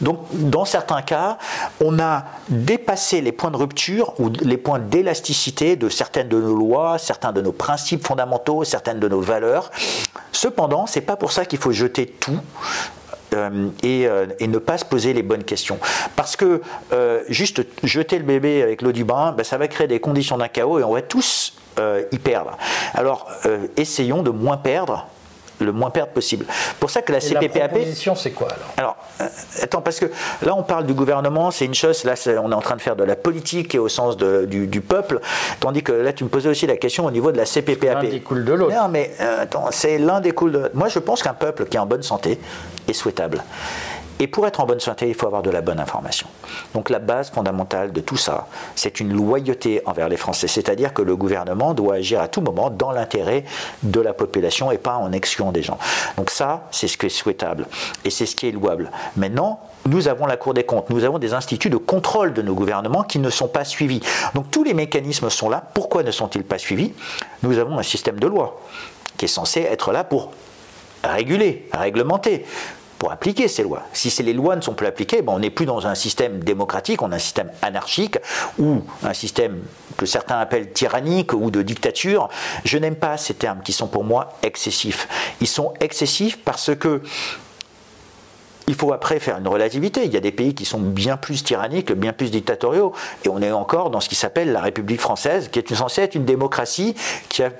Donc 0.00 0.20
dans 0.32 0.64
certains 0.64 1.02
cas, 1.02 1.38
on 1.80 1.98
a 2.00 2.24
dépassé 2.48 3.20
les 3.20 3.32
points 3.32 3.50
de 3.50 3.56
rupture 3.56 4.14
ou 4.18 4.30
les 4.40 4.56
points 4.56 4.78
d'élasticité 4.78 5.76
de 5.76 5.88
certaines 5.88 6.28
de 6.28 6.40
nos 6.40 6.54
lois, 6.54 6.98
certains 6.98 7.32
de 7.32 7.40
nos 7.40 7.52
principes 7.52 8.06
fondamentaux, 8.06 8.64
certaines 8.78 9.00
de 9.00 9.08
nos 9.08 9.20
valeurs. 9.20 9.72
Cependant, 10.30 10.86
c'est 10.86 11.00
pas 11.00 11.16
pour 11.16 11.32
ça 11.32 11.44
qu'il 11.44 11.58
faut 11.58 11.72
jeter 11.72 12.06
tout. 12.06 12.38
Euh, 13.34 13.68
euh, 13.84 14.26
et, 14.38 14.46
ne 14.46 14.58
pas 14.58 14.78
se 14.78 14.84
poser 14.84 15.12
les 15.12 15.22
bonnes 15.22 15.44
questions. 15.44 15.78
Parce 16.16 16.36
que 16.36 16.62
euh, 16.92 17.22
juste 17.28 17.60
jeter 17.82 18.18
le 18.18 18.24
bébé 18.24 18.62
avec 18.62 18.80
l'eau 18.80 18.92
du 18.92 19.04
bain, 19.04 19.32
ben, 19.32 19.44
ça 19.44 19.58
va 19.58 19.68
créer 19.68 19.86
des 19.88 20.00
conditions 20.00 20.38
d'un 20.38 20.48
chaos 20.48 20.78
et 20.78 20.84
on 20.84 20.94
va 20.94 21.02
tous 21.02 21.54
y 22.10 22.18
perdre. 22.18 22.56
Alors 22.92 23.30
essayons 23.76 24.24
de 24.24 24.30
moins 24.30 24.56
perdre 24.56 25.06
le 25.60 25.72
moins 25.72 25.90
perdre 25.90 26.12
possible. 26.12 26.46
Pour 26.80 26.90
ça 26.90 27.02
que 27.02 27.12
la 27.12 27.20
CPPAP. 27.20 27.54
La 27.56 27.68
proposition, 27.68 28.14
c'est 28.14 28.30
quoi 28.30 28.48
alors? 28.48 28.74
Alors, 28.76 28.96
euh, 29.20 29.62
attends, 29.62 29.80
parce 29.80 29.98
que 30.00 30.06
là, 30.42 30.54
on 30.56 30.62
parle 30.62 30.86
du 30.86 30.94
gouvernement, 30.94 31.50
c'est 31.50 31.64
une 31.64 31.74
chose, 31.74 32.04
là, 32.04 32.14
on 32.42 32.50
est 32.50 32.54
en 32.54 32.60
train 32.60 32.76
de 32.76 32.80
faire 32.80 32.96
de 32.96 33.04
la 33.04 33.16
politique 33.16 33.74
et 33.74 33.78
au 33.78 33.88
sens 33.88 34.16
du, 34.16 34.80
peuple, 34.80 35.20
tandis 35.60 35.82
que 35.82 35.92
là, 35.92 36.12
tu 36.12 36.24
me 36.24 36.28
posais 36.28 36.48
aussi 36.48 36.66
la 36.66 36.76
question 36.76 37.04
au 37.06 37.10
niveau 37.10 37.32
de 37.32 37.36
la 37.36 37.44
CPPAP. 37.44 38.02
L'un 38.02 38.08
découle 38.08 38.44
de 38.44 38.52
l'autre. 38.52 38.74
Non, 38.74 38.88
mais 38.88 39.12
euh, 39.20 39.42
attends, 39.42 39.66
c'est 39.70 39.98
l'un 39.98 40.20
découle 40.20 40.52
de 40.52 40.58
l'autre. 40.58 40.74
Moi, 40.74 40.88
je 40.88 40.98
pense 40.98 41.22
qu'un 41.22 41.34
peuple 41.34 41.66
qui 41.66 41.76
est 41.76 41.80
en 41.80 41.86
bonne 41.86 42.02
santé 42.02 42.38
est 42.86 42.92
souhaitable. 42.92 43.42
Et 44.20 44.26
pour 44.26 44.46
être 44.46 44.60
en 44.60 44.66
bonne 44.66 44.80
santé, 44.80 45.08
il 45.08 45.14
faut 45.14 45.26
avoir 45.26 45.42
de 45.42 45.50
la 45.50 45.60
bonne 45.60 45.78
information. 45.78 46.26
Donc 46.74 46.90
la 46.90 46.98
base 46.98 47.30
fondamentale 47.30 47.92
de 47.92 48.00
tout 48.00 48.16
ça, 48.16 48.48
c'est 48.74 49.00
une 49.00 49.12
loyauté 49.12 49.80
envers 49.86 50.08
les 50.08 50.16
Français. 50.16 50.48
C'est-à-dire 50.48 50.92
que 50.92 51.02
le 51.02 51.16
gouvernement 51.16 51.74
doit 51.74 51.96
agir 51.96 52.20
à 52.20 52.28
tout 52.28 52.40
moment 52.40 52.70
dans 52.70 52.90
l'intérêt 52.90 53.44
de 53.82 54.00
la 54.00 54.12
population 54.12 54.72
et 54.72 54.78
pas 54.78 54.96
en 54.96 55.12
excluant 55.12 55.52
des 55.52 55.62
gens. 55.62 55.78
Donc 56.16 56.30
ça, 56.30 56.68
c'est 56.70 56.88
ce 56.88 56.96
qui 56.96 57.06
est 57.06 57.10
souhaitable 57.10 57.66
et 58.04 58.10
c'est 58.10 58.26
ce 58.26 58.34
qui 58.34 58.48
est 58.48 58.52
louable. 58.52 58.90
Maintenant, 59.16 59.60
nous 59.86 60.08
avons 60.08 60.26
la 60.26 60.36
Cour 60.36 60.54
des 60.54 60.64
comptes, 60.64 60.90
nous 60.90 61.04
avons 61.04 61.18
des 61.18 61.32
instituts 61.32 61.70
de 61.70 61.76
contrôle 61.76 62.34
de 62.34 62.42
nos 62.42 62.54
gouvernements 62.54 63.04
qui 63.04 63.18
ne 63.18 63.30
sont 63.30 63.48
pas 63.48 63.64
suivis. 63.64 64.00
Donc 64.34 64.50
tous 64.50 64.64
les 64.64 64.74
mécanismes 64.74 65.30
sont 65.30 65.48
là. 65.48 65.62
Pourquoi 65.74 66.02
ne 66.02 66.10
sont-ils 66.10 66.44
pas 66.44 66.58
suivis? 66.58 66.92
Nous 67.42 67.58
avons 67.58 67.78
un 67.78 67.82
système 67.82 68.18
de 68.18 68.26
loi 68.26 68.60
qui 69.16 69.26
est 69.26 69.28
censé 69.28 69.60
être 69.60 69.92
là 69.92 70.04
pour 70.04 70.32
réguler, 71.04 71.68
réglementer 71.72 72.44
pour 72.98 73.12
appliquer 73.12 73.48
ces 73.48 73.62
lois. 73.62 73.82
Si 73.92 74.10
les 74.22 74.32
lois 74.32 74.56
ne 74.56 74.60
sont 74.60 74.74
plus 74.74 74.86
appliquées, 74.86 75.22
on 75.26 75.38
n'est 75.38 75.50
plus 75.50 75.66
dans 75.66 75.86
un 75.86 75.94
système 75.94 76.42
démocratique, 76.42 77.02
on 77.02 77.12
a 77.12 77.16
un 77.16 77.20
système 77.20 77.50
anarchique 77.62 78.18
ou 78.58 78.82
un 79.02 79.14
système 79.14 79.62
que 79.96 80.06
certains 80.06 80.38
appellent 80.38 80.72
tyrannique 80.72 81.32
ou 81.32 81.50
de 81.50 81.62
dictature. 81.62 82.28
Je 82.64 82.78
n'aime 82.78 82.96
pas 82.96 83.16
ces 83.16 83.34
termes 83.34 83.60
qui 83.62 83.72
sont 83.72 83.86
pour 83.86 84.04
moi 84.04 84.38
excessifs. 84.42 85.08
Ils 85.40 85.46
sont 85.46 85.74
excessifs 85.80 86.38
parce 86.38 86.74
que 86.74 87.02
il 88.66 88.74
faut 88.74 88.92
après 88.92 89.18
faire 89.18 89.38
une 89.38 89.48
relativité. 89.48 90.04
Il 90.04 90.12
y 90.12 90.16
a 90.16 90.20
des 90.20 90.30
pays 90.30 90.54
qui 90.54 90.66
sont 90.66 90.78
bien 90.78 91.16
plus 91.16 91.42
tyranniques, 91.42 91.90
bien 91.90 92.12
plus 92.12 92.30
dictatoriaux. 92.30 92.92
Et 93.24 93.30
on 93.30 93.40
est 93.40 93.50
encore 93.50 93.88
dans 93.88 94.00
ce 94.00 94.10
qui 94.10 94.14
s'appelle 94.14 94.52
la 94.52 94.60
République 94.60 95.00
française, 95.00 95.48
qui 95.50 95.58
est 95.58 95.74
censée 95.74 96.02
être 96.02 96.14
une 96.14 96.26
démocratie 96.26 96.94
qui 97.30 97.42
a 97.42 97.50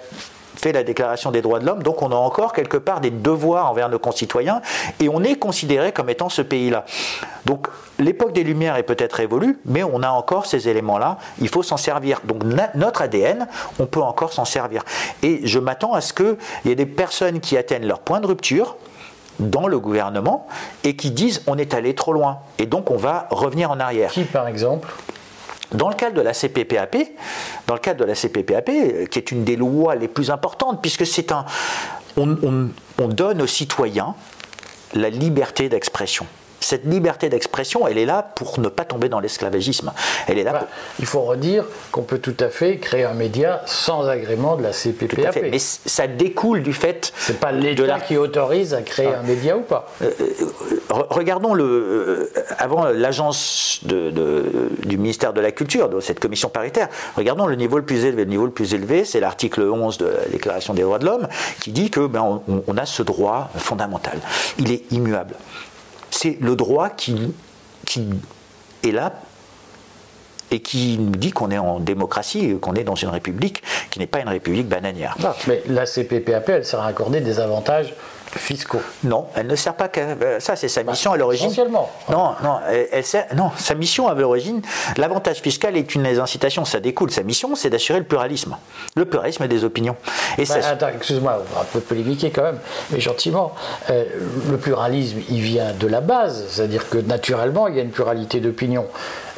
fait 0.59 0.73
la 0.73 0.83
Déclaration 0.83 1.31
des 1.31 1.43
droits 1.43 1.61
de 1.61 1.67
l'homme, 1.67 1.83
donc 1.83 2.03
on 2.03 2.11
a 2.11 2.17
encore 2.17 2.53
quelque 2.53 2.77
part 2.77 3.01
des 3.01 3.11
devoirs 3.11 3.71
envers 3.71 3.89
nos 3.89 3.99
concitoyens, 3.99 4.61
et 5.01 5.09
on 5.09 5.23
est 5.23 5.37
considéré 5.37 5.93
comme 5.93 6.11
étant 6.11 6.29
ce 6.29 6.43
pays-là. 6.43 6.85
Donc 7.47 7.69
l'époque 7.99 8.33
des 8.33 8.45
Lumières 8.45 8.77
est 8.77 8.83
peut-être 8.83 9.15
révolue, 9.15 9.59
mais 9.65 9.83
on 9.83 10.03
a 10.03 10.11
encore 10.11 10.47
ces 10.47 10.69
éléments-là, 10.69 11.19
il 11.41 11.49
faut 11.49 11.63
s'en 11.63 11.77
servir. 11.77 12.21
Donc 12.25 12.43
notre 12.75 13.03
ADN, 13.03 13.47
on 13.79 13.87
peut 13.87 14.03
encore 14.03 14.33
s'en 14.33 14.45
servir. 14.45 14.85
Et 15.23 15.41
je 15.45 15.59
m'attends 15.59 15.95
à 15.95 16.01
ce 16.01 16.13
qu'il 16.13 16.37
y 16.65 16.71
ait 16.71 16.77
des 16.77 16.87
personnes 16.87 17.41
qui 17.41 17.57
atteignent 17.57 17.87
leur 17.87 18.01
point 18.01 18.21
de 18.21 18.27
rupture, 18.27 18.77
dans 19.39 19.69
le 19.69 19.79
gouvernement 19.79 20.47
et 20.85 20.97
qui 20.97 21.11
disent 21.11 21.43
on 21.47 21.59
est 21.59 21.75
allé 21.75 21.95
trop 21.95 22.13
loin 22.13 22.39
et 22.59 22.67
donc 22.67 22.91
on 22.91 22.97
va 22.97 23.29
revenir 23.31 23.71
en 23.71 23.79
arrière. 23.81 24.11
Qui 24.11 24.25
par 24.25 24.49
exemple? 24.49 24.89
Dans 25.73 25.89
le 25.89 25.95
cadre 25.95 26.17
de 26.17 26.21
la 26.23 26.33
CPPAP, 26.33 26.97
dans 27.67 27.75
le 27.75 27.81
cadre 27.81 28.01
de 28.01 28.05
la 28.05 28.15
CPPAP, 28.15 28.69
euh, 28.69 29.07
qui 29.07 29.19
est 29.19 29.31
une 29.31 29.45
des 29.45 29.57
lois 29.57 29.95
les 29.95 30.09
plus 30.09 30.31
importantes, 30.31 30.81
puisque 30.81 31.07
c'est 31.07 31.33
un, 31.33 31.45
on 32.17 33.09
donne 33.09 33.43
aux 33.43 33.47
citoyens 33.47 34.15
la 34.95 35.11
liberté 35.11 35.69
d'expression 35.69 36.27
cette 36.61 36.85
liberté 36.85 37.29
d'expression, 37.29 37.87
elle 37.87 37.99
est 37.99 38.07
là 38.07 38.23
pour 38.35 38.61
ne 38.61 38.69
pas 38.69 38.85
tomber 38.85 39.09
dans 39.09 39.21
l'esclavagisme. 39.21 39.93
Elle 40.27 40.39
est 40.39 40.45
là. 40.45 40.67
Il 40.99 41.07
faut 41.07 41.23
redire 41.23 41.65
qu'on 41.93 42.03
peut 42.03 42.19
tout 42.19 42.37
à 42.41 42.49
fait 42.49 42.79
créer 42.79 43.05
un 43.05 43.15
média 43.15 43.63
sans 43.67 44.07
agrément 44.07 44.57
de 44.57 44.63
la 44.63 44.73
CPPAP. 44.73 45.39
Mais 45.51 45.59
ça 45.59 46.07
découle 46.07 46.63
du 46.63 46.73
fait. 46.73 47.13
C'est 47.19 47.39
pas 47.39 47.53
l'État 47.53 48.01
qui 48.01 48.17
autorise 48.17 48.75
à 48.75 48.83
créer 48.83 49.11
ah. 49.15 49.21
un 49.21 49.23
média 49.23 49.57
ou 49.57 49.63
pas. 49.63 49.89
Euh, 50.03 50.11
euh, 50.21 51.03
regardons 51.11 51.55
le 51.55 51.65
euh, 51.65 52.33
avant 52.59 52.87
l'agence 52.87 53.81
du 53.85 54.99
ministère 54.99 55.33
de 55.33 55.41
la 55.41 55.53
Culture, 55.53 55.89
de 55.89 56.01
cette 56.01 56.21
commission 56.21 56.49
paritaire. 56.49 56.89
Regardons 57.17 57.47
le 57.47 57.57
niveau 57.57 57.79
le 57.79 57.85
plus 57.85 58.05
élevé. 58.05 58.25
Le 58.25 58.31
niveau 58.31 58.47
le 58.47 58.53
plus 58.53 58.75
élevé, 58.75 59.05
c'est 59.05 59.21
l'article 59.21 59.63
11 59.63 59.99
de 59.99 60.07
la 60.07 60.27
Déclaration 60.31 60.75
des 60.75 60.83
droits 60.83 60.99
de 60.99 61.07
l'homme 61.07 61.29
qui 61.61 61.73
dit 61.73 61.91
que 61.91 62.07
ben, 62.07 62.43
on 62.67 62.77
a 62.77 62.87
ce 62.87 63.03
droit 63.03 63.51
fondamental. 63.57 64.19
Il 64.59 64.73
est 64.73 64.91
immuable 64.93 65.35
c'est 66.11 66.39
le 66.41 66.57
droit 66.57 66.91
qui, 66.91 67.35
est 68.85 68.91
là 68.91 69.13
et 70.51 70.61
qui 70.61 70.99
nous 70.99 71.17
dit 71.17 71.31
qu'on 71.31 71.51
est 71.51 71.59
en 71.59 71.81
démocratie, 71.81 72.57
qu'on 72.61 72.75
est 72.75 72.85
dans 72.85 72.95
une 72.95 73.09
république 73.09 73.63
qui 73.91 73.99
n'est 73.99 74.07
pas 74.07 74.21
une 74.21 74.29
république 74.29 74.69
bananière. 74.69 75.17
mais 75.47 75.63
la 75.69 75.85
CPPAP, 75.85 76.49
elle 76.49 76.65
sera 76.65 76.87
accordée 76.87 77.21
des 77.21 77.41
avantages 77.41 77.95
fiscaux. 78.37 78.81
Non, 79.05 79.27
elle 79.35 79.47
ne 79.47 79.57
sert 79.57 79.75
pas 79.75 79.89
qu'à. 79.89 80.01
Euh, 80.03 80.41
ça, 80.41 80.57
c'est 80.57 80.69
sa 80.69 80.83
Bah, 80.83 80.93
mission 80.93 81.13
à 81.13 81.17
l'origine. 81.17 81.47
essentiellement. 81.47 81.91
Non, 82.11 82.33
non, 82.43 82.59
elle, 82.93 83.05
sert. 83.05 83.27
Non, 83.35 83.51
sa 83.57 83.75
mission 83.75 84.09
à 84.09 84.15
l'origine, 84.15 84.61
l'avantage 84.97 85.39
fiscal 85.39 85.77
est 85.77 85.95
une 85.95 86.03
des 86.03 86.19
incitations, 86.19 86.65
ça 86.65 86.81
découle. 86.81 87.11
Sa 87.11 87.23
mission, 87.23 87.55
c'est 87.55 87.71
d'assurer 87.71 87.99
le 87.99 88.05
pluralisme. 88.05 88.57
Le 88.97 89.05
pluralisme 89.05 89.47
des 89.49 89.65
opinions. 89.65 89.97
Et 90.37 90.45
Bah, 90.45 90.61
ça. 90.63 90.91
excuse-moi, 90.95 91.43
on 91.51 91.55
va 91.55 91.61
un 91.63 91.65
peu 91.65 91.81
polémiquer 91.81 92.31
quand 92.31 92.43
même, 92.43 92.59
mais 92.91 93.01
gentiment. 93.01 93.55
Euh, 93.91 94.05
le 94.51 94.57
pluralisme, 94.59 95.19
il 95.31 95.41
vient 95.41 95.73
de 95.73 95.87
la 95.87 96.01
base, 96.01 96.45
c'est-à-dire 96.49 96.89
que 96.89 96.99
naturellement, 96.99 97.69
il 97.69 97.77
y 97.77 97.81
a 97.81 97.83
une 97.83 97.91
pluralité 97.91 98.41
d'opinions. 98.41 98.87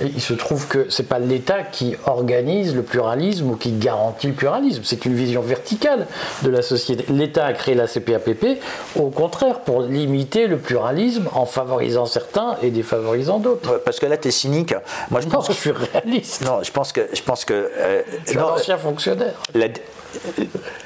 Il 0.03 0.21
se 0.21 0.33
trouve 0.35 0.67
que 0.67 0.89
c'est 0.89 1.09
pas 1.09 1.19
l'État 1.19 1.63
qui 1.63 1.95
organise 2.07 2.75
le 2.75 2.83
pluralisme 2.83 3.51
ou 3.51 3.57
qui 3.57 3.73
garantit 3.73 4.29
le 4.29 4.33
pluralisme. 4.33 4.83
C'est 4.85 5.05
une 5.05 5.15
vision 5.15 5.43
verticale 5.43 6.07
de 6.43 6.51
la 6.51 6.63
société. 6.63 7.05
L'État 7.13 7.45
a 7.47 7.53
créé 7.53 7.75
la 7.75 7.87
CPAPP, 7.87 8.59
au 8.97 9.11
contraire, 9.11 9.61
pour 9.61 9.83
limiter 9.83 10.47
le 10.47 10.57
pluralisme 10.59 11.29
en 11.35 11.45
favorisant 11.47 12.07
certains 12.07 12.57
et 12.63 12.71
défavorisant 12.71 13.39
d'autres. 13.39 13.81
Parce 13.85 13.99
que 14.01 14.07
là, 14.07 14.17
tu 14.17 14.29
es 14.29 14.31
cynique. 14.31 14.75
Moi, 15.11 15.21
je 15.21 15.27
Non, 15.27 15.33
pense 15.33 15.49
je 15.49 15.53
suis 15.53 15.71
réaliste. 15.73 16.43
Non, 16.45 16.63
je 16.63 16.71
pense 16.71 16.93
que. 16.93 17.03
Je 17.13 17.23
pense 17.23 17.45
que 17.45 17.53
euh, 17.55 18.03
Je 18.25 18.31
suis 18.31 18.39
un 18.39 18.43
non, 18.43 18.49
ancien 18.53 18.79
fonctionnaire. 18.79 19.35
la- 19.55 19.67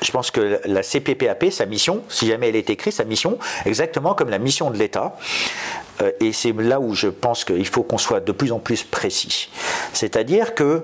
je 0.03 0.11
pense 0.11 0.31
que 0.31 0.61
la 0.67 0.83
CPPAP, 0.83 1.51
sa 1.51 1.65
mission, 1.65 2.03
si 2.11 2.27
jamais 2.27 2.51
elle 2.51 2.57
est 2.57 2.69
écrite, 2.69 2.93
sa 2.93 3.05
mission, 3.05 3.39
exactement 3.65 4.12
comme 4.15 4.29
la 4.29 4.39
mission 4.39 4.71
de 4.71 4.77
l'État, 4.77 5.17
euh, 5.17 5.84
et 6.20 6.32
c'est 6.32 6.53
là 6.53 6.80
où 6.80 6.95
je 6.95 7.09
pense 7.09 7.45
qu'il 7.45 7.66
faut 7.66 7.82
qu'on 7.82 7.99
soit 7.99 8.20
de 8.20 8.32
plus 8.32 8.53
en 8.53 8.59
plus 8.59 8.82
précis. 8.82 9.51
C'est-à-dire 9.92 10.55
que 10.55 10.82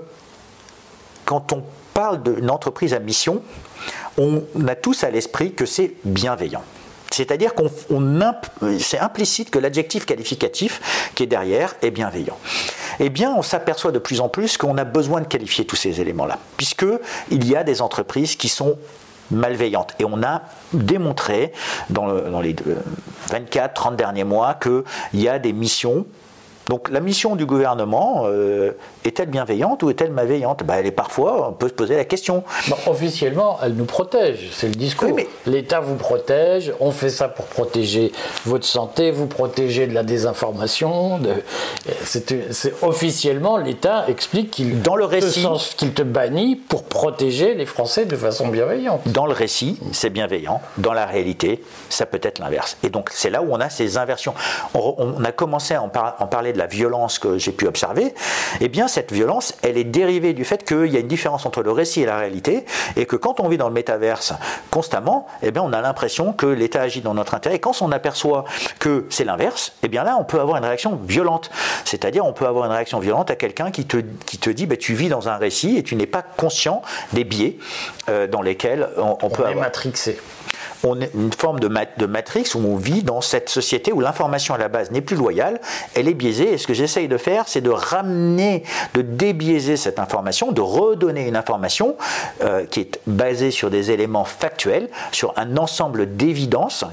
quand 1.25 1.53
on 1.53 1.63
parle 1.95 2.23
d'une 2.23 2.51
entreprise 2.51 2.95
à 2.95 2.99
mission, 2.99 3.43
on 4.19 4.43
a 4.67 4.75
tous 4.75 5.05
à 5.05 5.11
l'esprit 5.11 5.53
que 5.53 5.67
c'est 5.67 5.95
bienveillant. 6.05 6.63
C'est-à-dire 7.11 7.55
qu'on 7.55 7.71
c'est 8.79 8.99
implicite 8.99 9.51
que 9.51 9.59
l'adjectif 9.59 10.07
qualificatif 10.07 11.11
qui 11.15 11.25
est 11.25 11.27
derrière 11.27 11.75
est 11.83 11.91
bienveillant. 11.91 12.39
Eh 13.01 13.09
bien, 13.09 13.35
on 13.37 13.43
s'aperçoit 13.43 13.93
de 13.93 13.99
plus 13.99 14.21
en 14.21 14.29
plus 14.29 14.57
qu'on 14.57 14.79
a 14.79 14.85
besoin 14.85 15.21
de 15.21 15.27
qualifier 15.27 15.65
tous 15.65 15.77
ces 15.77 16.01
éléments-là, 16.01 16.39
puisque 16.57 16.87
il 17.31 17.49
y 17.49 17.57
a 17.57 17.65
des 17.65 17.83
entreprises 17.83 18.37
qui 18.37 18.49
sont 18.49 18.79
malveillantes. 19.31 19.95
Et 19.99 20.05
on 20.05 20.23
a 20.23 20.43
démontré 20.73 21.53
dans, 21.91 22.07
le- 22.07 22.31
dans 22.31 22.41
les 22.41 22.55
24-30 23.31 23.97
derniers 23.97 24.25
mois 24.25 24.55
qu'il 24.55 24.83
y 25.21 25.29
a 25.29 25.39
des 25.39 25.53
missions 25.53 26.07
donc 26.71 26.89
la 26.89 27.01
mission 27.01 27.35
du 27.35 27.45
gouvernement 27.47 28.23
euh, 28.27 28.71
est-elle 29.05 29.29
bienveillante 29.29 29.83
ou 29.83 29.91
est-elle 29.91 30.13
malveillante? 30.13 30.63
Ben, 30.65 30.77
Elle 30.79 30.87
est 30.87 30.91
parfois, 30.93 31.49
on 31.49 31.53
peut 31.53 31.67
se 31.69 31.75
poser 31.75 31.97
la 31.97 32.05
question. 32.05 32.45
Officiellement, 32.87 33.59
elle 33.63 33.75
nous 33.75 33.85
protège, 33.87 34.49
c'est 34.53 34.69
le 34.69 34.75
discours. 34.75 35.09
Oui, 35.09 35.15
mais- 35.17 35.29
L'État 35.51 35.81
vous 35.81 35.97
protège, 35.97 36.73
on 36.79 36.93
fait 36.93 37.11
ça 37.11 37.27
pour 37.29 37.47
protéger 37.47 38.13
votre 38.47 38.65
santé, 38.67 39.11
vous 39.11 39.27
protéger 39.27 39.89
de 39.89 39.95
la 39.95 40.05
désinformation. 40.05 41.19
De... 41.19 41.33
c'est- 42.05 42.73
officiellement, 42.83 43.57
l'État 43.57 44.05
explique 44.09 44.53
qu'il 44.53 44.81
Dans 44.83 44.95
le 44.97 45.07
te 45.07 45.11
récit- 45.17 45.43
sens- 45.43 45.75
qu'il 45.77 45.93
te 45.93 46.03
bannit 46.03 46.55
pour 46.55 46.85
protéger 46.85 47.55
les 47.55 47.67
Français 47.67 48.05
de 48.07 48.15
façon 48.17 48.47
bienveillante. 48.49 49.01
Dans 49.07 49.27
le 49.27 49.33
récit, 49.33 49.79
c'est 49.93 50.11
bienveillant. 50.11 50.61
Dans 50.79 50.93
la 50.93 51.05
réalité, 51.07 51.65
ça 51.89 52.07
peut 52.07 52.21
être 52.23 52.39
l'inverse. 52.39 52.77
Et 52.85 52.91
donc, 52.91 53.11
c'est 53.13 53.31
là 53.31 53.43
où 53.43 53.49
on 53.51 53.61
a 53.61 53.71
ces 53.71 53.99
inversions. 53.99 54.35
On, 54.75 54.95
on 54.99 55.25
a 55.25 55.33
commencé 55.33 55.75
à 55.75 55.83
en, 55.83 55.89
par- 55.89 56.15
en 56.21 56.27
parler 56.27 56.53
de 56.53 56.59
la 56.61 56.67
violence 56.67 57.19
que 57.19 57.39
j'ai 57.39 57.53
pu 57.53 57.67
observer. 57.67 58.15
Eh 58.61 58.69
bien, 58.69 58.87
cette 58.87 59.13
violence, 59.13 59.55
elle 59.63 59.79
est 59.79 59.85
dérivée 59.85 60.35
du 60.35 60.45
fait 60.45 60.63
qu'il 60.65 60.93
y 60.93 60.97
a 60.97 61.01
une 61.01 61.09
différence 61.09 61.47
entre 61.47 61.63
le 61.63 61.73
récit 61.73 62.03
et 62.03 62.07
la 62.07 62.19
réalité, 62.19 62.67
et 62.97 63.07
que 63.07 63.17
quand 63.17 63.41
on 63.41 63.49
vit 63.49 63.57
dans 63.57 63.69
le 63.69 63.75
métaverse 63.75 64.35
constamment, 64.71 65.27
eh 65.43 65.51
bien, 65.51 65.63
on 65.63 65.73
a 65.73 65.81
l'impression 65.81 66.35
que 66.35 66.47
l'État 66.47 66.83
agit 66.83 67.01
dans 67.01 67.15
notre 67.15 67.35
intérêt. 67.35 67.57
Et 67.57 67.59
quand 67.59 67.81
on 67.81 67.91
aperçoit 67.93 68.45
que 68.79 69.07
c'est 69.09 69.25
l'inverse, 69.25 69.73
eh 69.83 69.89
bien 69.89 70.05
là, 70.05 70.19
on 70.21 70.25
peut 70.25 70.39
avoir 70.39 70.59
une 70.59 70.65
réaction 70.65 71.01
violente. 71.03 71.51
C'est-à-dire, 71.87 72.27
on 72.27 72.35
peut 72.35 72.47
avoir 72.47 72.67
une 72.67 72.73
réaction 72.73 72.99
violente 72.99 73.31
à 73.31 73.37
quelqu'un 73.37 73.71
qui 73.71 73.87
te, 73.87 73.97
qui 74.27 74.37
te 74.37 74.51
dit, 74.51 74.67
bah, 74.67 74.77
tu 74.77 74.93
vis 74.93 75.09
dans 75.09 75.29
un 75.31 75.37
récit 75.37 75.79
et 75.79 75.83
tu 75.83 75.97
n'es 75.97 76.07
pas 76.07 76.23
conscient 76.23 76.83
des 77.15 77.25
biais 77.25 77.57
euh, 78.11 78.27
dans 78.27 78.43
lesquels 78.43 78.89
on, 78.99 79.17
on 79.23 79.31
peut 79.31 79.45
est 79.45 79.47
avoir 79.47 79.65
matrixé. 79.65 80.19
On 80.85 81.01
est 81.01 81.11
une 81.15 81.33
forme 81.33 81.61
de, 81.61 81.69
mat- 81.69 82.01
matrix 82.03 82.45
où 82.55 82.59
on 82.59 82.77
vit 82.77 83.03
dans 83.03 83.21
cette 83.21 83.49
société 83.49 83.93
où 83.93 84.01
l'information 84.01 84.55
à 84.55 84.59
la 84.59 84.69
base 84.69 84.91
n'est 84.91 85.01
plus 85.01 85.17
loyale, 85.17 85.61
elle 85.95 86.09
est 86.09 86.15
biaisée. 86.15 86.53
Et 86.53 86.59
ce 86.59 86.67
que 86.67 86.75
j'essaye 86.75 87.09
de 87.09 87.17
faire, 87.17 87.45
c'est 87.47 87.61
de 87.61 87.71
ramener, 87.71 88.65
de 88.95 89.03
débiaiser 89.03 89.77
cette 89.77 89.99
information, 89.99 90.53
de 90.53 90.61
redonner 90.61 91.27
une 91.27 91.37
information 91.37 91.97
euh, 92.43 92.65
qui 92.67 92.81
est 92.81 93.01
basée 93.07 93.51
sur 93.51 93.71
des 93.71 93.91
éléments 93.91 94.25
factuels, 94.25 94.89
sur 95.13 95.33
un 95.37 95.57
ensemble 95.57 96.17
d'évidences. 96.17 96.85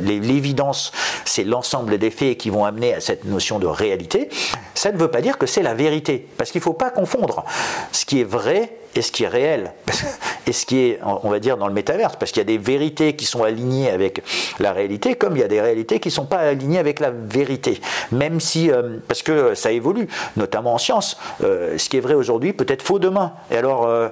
L'évidence, 0.00 0.92
c'est 1.24 1.44
l'ensemble 1.44 1.98
des 1.98 2.10
faits 2.10 2.38
qui 2.38 2.50
vont 2.50 2.64
amener 2.64 2.94
à 2.94 3.00
cette 3.00 3.24
notion 3.24 3.58
de 3.58 3.66
réalité. 3.66 4.28
Ça 4.74 4.92
ne 4.92 4.98
veut 4.98 5.10
pas 5.10 5.20
dire 5.20 5.38
que 5.38 5.46
c'est 5.46 5.62
la 5.62 5.74
vérité, 5.74 6.26
parce 6.36 6.50
qu'il 6.50 6.58
ne 6.60 6.64
faut 6.64 6.72
pas 6.72 6.90
confondre 6.90 7.44
ce 7.92 8.04
qui 8.04 8.20
est 8.20 8.24
vrai 8.24 8.76
et 8.94 9.02
ce 9.02 9.12
qui 9.12 9.24
est 9.24 9.28
réel, 9.28 9.72
et 10.46 10.52
ce 10.52 10.66
qui 10.66 10.78
est, 10.80 11.00
on 11.04 11.30
va 11.30 11.40
dire, 11.40 11.56
dans 11.56 11.68
le 11.68 11.74
métaverse, 11.74 12.16
parce 12.16 12.32
qu'il 12.32 12.40
y 12.40 12.42
a 12.42 12.44
des 12.44 12.58
vérités 12.58 13.16
qui 13.16 13.24
sont 13.24 13.42
alignées 13.42 13.90
avec 13.90 14.22
la 14.58 14.72
réalité, 14.72 15.14
comme 15.14 15.36
il 15.36 15.40
y 15.40 15.44
a 15.44 15.48
des 15.48 15.60
réalités 15.60 16.00
qui 16.00 16.08
ne 16.08 16.12
sont 16.14 16.26
pas 16.26 16.38
alignées 16.38 16.78
avec 16.78 17.00
la 17.00 17.10
vérité, 17.10 17.80
même 18.12 18.40
si, 18.40 18.70
euh, 18.70 18.98
parce 19.08 19.22
que 19.22 19.54
ça 19.54 19.72
évolue, 19.72 20.08
notamment 20.36 20.74
en 20.74 20.78
science, 20.78 21.16
Euh, 21.42 21.76
ce 21.78 21.88
qui 21.88 21.96
est 21.96 22.00
vrai 22.00 22.14
aujourd'hui 22.14 22.52
peut 22.52 22.66
être 22.68 22.82
faux 22.82 22.98
demain, 22.98 23.32
et 23.50 23.56
alors... 23.56 23.86
euh, 23.86 24.08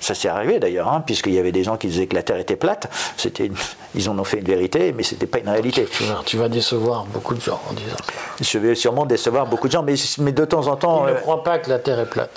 ça 0.00 0.14
s'est 0.14 0.28
arrivé 0.28 0.58
d'ailleurs, 0.58 0.88
hein, 0.88 1.02
puisqu'il 1.04 1.34
y 1.34 1.38
avait 1.38 1.52
des 1.52 1.62
gens 1.62 1.76
qui 1.76 1.86
disaient 1.86 2.06
que 2.06 2.14
la 2.16 2.22
Terre 2.22 2.38
était 2.38 2.56
plate. 2.56 2.88
C'était, 3.18 3.50
ils 3.94 4.08
en 4.08 4.18
ont 4.18 4.24
fait 4.24 4.38
une 4.38 4.44
vérité, 4.46 4.92
mais 4.92 5.02
c'était 5.02 5.26
pas 5.26 5.38
une 5.38 5.48
réalité. 5.48 5.86
Tu 5.90 6.04
vas, 6.04 6.20
tu 6.24 6.36
vas 6.36 6.48
décevoir 6.48 7.04
beaucoup 7.06 7.34
de 7.34 7.40
gens 7.40 7.60
en 7.68 7.72
disant 7.72 7.96
ça. 7.98 8.04
Je 8.40 8.58
vais 8.58 8.74
sûrement 8.74 9.06
décevoir 9.06 9.46
beaucoup 9.46 9.66
de 9.68 9.72
gens, 9.72 9.82
mais, 9.82 9.94
mais 10.18 10.32
de 10.32 10.44
temps 10.44 10.66
en 10.68 10.76
temps, 10.76 11.06
Ils 11.06 11.10
euh, 11.10 11.14
ne 11.14 11.20
croient 11.20 11.42
pas 11.44 11.58
que 11.58 11.68
la 11.68 11.78
Terre 11.78 11.98
est 12.00 12.06
plate. 12.08 12.30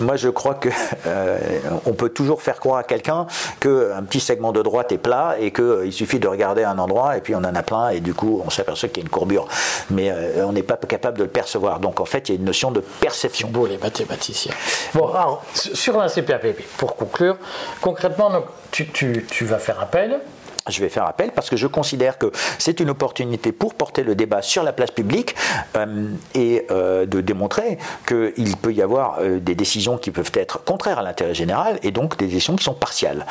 moi 0.00 0.16
je 0.16 0.28
crois 0.28 0.54
que 0.54 0.68
euh, 1.06 1.38
on 1.86 1.92
peut 1.92 2.08
toujours 2.08 2.42
faire 2.42 2.58
croire 2.58 2.78
à 2.78 2.82
quelqu'un 2.84 3.26
qu'un 3.60 4.02
petit 4.02 4.20
segment 4.20 4.52
de 4.52 4.62
droite 4.62 4.90
est 4.92 4.98
plat 4.98 5.36
et 5.38 5.52
qu'il 5.52 5.92
suffit 5.92 6.18
de 6.18 6.26
regarder 6.28 6.64
un 6.64 6.78
endroit 6.78 7.16
et 7.16 7.20
puis 7.20 7.34
on 7.34 7.38
en 7.38 7.54
a 7.54 7.62
plein 7.62 7.90
et 7.90 8.00
du 8.00 8.14
coup 8.14 8.42
on 8.44 8.50
s'aperçoit 8.50 8.88
qu'il 8.88 8.98
y 8.98 9.00
a 9.02 9.04
une 9.04 9.10
courbure. 9.10 9.46
Mais 9.90 10.10
euh, 10.10 10.44
on 10.46 10.52
n'est 10.52 10.62
pas 10.62 10.76
capable 10.76 11.18
de 11.18 11.24
le 11.24 11.30
percevoir. 11.30 11.78
Donc 11.80 12.00
en 12.00 12.04
fait 12.04 12.28
il 12.28 12.32
y 12.32 12.36
a 12.36 12.38
une 12.38 12.44
notion 12.46 12.70
de 12.70 12.80
perception. 12.80 13.48
Beau 13.48 13.66
les 13.66 13.78
mathématiciens. 13.78 14.52
Bon, 14.94 15.08
alors, 15.12 15.44
sur 15.54 15.98
la 15.98 16.08
CPAPP, 16.08 16.62
pour 16.78 16.96
conclure, 16.96 17.36
concrètement, 17.80 18.30
tu- 18.70 18.90
tu 18.90 19.44
vas 19.44 19.58
faire 19.58 19.80
appel. 19.82 20.20
Je 20.68 20.80
vais 20.80 20.88
faire 20.88 21.06
appel 21.06 21.32
parce 21.34 21.50
que 21.50 21.56
je 21.56 21.66
considère 21.66 22.18
que 22.18 22.30
c'est 22.58 22.78
une 22.78 22.90
opportunité 22.90 23.50
pour 23.50 23.74
porter 23.74 24.04
le 24.04 24.14
débat 24.14 24.42
sur 24.42 24.62
la 24.62 24.72
place 24.72 24.92
publique 24.92 25.34
euh, 25.76 26.06
et 26.34 26.66
euh, 26.70 27.04
de 27.04 27.20
démontrer 27.20 27.78
qu'il 28.06 28.56
peut 28.56 28.72
y 28.72 28.80
avoir 28.80 29.18
euh, 29.20 29.40
des 29.40 29.56
décisions 29.56 29.98
qui 29.98 30.12
peuvent 30.12 30.30
être 30.34 30.62
contraires 30.62 31.00
à 31.00 31.02
l'intérêt 31.02 31.34
général 31.34 31.80
et 31.82 31.90
donc 31.90 32.16
des 32.16 32.26
décisions 32.26 32.54
qui 32.54 32.64
sont 32.64 32.74
partiales. 32.74 33.26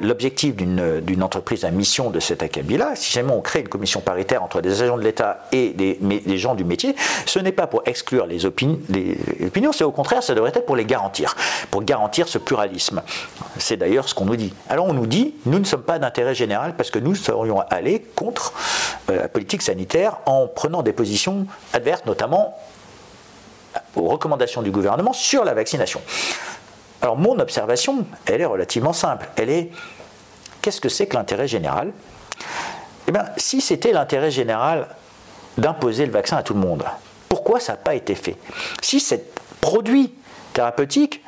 L'objectif 0.00 0.54
d'une 0.54 1.22
entreprise 1.22 1.64
à 1.64 1.70
mission 1.70 2.10
de 2.10 2.20
cet 2.20 2.42
acabit-là, 2.42 2.92
si 2.94 3.12
jamais 3.12 3.32
on 3.32 3.40
crée 3.40 3.60
une 3.60 3.68
commission 3.68 4.00
paritaire 4.00 4.42
entre 4.42 4.60
des 4.60 4.82
agents 4.82 4.96
de 4.96 5.02
l'État 5.02 5.46
et 5.52 5.70
des, 5.70 6.38
gens 6.38 6.54
du 6.54 6.64
métier, 6.64 6.94
ce 7.26 7.38
n'est 7.38 7.52
pas 7.52 7.66
pour 7.66 7.82
exclure 7.86 8.26
les, 8.26 8.36
les 8.38 9.46
opinions, 9.46 9.72
c'est 9.72 9.84
au 9.84 9.92
contraire, 9.92 10.22
ça 10.22 10.34
devrait 10.34 10.52
être 10.54 10.66
pour 10.66 10.76
les 10.76 10.84
garantir, 10.84 11.34
pour 11.70 11.82
garantir 11.82 12.28
ce 12.28 12.38
pluralisme. 12.38 13.02
C'est 13.58 13.76
d'ailleurs 13.76 14.08
ce 14.08 14.14
qu'on 14.14 14.26
nous 14.26 14.36
dit. 14.36 14.52
Alors 14.68 14.86
on 14.86 14.92
nous 14.92 15.06
dit, 15.06 15.34
nous 15.46 15.58
ne 15.58 15.64
sommes 15.64 15.82
pas 15.82 15.98
d'intérêt 15.98 16.34
général 16.34 16.55
parce 16.76 16.90
que 16.90 16.98
nous 16.98 17.14
serions 17.14 17.60
allés 17.70 18.00
contre 18.00 18.52
euh, 19.10 19.22
la 19.22 19.28
politique 19.28 19.62
sanitaire 19.62 20.18
en 20.26 20.46
prenant 20.46 20.82
des 20.82 20.92
positions 20.92 21.46
adverses, 21.72 22.04
notamment 22.06 22.56
aux 23.94 24.08
recommandations 24.08 24.62
du 24.62 24.70
gouvernement 24.70 25.12
sur 25.12 25.44
la 25.44 25.54
vaccination. 25.54 26.00
Alors 27.02 27.16
mon 27.16 27.38
observation, 27.38 28.06
elle 28.26 28.40
est 28.40 28.46
relativement 28.46 28.92
simple. 28.92 29.28
Elle 29.36 29.50
est, 29.50 29.70
qu'est-ce 30.62 30.80
que 30.80 30.88
c'est 30.88 31.06
que 31.06 31.16
l'intérêt 31.16 31.48
général? 31.48 31.92
Eh 33.08 33.12
bien, 33.12 33.24
si 33.36 33.60
c'était 33.60 33.92
l'intérêt 33.92 34.30
général 34.30 34.88
d'imposer 35.58 36.06
le 36.06 36.12
vaccin 36.12 36.36
à 36.38 36.42
tout 36.42 36.54
le 36.54 36.60
monde, 36.60 36.84
pourquoi 37.28 37.60
ça 37.60 37.72
n'a 37.72 37.78
pas 37.78 37.94
été 37.94 38.14
fait? 38.14 38.36
Si 38.82 39.00
ce 39.00 39.14
produit 39.60 40.14
thérapeutique 40.52 41.22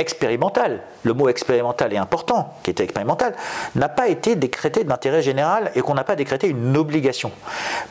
expérimental, 0.00 0.80
le 1.02 1.12
mot 1.14 1.28
expérimental 1.28 1.92
est 1.92 1.98
important, 1.98 2.54
qui 2.62 2.70
était 2.70 2.84
expérimental, 2.84 3.34
n'a 3.74 3.88
pas 3.88 4.08
été 4.08 4.34
décrété 4.34 4.84
d'intérêt 4.84 5.22
général 5.22 5.70
et 5.74 5.82
qu'on 5.82 5.94
n'a 5.94 6.04
pas 6.04 6.16
décrété 6.16 6.48
une 6.48 6.76
obligation. 6.76 7.30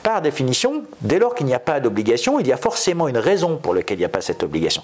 Par 0.03 0.21
définition, 0.21 0.83
dès 1.01 1.19
lors 1.19 1.35
qu'il 1.35 1.45
n'y 1.45 1.53
a 1.53 1.59
pas 1.59 1.79
d'obligation, 1.79 2.39
il 2.39 2.47
y 2.47 2.51
a 2.51 2.57
forcément 2.57 3.07
une 3.07 3.17
raison 3.17 3.57
pour 3.57 3.73
laquelle 3.73 3.97
il 3.97 4.01
n'y 4.01 4.05
a 4.05 4.09
pas 4.09 4.21
cette 4.21 4.43
obligation. 4.43 4.83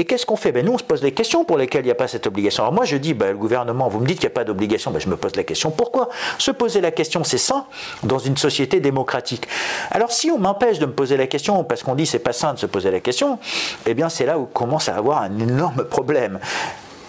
Et 0.00 0.04
qu'est-ce 0.04 0.24
qu'on 0.24 0.36
fait? 0.36 0.52
Ben 0.52 0.64
Nous, 0.64 0.72
on 0.72 0.78
se 0.78 0.84
pose 0.84 1.00
des 1.00 1.10
questions 1.10 1.44
pour 1.44 1.58
lesquelles 1.58 1.82
il 1.82 1.86
n'y 1.86 1.90
a 1.92 1.96
pas 1.96 2.06
cette 2.06 2.28
obligation. 2.28 2.62
Alors 2.62 2.72
moi, 2.72 2.84
je 2.84 2.96
dis, 2.96 3.14
ben, 3.14 3.32
le 3.32 3.36
gouvernement, 3.36 3.88
vous 3.88 3.98
me 3.98 4.06
dites 4.06 4.20
qu'il 4.20 4.28
n'y 4.28 4.32
a 4.32 4.34
pas 4.34 4.44
d'obligation, 4.44 4.92
ben, 4.92 5.00
je 5.00 5.08
me 5.08 5.16
pose 5.16 5.34
la 5.34 5.42
question, 5.42 5.72
pourquoi? 5.72 6.08
Se 6.38 6.52
poser 6.52 6.80
la 6.80 6.92
question, 6.92 7.24
c'est 7.24 7.38
sain 7.38 7.66
dans 8.04 8.20
une 8.20 8.36
société 8.36 8.78
démocratique. 8.78 9.48
Alors 9.90 10.12
si 10.12 10.30
on 10.30 10.38
m'empêche 10.38 10.78
de 10.78 10.86
me 10.86 10.92
poser 10.92 11.16
la 11.16 11.26
question, 11.26 11.64
parce 11.64 11.82
qu'on 11.82 11.96
dit 11.96 12.06
c'est 12.06 12.20
pas 12.20 12.32
sain 12.32 12.54
de 12.54 12.58
se 12.60 12.66
poser 12.66 12.92
la 12.92 13.00
question, 13.00 13.40
eh 13.86 13.94
bien 13.94 14.08
c'est 14.08 14.24
là 14.24 14.38
où 14.38 14.46
commence 14.46 14.88
à 14.88 14.94
avoir 14.94 15.22
un 15.22 15.36
énorme 15.36 15.84
problème. 15.84 16.38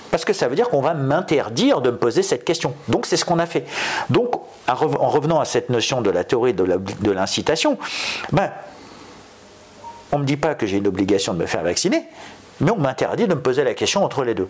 Parce 0.09 0.25
que 0.25 0.33
ça 0.33 0.47
veut 0.47 0.55
dire 0.55 0.69
qu'on 0.69 0.81
va 0.81 0.95
m'interdire 0.95 1.81
de 1.81 1.91
me 1.91 1.97
poser 1.97 2.23
cette 2.23 2.43
question. 2.43 2.73
Donc 2.87 3.05
c'est 3.05 3.17
ce 3.17 3.25
qu'on 3.25 3.37
a 3.37 3.45
fait. 3.45 3.65
Donc 4.09 4.33
en 4.67 4.73
revenant 4.75 5.39
à 5.39 5.45
cette 5.45 5.69
notion 5.69 6.01
de 6.01 6.09
la 6.09 6.23
théorie 6.23 6.55
de 6.55 7.11
l'incitation, 7.11 7.77
ben, 8.31 8.51
on 10.11 10.17
ne 10.17 10.23
me 10.23 10.27
dit 10.27 10.37
pas 10.37 10.55
que 10.55 10.65
j'ai 10.65 10.77
une 10.77 10.87
obligation 10.87 11.33
de 11.33 11.39
me 11.39 11.45
faire 11.45 11.61
vacciner, 11.61 12.03
mais 12.61 12.71
on 12.71 12.77
m'interdit 12.77 13.27
de 13.27 13.33
me 13.33 13.41
poser 13.41 13.63
la 13.63 13.73
question 13.73 14.03
entre 14.03 14.23
les 14.23 14.35
deux. 14.35 14.49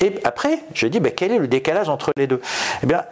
Et 0.00 0.14
après, 0.24 0.60
je 0.74 0.86
dis, 0.86 1.00
ben, 1.00 1.12
quel 1.14 1.32
est 1.32 1.38
le 1.38 1.48
décalage 1.48 1.88
entre 1.88 2.12
les 2.16 2.26
deux? 2.26 2.40
Eh 2.82 2.86
bien, 2.86 3.04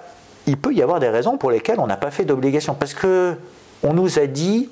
il 0.46 0.56
peut 0.56 0.72
y 0.72 0.82
avoir 0.82 1.00
des 1.00 1.08
raisons 1.08 1.36
pour 1.36 1.50
lesquelles 1.50 1.78
on 1.78 1.86
n'a 1.86 1.96
pas 1.96 2.10
fait 2.10 2.24
d'obligation. 2.24 2.74
Parce 2.74 2.94
que 2.94 3.36
on 3.82 3.94
nous 3.94 4.18
a 4.18 4.26
dit 4.26 4.70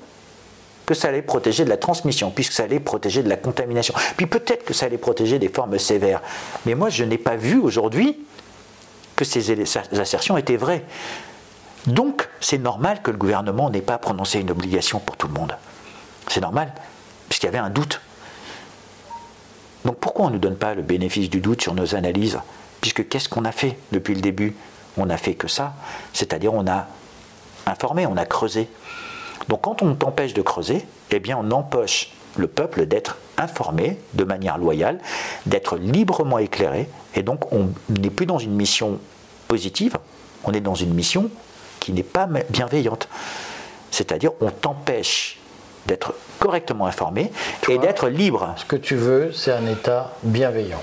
que 0.85 0.93
ça 0.93 1.09
allait 1.09 1.21
protéger 1.21 1.65
de 1.65 1.69
la 1.69 1.77
transmission, 1.77 2.31
puisque 2.31 2.53
ça 2.53 2.63
allait 2.63 2.79
protéger 2.79 3.21
de 3.21 3.29
la 3.29 3.37
contamination. 3.37 3.93
Puis 4.17 4.25
peut-être 4.25 4.65
que 4.65 4.73
ça 4.73 4.87
allait 4.87 4.97
protéger 4.97 5.37
des 5.37 5.49
formes 5.49 5.77
sévères. 5.77 6.21
Mais 6.65 6.73
moi, 6.73 6.89
je 6.89 7.03
n'ai 7.03 7.17
pas 7.17 7.35
vu 7.35 7.59
aujourd'hui 7.59 8.17
que 9.15 9.23
ces 9.23 9.51
assertions 9.99 10.37
étaient 10.37 10.57
vraies. 10.57 10.83
Donc, 11.85 12.27
c'est 12.39 12.57
normal 12.57 13.01
que 13.03 13.11
le 13.11 13.17
gouvernement 13.17 13.69
n'ait 13.69 13.81
pas 13.81 13.97
prononcé 13.97 14.39
une 14.39 14.49
obligation 14.51 14.99
pour 14.99 15.15
tout 15.15 15.27
le 15.27 15.33
monde. 15.33 15.55
C'est 16.27 16.41
normal, 16.41 16.73
puisqu'il 17.27 17.45
y 17.45 17.49
avait 17.49 17.57
un 17.59 17.69
doute. 17.69 18.01
Donc 19.89 19.97
pourquoi 19.97 20.27
on 20.27 20.29
ne 20.29 20.37
donne 20.37 20.55
pas 20.55 20.75
le 20.75 20.83
bénéfice 20.83 21.31
du 21.31 21.41
doute 21.41 21.63
sur 21.63 21.73
nos 21.73 21.95
analyses 21.95 22.37
Puisque 22.79 23.09
qu'est-ce 23.09 23.27
qu'on 23.27 23.43
a 23.43 23.51
fait 23.51 23.75
depuis 23.91 24.13
le 24.13 24.21
début 24.21 24.55
On 24.97 25.07
n'a 25.07 25.17
fait 25.17 25.33
que 25.33 25.47
ça, 25.47 25.73
c'est-à-dire 26.13 26.53
on 26.53 26.67
a 26.67 26.85
informé, 27.65 28.05
on 28.05 28.15
a 28.15 28.27
creusé. 28.27 28.69
Donc 29.47 29.61
quand 29.61 29.81
on 29.81 29.95
t'empêche 29.95 30.35
de 30.35 30.43
creuser, 30.43 30.85
eh 31.09 31.17
bien 31.17 31.39
on 31.41 31.49
empêche 31.49 32.11
le 32.37 32.45
peuple 32.45 32.85
d'être 32.85 33.17
informé 33.39 33.97
de 34.13 34.23
manière 34.23 34.59
loyale, 34.59 34.99
d'être 35.47 35.75
librement 35.75 36.37
éclairé, 36.37 36.87
et 37.15 37.23
donc 37.23 37.51
on 37.51 37.69
n'est 37.89 38.11
plus 38.11 38.27
dans 38.27 38.37
une 38.37 38.53
mission 38.53 38.99
positive, 39.47 39.97
on 40.43 40.51
est 40.51 40.61
dans 40.61 40.75
une 40.75 40.93
mission 40.93 41.31
qui 41.79 41.93
n'est 41.93 42.03
pas 42.03 42.29
bienveillante. 42.51 43.09
C'est-à-dire 43.89 44.33
on 44.39 44.51
t'empêche 44.51 45.38
d'être 45.85 46.13
correctement 46.39 46.85
informé 46.85 47.31
et 47.67 47.77
d'être 47.77 48.07
libre. 48.07 48.53
Ce 48.57 48.65
que 48.65 48.75
tu 48.75 48.95
veux, 48.95 49.31
c'est 49.33 49.51
un 49.51 49.65
État 49.67 50.13
bienveillant. 50.23 50.81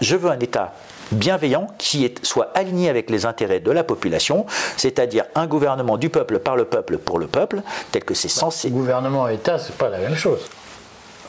Je 0.00 0.16
veux 0.16 0.30
un 0.30 0.38
État 0.38 0.74
bienveillant 1.12 1.68
qui 1.78 2.12
soit 2.22 2.50
aligné 2.54 2.88
avec 2.88 3.10
les 3.10 3.26
intérêts 3.26 3.60
de 3.60 3.70
la 3.70 3.84
population, 3.84 4.46
c'est-à-dire 4.76 5.24
un 5.34 5.46
gouvernement 5.46 5.96
du 5.96 6.10
peuple, 6.10 6.38
par 6.38 6.56
le 6.56 6.64
peuple, 6.64 6.98
pour 6.98 7.18
le 7.18 7.26
peuple, 7.26 7.62
tel 7.92 8.04
que 8.04 8.14
c'est 8.14 8.28
censé. 8.28 8.70
Gouvernement 8.70 9.28
et 9.28 9.34
État, 9.34 9.58
c'est 9.58 9.76
pas 9.76 9.88
la 9.88 9.98
même 9.98 10.16
chose. 10.16 10.40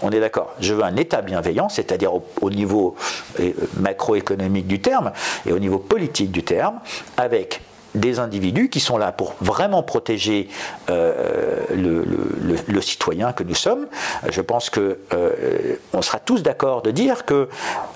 On 0.02 0.12
est 0.12 0.20
d'accord. 0.20 0.54
Je 0.60 0.74
veux 0.74 0.84
un 0.84 0.96
État 0.96 1.22
bienveillant, 1.22 1.70
c'est-à-dire 1.70 2.12
au, 2.14 2.50
niveau 2.50 2.96
euh, 3.40 3.52
macroéconomique 3.80 4.68
du 4.68 4.80
terme 4.80 5.12
et 5.46 5.54
au 5.54 5.60
niveau 5.60 5.80
politique 5.80 6.32
du 6.32 6.44
terme, 6.44 6.80
avec 7.18 7.62
des 8.00 8.20
individus 8.20 8.70
qui 8.70 8.80
sont 8.80 8.98
là 8.98 9.12
pour 9.12 9.36
vraiment 9.42 9.84
protéger 9.84 10.50
euh, 10.90 11.66
le, 11.76 12.82
citoyen 12.82 13.34
que 13.34 13.44
nous 13.44 13.56
sommes. 13.56 13.88
Je 14.30 14.42
pense 14.42 14.70
que 14.70 15.00
euh, 15.14 15.76
on 15.94 16.02
sera 16.02 16.20
tous 16.20 16.44
d'accord 16.44 16.82
de 16.82 16.92
dire 16.92 17.26
que 17.26 17.50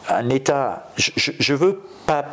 un 0.09 0.29
État, 0.29 0.87
je, 0.97 1.51
ne 1.53 1.57
veux 1.57 1.81
pas 2.05 2.25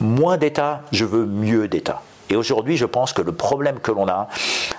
moins 0.00 0.36
d'État, 0.36 0.82
je 0.92 1.04
veux 1.04 1.24
mieux 1.24 1.68
d'État. 1.68 2.02
Et 2.30 2.36
aujourd'hui, 2.36 2.76
je 2.76 2.84
pense 2.84 3.12
que 3.12 3.22
le 3.22 3.32
problème 3.32 3.80
que 3.80 3.90
l'on 3.90 4.08
a, 4.08 4.28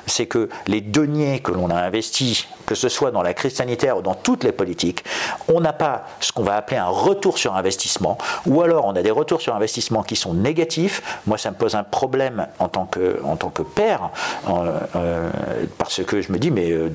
c'est 0.06 0.26
que 0.26 0.50
les 0.68 0.82
deniers 0.82 1.40
que 1.40 1.52
l'on 1.52 1.70
a 1.70 1.76
investis, 1.76 2.48
que 2.66 2.76
ce 2.76 2.90
soit 2.90 3.12
dans 3.12 3.22
la 3.22 3.34
crise 3.34 3.56
sanitaire 3.56 3.98
ou 3.98 4.02
dans 4.02 4.14
toutes 4.14 4.44
les 4.44 4.52
politiques, 4.52 5.04
on 5.48 5.60
n'a 5.60 5.74
pas 5.74 6.06
ce 6.20 6.32
qu'on 6.32 6.44
va 6.44 6.56
appeler 6.56 6.78
un 6.78 6.88
retour 6.88 7.38
sur 7.38 7.56
investissement, 7.56 8.18
ou 8.46 8.62
alors 8.62 8.86
on 8.86 8.96
a 8.96 9.02
des 9.02 9.12
retours 9.12 9.42
sur 9.42 9.56
investissement 9.56 10.04
qui 10.04 10.16
sont 10.16 10.34
négatifs. 10.34 11.22
Moi, 11.26 11.38
ça 11.38 11.52
me 11.52 11.56
pose 11.56 11.76
un 11.76 11.84
problème 11.84 12.48
en 12.60 12.68
tant 12.68 12.86
que, 12.86 13.20
en 13.24 13.36
tant 13.36 13.50
que 13.50 13.64
père, 13.64 14.10
euh, 14.48 15.30
parce 15.78 16.04
que 16.04 16.22
je 16.22 16.32
me 16.32 16.38
dis, 16.38 16.52
mais... 16.52 16.72
Euh, 16.72 16.90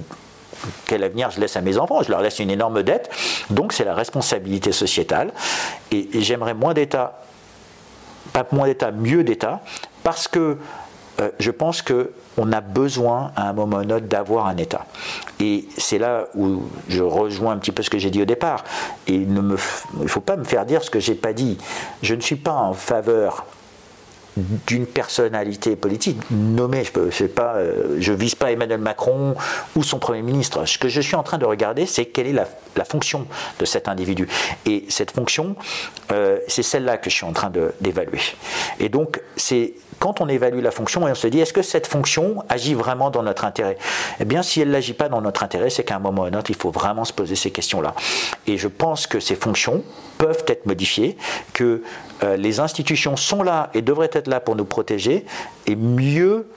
quel 0.87 1.05
avenir 1.05 1.31
je 1.31 1.41
laisse 1.41 1.59
à 1.59 1.61
mes 1.61 1.77
enfants? 1.77 2.03
Je 2.03 2.11
leur 2.11 2.23
laisse 2.23 2.39
une 2.39 2.49
énorme 2.49 2.83
dette. 2.83 3.11
Donc 3.51 3.75
c'est 3.75 3.85
la 3.85 3.93
responsabilité 3.93 4.73
sociétale. 4.73 5.31
et 5.91 6.09
j'aimerais 6.23 6.55
moins 6.55 6.73
d'État 6.73 7.25
pas 8.33 8.47
moins 8.53 8.67
d'État, 8.67 8.91
mieux 8.91 9.25
d'État, 9.25 9.61
parce 10.05 10.29
que 10.29 10.57
euh, 11.21 11.31
je 11.41 11.51
pense 11.51 11.83
qu'on 11.83 12.53
a 12.53 12.61
besoin 12.61 13.33
à 13.37 13.49
un 13.49 13.53
moment 13.53 13.79
ou 13.79 13.93
autre 13.93 14.07
d'avoir 14.07 14.47
un 14.47 14.57
État. 14.57 14.87
Et 15.41 15.67
c'est 15.77 15.99
là 15.99 16.27
où 16.35 16.63
je 16.89 17.03
rejoins 17.03 17.53
un 17.53 17.59
petit 17.59 17.73
peu 17.73 17.83
ce 17.83 17.91
que 17.91 17.99
j'ai 17.99 18.11
dit 18.11 18.23
au 18.23 18.25
départ. 18.25 18.65
Il 19.07 19.33
ne 19.33 19.57
faut 19.57 20.21
pas 20.21 20.37
me 20.37 20.45
faire 20.45 20.67
dire 20.67 20.83
ce 20.83 20.91
que 20.91 21.01
j'ai 21.01 21.15
pas 21.15 21.33
dit. 21.33 21.59
Je 22.03 22.15
ne 22.15 22.21
suis 22.21 22.37
pas 22.37 22.53
en 22.53 22.73
faveur 22.73 23.47
d'une 24.37 24.87
personnalité 24.87 25.77
politique 25.77 26.19
nommée, 26.31 26.83
je 26.85 26.99
ne 26.99 27.29
euh, 27.39 28.17
vise 28.17 28.35
pas 28.35 28.51
Emmanuel 28.51 28.81
Macron 28.81 29.37
ou 29.77 29.83
son 29.83 29.99
Premier 29.99 30.23
ministre. 30.23 30.65
Ce 30.65 30.79
que 30.79 30.89
je 30.89 31.01
suis 31.01 31.15
en 31.15 31.23
train 31.23 31.39
de 31.39 31.45
regarder, 31.45 31.87
c'est 31.87 32.07
quelle 32.07 32.27
est 32.27 32.33
la, 32.33 32.47
fonction 32.85 33.27
de 33.61 33.65
cet 33.65 33.89
individu. 33.89 34.29
Et 34.67 34.85
cette 34.89 35.13
fonction, 35.13 35.55
euh, 36.13 36.39
c'est 36.49 36.63
celle-là 36.63 36.99
que 36.99 37.11
je 37.11 37.15
suis 37.15 37.25
en 37.25 37.33
train 37.33 37.51
d'évaluer. 37.81 38.19
Et 38.81 38.89
donc, 38.89 39.21
c'est 39.37 39.75
quand 40.05 40.21
on 40.21 40.29
évalue 40.29 40.61
la 40.61 40.71
fonction 40.71 41.09
et 41.09 41.13
on 41.13 41.15
se 41.15 41.27
dit, 41.29 41.41
est-ce 41.41 41.55
que 41.55 41.63
cette 41.63 41.87
fonction 41.87 42.45
agit 42.51 42.75
vraiment 42.75 43.09
dans 43.11 43.23
notre 43.23 43.47
intérêt? 43.47 43.79
Eh 44.21 44.27
bien, 44.27 44.43
si 44.43 44.61
elle 44.61 44.69
n'agit 44.69 44.93
pas 44.93 45.09
dans 45.09 45.23
notre 45.23 45.43
intérêt, 45.43 45.71
c'est 45.71 45.83
qu'à 45.83 45.97
un 45.97 45.99
moment 45.99 46.25
ou 46.25 46.25
à 46.27 46.29
un 46.29 46.35
autre, 46.35 46.51
il 46.51 46.57
faut 46.57 46.71
vraiment 46.71 47.07
se 47.07 47.15
poser 47.15 47.37
ces 47.37 47.51
questions-là. 47.51 47.95
Et 48.47 48.59
je 48.59 48.69
pense 48.69 49.07
que 49.07 49.19
ces 49.19 49.35
fonctions 49.35 49.83
peuvent 50.19 50.45
être 50.47 50.67
modifiées, 50.67 51.17
que 51.55 51.83
euh, 52.23 52.37
les 52.37 52.61
institutions 52.61 53.17
sont 53.17 53.43
là 53.43 53.71
et 53.73 53.81
devraient 53.81 54.11
être 54.13 54.29
là 54.29 54.41
pour 54.41 54.57
nous 54.57 54.67
protéger 54.67 55.25
et 55.67 55.75
mieux 55.75 56.51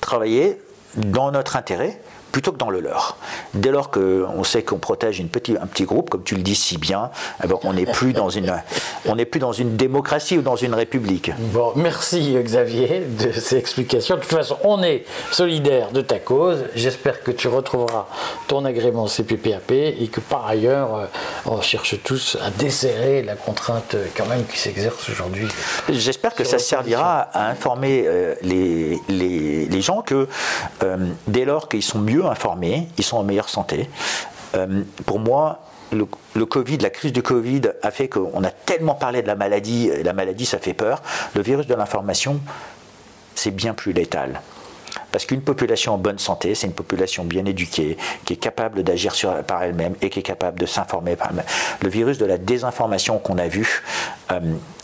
travailler 0.00 0.62
dans 0.94 1.32
notre 1.32 1.56
intérêt 1.56 2.00
plutôt 2.32 2.52
que 2.52 2.58
dans 2.58 2.70
le 2.70 2.80
leur. 2.80 3.16
Dès 3.54 3.70
lors 3.70 3.90
qu'on 3.90 4.44
sait 4.44 4.62
qu'on 4.62 4.78
protège 4.78 5.18
une 5.18 5.28
petit, 5.28 5.56
un 5.60 5.66
petit 5.66 5.84
groupe, 5.84 6.10
comme 6.10 6.22
tu 6.22 6.34
le 6.34 6.42
dis 6.42 6.54
si 6.54 6.78
bien, 6.78 7.10
eh 7.42 7.46
ben, 7.46 7.56
on 7.64 7.72
n'est 7.72 7.86
plus, 7.86 8.12
dans 8.12 8.30
une, 8.30 8.52
plus 9.30 9.40
dans 9.40 9.52
une 9.52 9.76
démocratie 9.76 10.38
ou 10.38 10.42
dans 10.42 10.56
une 10.56 10.74
république. 10.74 11.32
Bon, 11.38 11.72
merci 11.76 12.36
Xavier 12.42 13.00
de 13.00 13.32
ces 13.32 13.56
explications. 13.56 14.16
De 14.16 14.20
toute 14.20 14.30
façon, 14.30 14.56
on 14.64 14.82
est 14.82 15.04
solidaire 15.30 15.90
de 15.92 16.00
ta 16.00 16.18
cause. 16.18 16.64
J'espère 16.74 17.22
que 17.22 17.30
tu 17.30 17.48
retrouveras 17.48 18.06
ton 18.48 18.64
agrément 18.64 19.06
CPPAP 19.06 19.70
et 19.70 20.08
que 20.12 20.20
par 20.20 20.46
ailleurs, 20.46 20.94
euh, 20.94 21.06
on 21.46 21.60
cherche 21.60 21.96
tous 22.02 22.36
à 22.44 22.50
desserrer 22.50 23.22
la 23.22 23.36
contrainte 23.36 23.96
quand 24.16 24.26
même 24.26 24.44
qui 24.44 24.58
s'exerce 24.58 25.08
aujourd'hui. 25.08 25.48
J'espère 25.88 26.34
que 26.34 26.44
ça 26.44 26.58
servira 26.58 27.20
à 27.20 27.50
informer 27.50 28.04
euh, 28.06 28.34
les, 28.42 28.98
les, 29.08 29.80
gens 29.80 30.02
que 30.02 30.28
euh, 30.82 30.96
dès 31.26 31.44
lors 31.44 31.68
qu'ils 31.68 31.82
sont 31.82 31.98
mieux 31.98 32.19
informés, 32.28 32.88
ils 32.98 33.04
sont 33.04 33.16
en 33.16 33.24
meilleure 33.24 33.48
santé. 33.48 33.88
Euh, 34.54 34.82
pour 35.06 35.18
moi, 35.18 35.60
le, 35.92 36.46
Covid, 36.46 36.78
la 36.78 36.90
crise 36.90 37.12
du 37.12 37.22
Covid 37.22 37.62
a 37.82 37.90
fait 37.90 38.08
qu'on 38.08 38.44
a 38.44 38.50
tellement 38.50 38.94
parlé 38.94 39.22
de 39.22 39.26
la 39.26 39.34
maladie, 39.34 39.88
et 39.88 40.02
la 40.02 40.12
maladie 40.12 40.46
ça 40.46 40.58
fait 40.58 40.74
peur. 40.74 41.02
Le 41.34 41.42
virus 41.42 41.66
de 41.66 41.74
l'information, 41.74 42.40
c'est 43.34 43.50
bien 43.50 43.74
plus 43.74 43.92
létal. 43.92 44.40
Parce 45.12 45.24
qu'une 45.24 45.42
population 45.42 45.94
en 45.94 45.98
bonne 45.98 46.18
santé, 46.18 46.54
c'est 46.54 46.66
une 46.66 46.72
population 46.72 47.24
bien 47.24 47.44
éduquée, 47.44 47.96
qui 48.24 48.34
est 48.34 48.36
capable 48.36 48.82
d'agir 48.82 49.14
par 49.46 49.62
elle-même 49.62 49.94
et 50.02 50.10
qui 50.10 50.20
est 50.20 50.24
capable 50.24 50.60
de 50.60 50.66
s'informer 50.66 51.16
par 51.16 51.30
elle-même. 51.30 51.46
Le 51.82 51.88
virus 51.88 52.18
de 52.18 52.26
la 52.26 52.38
désinformation 52.38 53.18
qu'on 53.18 53.38
a 53.38 53.48
vu, 53.48 53.82
euh, 54.30 54.40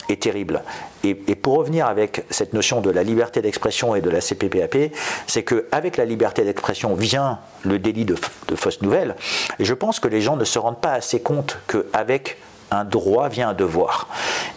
est 0.09 0.22
terrible. 0.22 0.62
Et, 1.04 1.14
pour 1.14 1.57
revenir 1.59 1.86
avec 1.86 2.24
cette 2.30 2.52
notion 2.52 2.80
de 2.80 2.90
la 2.90 3.02
liberté 3.02 3.40
d'expression 3.40 3.94
et 3.94 4.00
de 4.00 4.11
la 4.11 4.20
CPPAP, 4.20 4.92
c'est 5.26 5.44
qu'avec 5.44 5.96
la 5.96 6.04
liberté 6.04 6.44
d'expression 6.44 6.94
vient 6.94 7.38
le 7.64 7.78
délit 7.78 8.04
de, 8.04 8.16
de 8.48 8.57
fausses 8.57 8.82
nouvelles. 8.82 9.14
Et 9.59 9.64
je 9.64 9.74
pense 9.74 10.00
que 10.00 10.09
les 10.09 10.20
gens 10.20 10.36
ne 10.36 10.44
se 10.44 10.59
rendent 10.59 10.80
pas 10.80 10.92
assez 10.92 11.20
compte 11.20 11.59
qu'avec 11.68 12.38
un 12.70 12.84
droit 12.84 13.28
vient 13.28 13.50
un 13.50 13.54
devoir. 13.54 14.09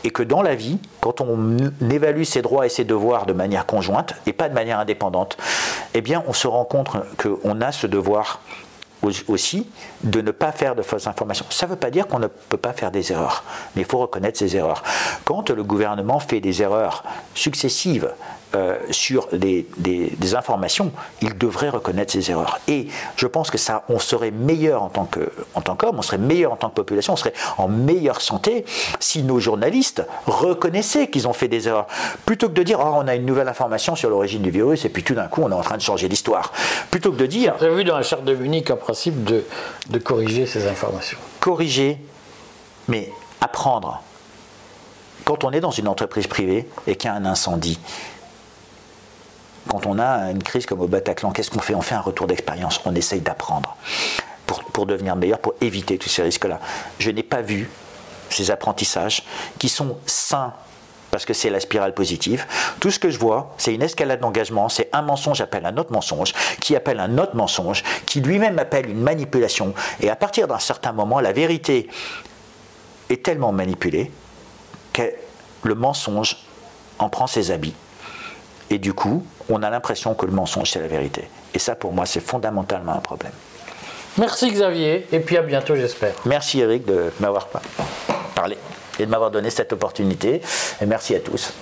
Et 0.04 0.10
que 0.10 0.24
dans 0.24 0.42
la 0.42 0.56
vie, 0.56 0.80
quand 1.02 1.22
on 1.22 1.58
évalue 1.90 2.24
ses 2.24 2.42
droits 2.42 2.66
et 2.66 2.70
ses 2.70 2.84
devoirs 2.84 3.26
de 3.26 3.34
manière 3.34 3.66
conjointe 3.66 4.16
et 4.26 4.34
pas 4.34 4.50
de 4.50 4.54
manière 4.54 4.80
indépendante, 4.80 5.38
eh 5.94 6.02
bien 6.02 6.24
on 6.28 6.34
se 6.34 6.48
rend 6.48 6.66
compte 6.66 6.90
qu'on 7.18 7.62
a 7.62 7.72
ce 7.72 7.88
devoir 7.88 8.42
aussi 9.28 9.68
de 10.04 10.22
ne 10.22 10.32
pas 10.32 10.52
faire 10.52 10.76
de 10.76 10.82
fausses 10.82 11.08
informations. 11.08 11.46
Ça 11.50 11.66
ne 11.66 11.72
veut 11.72 11.78
pas 11.78 11.92
dire 11.92 12.08
qu'on 12.08 12.20
ne 12.20 12.28
peut 12.28 12.58
pas 12.58 12.74
faire 12.74 12.92
des 12.92 13.12
erreurs, 13.12 13.44
mais 13.76 13.84
il 13.84 13.88
faut 13.88 14.00
reconnaître 14.00 14.38
ces 14.38 14.56
erreurs. 14.56 14.84
Quand 15.26 15.50
le 15.50 15.64
gouvernement 15.64 16.20
fait 16.20 16.42
des 16.42 16.62
erreurs 16.62 17.04
successives 17.34 18.12
euh, 18.56 18.78
sur 18.90 19.28
des, 19.32 19.66
informations, 20.36 20.92
il 21.22 21.38
devrait 21.38 21.70
reconnaître 21.70 22.12
ses 22.12 22.32
erreurs. 22.32 22.60
Et 22.68 22.88
je 23.16 23.28
pense 23.28 23.52
que 23.52 23.58
ça, 23.60 23.84
on 23.90 24.00
serait 24.00 24.32
meilleur 24.32 24.82
en 24.82 24.90
tant 24.90 25.06
que, 25.06 25.32
en 25.54 25.62
tant 25.62 25.76
qu'homme, 25.76 26.00
on 26.00 26.02
serait 26.02 26.18
meilleur 26.18 26.54
en 26.54 26.56
tant 26.56 26.70
que 26.70 26.76
population, 26.76 27.14
on 27.14 27.16
serait 27.16 27.34
en 27.58 27.68
meilleure 27.68 28.22
santé 28.22 28.66
si 29.00 29.22
nos 29.22 29.40
journalistes 29.40 30.04
reconnaissaient 30.26 31.10
qu'ils 31.10 31.28
ont 31.28 31.34
fait 31.34 31.48
des 31.48 31.68
erreurs, 31.68 31.88
plutôt 32.26 32.48
que 32.48 32.54
de 32.54 32.64
dire 32.64 32.80
oh, 32.80 32.96
on 32.96 33.08
a 33.08 33.16
une 33.16 33.26
nouvelle 33.26 33.48
information 33.48 33.96
sur 33.96 34.10
l'origine 34.10 34.42
du 34.42 34.50
virus 34.52 34.86
et 34.86 34.90
puis 34.90 35.04
tout 35.04 35.14
d'un 35.14 35.28
coup 35.28 35.42
on 35.44 35.52
est 35.52 35.56
en 35.56 35.62
train 35.62 35.78
de 35.78 35.82
changer 35.82 36.08
l'histoire. 36.08 36.52
Plutôt 36.90 37.12
que 37.12 37.18
de 37.18 37.28
dire. 37.28 37.56
Avez 37.62 37.76
vu 37.76 37.84
dans 37.84 37.98
la 37.98 38.04
charte 38.04 38.24
de 38.24 38.34
Munich 38.34 38.72
un 38.72 38.78
principe 38.78 39.24
de, 39.24 39.44
de 39.90 40.00
corriger 40.00 40.46
ces 40.48 40.68
informations. 40.68 41.18
Corriger, 41.40 41.98
mais 42.88 43.12
apprendre. 43.42 44.02
Quand 45.26 45.44
on 45.44 45.52
est 45.52 45.60
dans 45.60 45.72
une 45.72 45.88
entreprise 45.88 46.26
privée 46.28 46.68
et 46.88 46.96
qu'il 46.96 47.10
y 47.10 47.14
a 47.14 47.16
un 47.16 47.26
incendie, 47.26 47.80
quand 49.70 49.86
on 49.86 50.00
a 50.00 50.32
une 50.32 50.44
crise 50.44 50.66
comme 50.66 50.82
au 50.82 50.88
Bataclan, 50.88 51.32
qu'est-ce 51.32 51.52
qu'on 51.52 51.60
fait? 51.60 51.76
On 51.76 51.82
fait 51.82 51.96
un 51.96 52.02
retour 52.02 52.28
d'expérience, 52.28 52.82
on 52.86 52.96
essaye 52.96 53.22
d'apprendre 53.22 53.78
pour, 54.46 54.64
pour 54.64 54.86
devenir 54.88 55.16
meilleur, 55.16 55.40
pour 55.40 55.54
éviter 55.62 55.98
tous 55.98 56.10
ces 56.10 56.24
risques-là. 56.24 56.60
Je 56.98 57.12
n'ai 57.12 57.24
pas 57.24 57.42
vu 57.42 57.70
ces 58.30 58.52
apprentissages 58.52 59.24
qui 59.60 59.70
sont 59.70 59.98
sains 60.06 60.54
parce 61.12 61.26
que 61.26 61.34
c'est 61.34 61.50
la 61.50 61.60
spirale 61.60 61.94
positive. 61.94 62.46
Tout 62.80 62.92
ce 62.92 63.00
que 63.00 63.10
je 63.10 63.20
vois, 63.20 63.54
c'est 63.58 63.74
une 63.74 63.82
escalade 63.82 64.20
d'engagement, 64.20 64.70
c'est 64.70 64.90
un 64.94 65.02
mensonge 65.02 65.42
appelle 65.42 65.66
un 65.66 65.78
autre 65.78 65.92
mensonge, 65.92 66.34
qui 66.62 66.76
appelle 66.76 67.00
un 67.00 67.18
autre 67.18 67.36
mensonge, 67.36 67.84
qui 68.06 68.22
lui-même 68.22 68.60
appelle 68.60 68.90
une 68.90 69.02
manipulation. 69.02 69.74
Et 70.02 70.10
à 70.10 70.16
partir 70.16 70.48
d'un 70.48 70.60
certain 70.60 70.92
moment, 70.92 71.20
la 71.20 71.32
vérité 71.32 71.90
est 73.10 73.24
tellement 73.24 73.52
manipulée 73.52 74.12
que 74.94 75.04
le 75.64 75.76
mensonge 75.76 76.38
en 77.00 77.10
prend 77.10 77.28
ses 77.28 77.52
habits. 77.52 77.76
Et 78.70 78.78
du 78.78 78.94
coup, 78.94 79.26
on 79.50 79.64
a 79.64 79.70
l'impression 79.70 80.14
que 80.14 80.26
le 80.26 80.32
mensonge, 80.32 80.72
c'est 80.72 80.80
la 80.80 80.88
vérité. 80.88 81.28
Et 81.54 81.60
ça, 81.60 81.76
pour 81.76 81.92
moi, 81.92 82.06
c'est 82.06 82.20
fondamentalement 82.20 82.94
un 82.94 83.00
problème. 83.00 83.32
Merci 84.18 84.52
Xavier, 84.52 85.08
et 85.12 85.20
puis 85.20 85.38
à 85.38 85.42
bientôt, 85.42 85.76
j'espère. 85.76 86.14
Merci 86.26 86.60
Eric 86.60 86.86
de 86.86 87.12
m'avoir 87.20 87.48
parlé 88.36 88.58
et 89.00 89.06
de 89.06 89.12
m'avoir 89.12 89.32
donné 89.32 89.50
cette 89.50 89.72
opportunité. 89.72 90.42
Et 90.82 90.86
merci 90.86 91.16
à 91.16 91.20
tous. 91.20 91.54